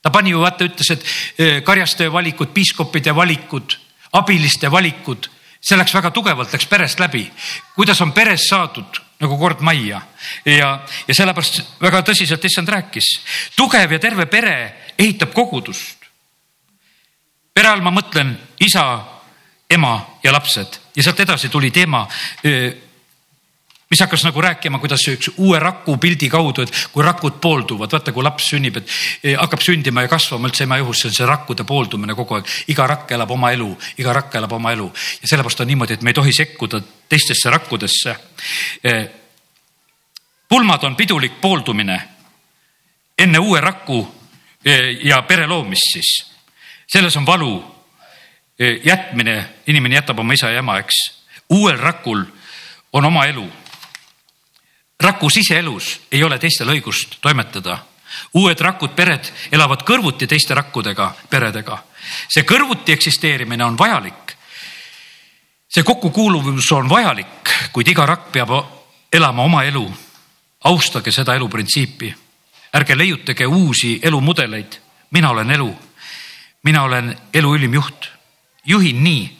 Ta 0.02 0.12
pani 0.14 0.32
ju 0.32 0.42
vaata, 0.42 0.68
ütles, 0.68 0.92
et 0.94 1.06
eh, 1.40 1.64
karjastaja 1.64 2.12
valikud, 2.12 2.54
piiskopide 2.54 3.16
valikud, 3.16 3.78
abiliste 4.18 4.72
valikud 4.72 5.30
see 5.62 5.78
läks 5.78 5.94
väga 5.96 6.12
tugevalt, 6.16 6.54
läks 6.54 6.68
perest 6.70 7.00
läbi. 7.00 7.26
kuidas 7.76 8.02
on 8.02 8.14
peres 8.14 8.48
saadud 8.50 9.02
nagu 9.20 9.38
kord 9.38 9.62
majja 9.66 10.02
ja, 10.46 10.70
ja 11.08 11.14
sellepärast 11.14 11.82
väga 11.82 12.02
tõsiselt 12.06 12.46
issand 12.46 12.70
rääkis. 12.70 13.10
tugev 13.56 13.92
ja 13.92 14.00
terve 14.00 14.26
pere 14.26 14.58
ehitab 14.98 15.34
kogudust. 15.34 15.98
pere 17.54 17.68
all 17.70 17.82
ma 17.82 17.92
mõtlen 17.92 18.36
isa, 18.60 19.04
ema 19.70 20.20
ja 20.24 20.32
lapsed 20.32 20.80
ja 20.96 21.04
sealt 21.04 21.20
edasi 21.20 21.50
tuli 21.50 21.72
teema 21.72 22.08
mis 23.90 24.00
hakkas 24.00 24.24
nagu 24.24 24.42
rääkima, 24.42 24.80
kuidas 24.80 25.06
üks 25.08 25.30
uue 25.38 25.60
raku 25.60 25.98
pildi 25.98 26.28
kaudu, 26.30 26.66
et 26.66 26.74
kui 26.92 27.04
rakud 27.04 27.38
poolduvad, 27.42 27.92
vaata, 27.92 28.12
kui 28.12 28.24
laps 28.24 28.50
sünnib, 28.52 28.78
et 28.82 28.90
eh, 29.24 29.38
hakkab 29.40 29.64
sündima 29.64 30.04
ja 30.04 30.12
kasvama 30.12 30.50
üldse 30.50 30.66
ema 30.66 30.80
ihus, 30.82 31.02
see 31.02 31.12
on 31.12 31.16
see 31.16 31.28
rakkude 31.28 31.64
pooldumine 31.68 32.16
kogu 32.16 32.36
aeg. 32.36 32.50
iga 32.68 32.88
rakk 32.88 33.12
elab 33.16 33.32
oma 33.32 33.52
elu, 33.56 33.70
iga 33.98 34.14
rakk 34.14 34.36
elab 34.36 34.52
oma 34.58 34.74
elu 34.76 34.90
ja 35.22 35.30
sellepärast 35.32 35.64
on 35.64 35.72
niimoodi, 35.72 35.96
et 35.96 36.04
me 36.04 36.12
ei 36.12 36.18
tohi 36.20 36.34
sekkuda 36.36 36.82
teistesse 37.10 37.50
rakkudesse. 37.50 38.16
Eh, 38.84 39.08
pulmad 40.50 40.84
on 40.84 40.96
pidulik 40.96 41.40
pooldumine 41.42 42.02
enne 43.18 43.40
uue 43.40 43.62
raku 43.62 44.02
eh, 44.66 44.98
ja 45.04 45.22
pere 45.22 45.48
loomist 45.48 45.94
siis. 45.94 46.12
selles 46.88 47.16
on 47.18 47.26
valu 47.26 47.78
jätmine, 48.84 49.50
inimene 49.68 49.96
jätab 49.96 50.20
oma 50.20 50.34
isa 50.34 50.50
ja 50.50 50.60
ema, 50.60 50.80
eks. 50.80 50.96
uuel 51.50 51.78
rakul 51.78 52.24
on 52.94 53.06
oma 53.06 53.26
elu 53.26 53.46
raku 55.00 55.30
siseelus 55.30 56.02
ei 56.12 56.24
ole 56.24 56.40
teistel 56.40 56.70
õigust 56.70 57.18
toimetada. 57.22 57.78
uued 58.34 58.60
rakud 58.60 58.96
pered 58.96 59.28
elavad 59.52 59.84
kõrvuti 59.86 60.28
teiste 60.28 60.54
rakkudega 60.54 61.14
peredega. 61.30 61.84
see 62.30 62.44
kõrvuti 62.44 62.92
eksisteerimine 62.92 63.64
on 63.64 63.78
vajalik. 63.78 64.34
see 65.70 65.84
kokkukuuluvus 65.84 66.72
on 66.72 66.90
vajalik, 66.90 67.50
kuid 67.72 67.88
iga 67.88 68.06
rakk 68.06 68.32
peab 68.32 68.50
elama 69.14 69.44
oma 69.44 69.64
elu. 69.64 69.94
austage 70.64 71.12
seda 71.12 71.36
eluprintsiipi. 71.36 72.16
ärge 72.76 72.98
leiutage 72.98 73.46
uusi 73.46 74.00
elumudeleid. 74.04 74.80
mina 75.12 75.30
olen 75.30 75.52
elu. 75.52 75.76
mina 76.64 76.84
olen 76.84 77.18
elu 77.34 77.56
ülim 77.56 77.74
juht. 77.74 78.10
juhin 78.66 79.04
nii, 79.04 79.38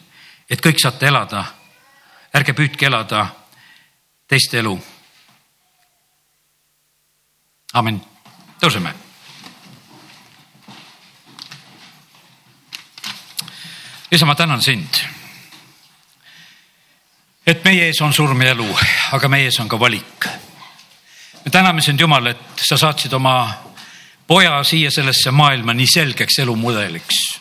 et 0.50 0.66
kõik 0.66 0.78
saate 0.78 1.06
elada. 1.06 1.44
ärge 2.34 2.52
püüdke 2.52 2.86
elada 2.86 3.26
teiste 4.28 4.58
elu 4.58 4.78
amin, 7.72 8.00
tõuseme. 8.60 8.94
isa, 14.10 14.26
ma 14.26 14.34
tänan 14.34 14.62
sind. 14.62 14.88
et 17.46 17.64
meie 17.64 17.86
ees 17.86 18.00
on 18.00 18.12
surm 18.12 18.42
ja 18.42 18.50
elu, 18.50 18.68
aga 19.12 19.28
meie 19.28 19.44
ees 19.44 19.60
on 19.60 19.68
ka 19.68 19.80
valik. 19.80 20.28
me 21.44 21.50
täname 21.50 21.82
sind, 21.82 22.00
Jumal, 22.00 22.26
et 22.26 22.64
sa 22.68 22.76
saatsid 22.76 23.12
oma 23.12 23.52
poja 24.26 24.64
siia 24.64 24.90
sellesse 24.90 25.30
maailma 25.30 25.74
nii 25.74 25.86
selgeks 25.86 26.38
elumudeliks. 26.38 27.40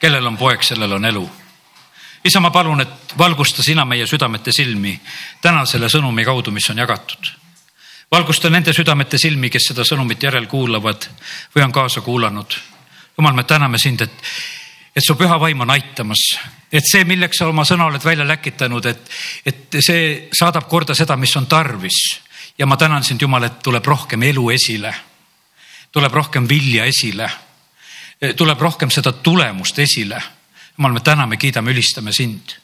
kellel 0.00 0.26
on 0.26 0.36
poeg, 0.36 0.62
sellel 0.62 0.92
on 0.92 1.04
elu 1.04 1.30
isa, 2.24 2.40
ma 2.40 2.50
palun, 2.50 2.80
et 2.80 3.18
valgusta 3.18 3.62
sina 3.62 3.84
meie 3.84 4.06
südamete 4.06 4.52
silmi 4.52 5.00
täna 5.42 5.64
selle 5.66 5.88
sõnumi 5.88 6.24
kaudu, 6.24 6.50
mis 6.50 6.70
on 6.70 6.78
jagatud 6.78 7.43
valgusta 8.14 8.50
nende 8.50 8.72
südamete 8.72 9.18
silmi, 9.18 9.50
kes 9.50 9.70
seda 9.72 9.84
sõnumit 9.86 10.22
järelkuulavad 10.22 11.08
või 11.54 11.64
on 11.64 11.72
kaasa 11.74 12.02
kuulanud. 12.04 12.54
jumal, 13.16 13.34
me 13.34 13.44
täname 13.44 13.78
sind, 13.78 14.04
et, 14.06 14.30
et 14.94 15.02
su 15.02 15.16
püha 15.18 15.38
vaim 15.40 15.60
on 15.60 15.70
aitamas, 15.74 16.22
et 16.70 16.86
see, 16.86 17.04
milleks 17.04 17.40
sa 17.40 17.48
oma 17.50 17.64
sõna 17.66 17.88
oled 17.90 18.04
välja 18.04 18.26
läkitanud, 18.28 18.86
et, 18.86 19.10
et 19.46 19.78
see 19.80 20.28
saadab 20.32 20.68
korda 20.70 20.94
seda, 20.94 21.16
mis 21.16 21.34
on 21.36 21.46
tarvis. 21.50 22.20
ja 22.58 22.66
ma 22.66 22.76
tänan 22.76 23.04
sind, 23.04 23.22
Jumal, 23.22 23.50
et 23.50 23.62
tuleb 23.62 23.86
rohkem 23.86 24.22
elu 24.22 24.50
esile, 24.50 24.94
tuleb 25.90 26.14
rohkem 26.14 26.48
vilja 26.48 26.84
esile, 26.84 27.30
tuleb 28.36 28.60
rohkem 28.60 28.90
seda 28.90 29.12
tulemust 29.12 29.78
esile. 29.78 30.22
Jumal, 30.78 30.92
me 30.92 31.00
täname, 31.00 31.36
kiidame, 31.36 31.70
ülistame 31.70 32.12
sind. 32.12 32.60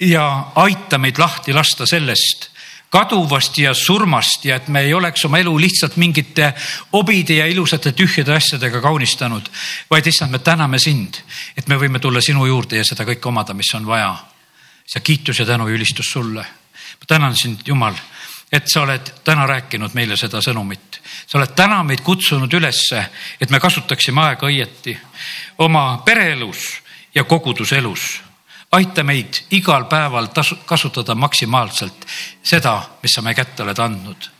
ja 0.00 0.52
aita 0.54 0.98
meid 0.98 1.18
lahti 1.18 1.52
lasta 1.52 1.86
sellest 1.86 2.50
kaduvast 2.94 3.58
ja 3.58 3.72
surmast 3.74 4.44
ja 4.46 4.56
et 4.60 4.68
me 4.70 4.84
ei 4.86 4.94
oleks 4.94 5.24
oma 5.26 5.40
elu 5.42 5.52
lihtsalt 5.58 5.96
mingite 5.98 6.52
hobide 6.92 7.40
ja 7.40 7.46
ilusate 7.50 7.90
tühjade 7.92 8.36
asjadega 8.36 8.80
kaunistanud, 8.80 9.48
vaid 9.90 10.06
issand, 10.06 10.30
me 10.30 10.38
täname 10.38 10.78
sind, 10.78 11.18
et 11.58 11.66
me 11.68 11.78
võime 11.80 11.98
tulla 11.98 12.22
sinu 12.22 12.46
juurde 12.46 12.78
ja 12.78 12.86
seda 12.86 13.06
kõike 13.08 13.30
omada, 13.30 13.54
mis 13.54 13.72
on 13.74 13.86
vaja. 13.86 14.14
see 14.86 15.00
kiitus 15.00 15.38
ja 15.40 15.46
tänu 15.46 15.66
ja 15.68 15.74
ülistus 15.74 16.10
sulle. 16.12 16.46
ma 17.00 17.06
tänan 17.06 17.36
sind, 17.36 17.66
Jumal, 17.66 17.94
et 18.52 18.68
sa 18.68 18.82
oled 18.82 19.10
täna 19.24 19.46
rääkinud 19.46 19.94
meile 19.94 20.16
seda 20.16 20.38
sõnumit. 20.38 21.00
sa 21.26 21.38
oled 21.38 21.54
täna 21.56 21.82
meid 21.82 22.00
kutsunud 22.00 22.54
ülesse, 22.54 23.06
et 23.40 23.50
me 23.50 23.60
kasutaksime 23.60 24.20
aega 24.20 24.46
õieti 24.46 24.96
oma 25.58 26.02
pereelus 26.04 26.80
ja 27.14 27.24
koguduselus. 27.24 28.23
Aita 28.74 29.04
meid 29.04 29.44
igal 29.50 29.84
päeval 29.90 30.26
tasu, 30.34 30.56
kasutada 30.66 31.14
maksimaalselt 31.14 32.06
seda, 32.42 32.80
mis 33.02 33.14
sa 33.14 33.22
meie 33.22 33.34
kätte 33.34 33.62
oled 33.62 33.78
andnud. 33.78 34.30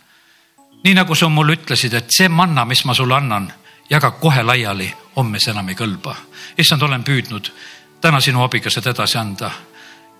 nii 0.84 0.94
nagu 0.94 1.14
sa 1.14 1.28
mulle 1.28 1.56
ütlesid, 1.56 1.94
et 1.94 2.10
see 2.10 2.28
manna, 2.28 2.64
mis 2.64 2.84
ma 2.84 2.94
sulle 2.94 3.16
annan, 3.16 3.52
jaga 3.90 4.10
kohe 4.10 4.42
laiali, 4.42 4.90
homme 5.16 5.40
see 5.40 5.52
enam 5.52 5.68
ei 5.68 5.74
kõlba. 5.74 6.16
issand, 6.58 6.82
olen 6.82 7.04
püüdnud 7.04 7.52
täna 8.00 8.20
sinu 8.20 8.42
abiga 8.44 8.70
seda 8.70 8.90
edasi 8.90 9.18
anda. 9.18 9.50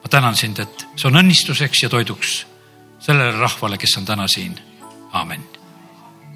ma 0.03 0.09
tänan 0.11 0.37
sind, 0.37 0.59
et 0.59 0.87
see 0.97 1.09
on 1.09 1.17
õnnistuseks 1.17 1.83
ja 1.83 1.89
toiduks 1.89 2.47
sellele 3.01 3.37
rahvale, 3.39 3.79
kes 3.79 3.99
on 3.99 4.05
täna 4.05 4.29
siin. 4.29 4.61
aamen 5.13 5.54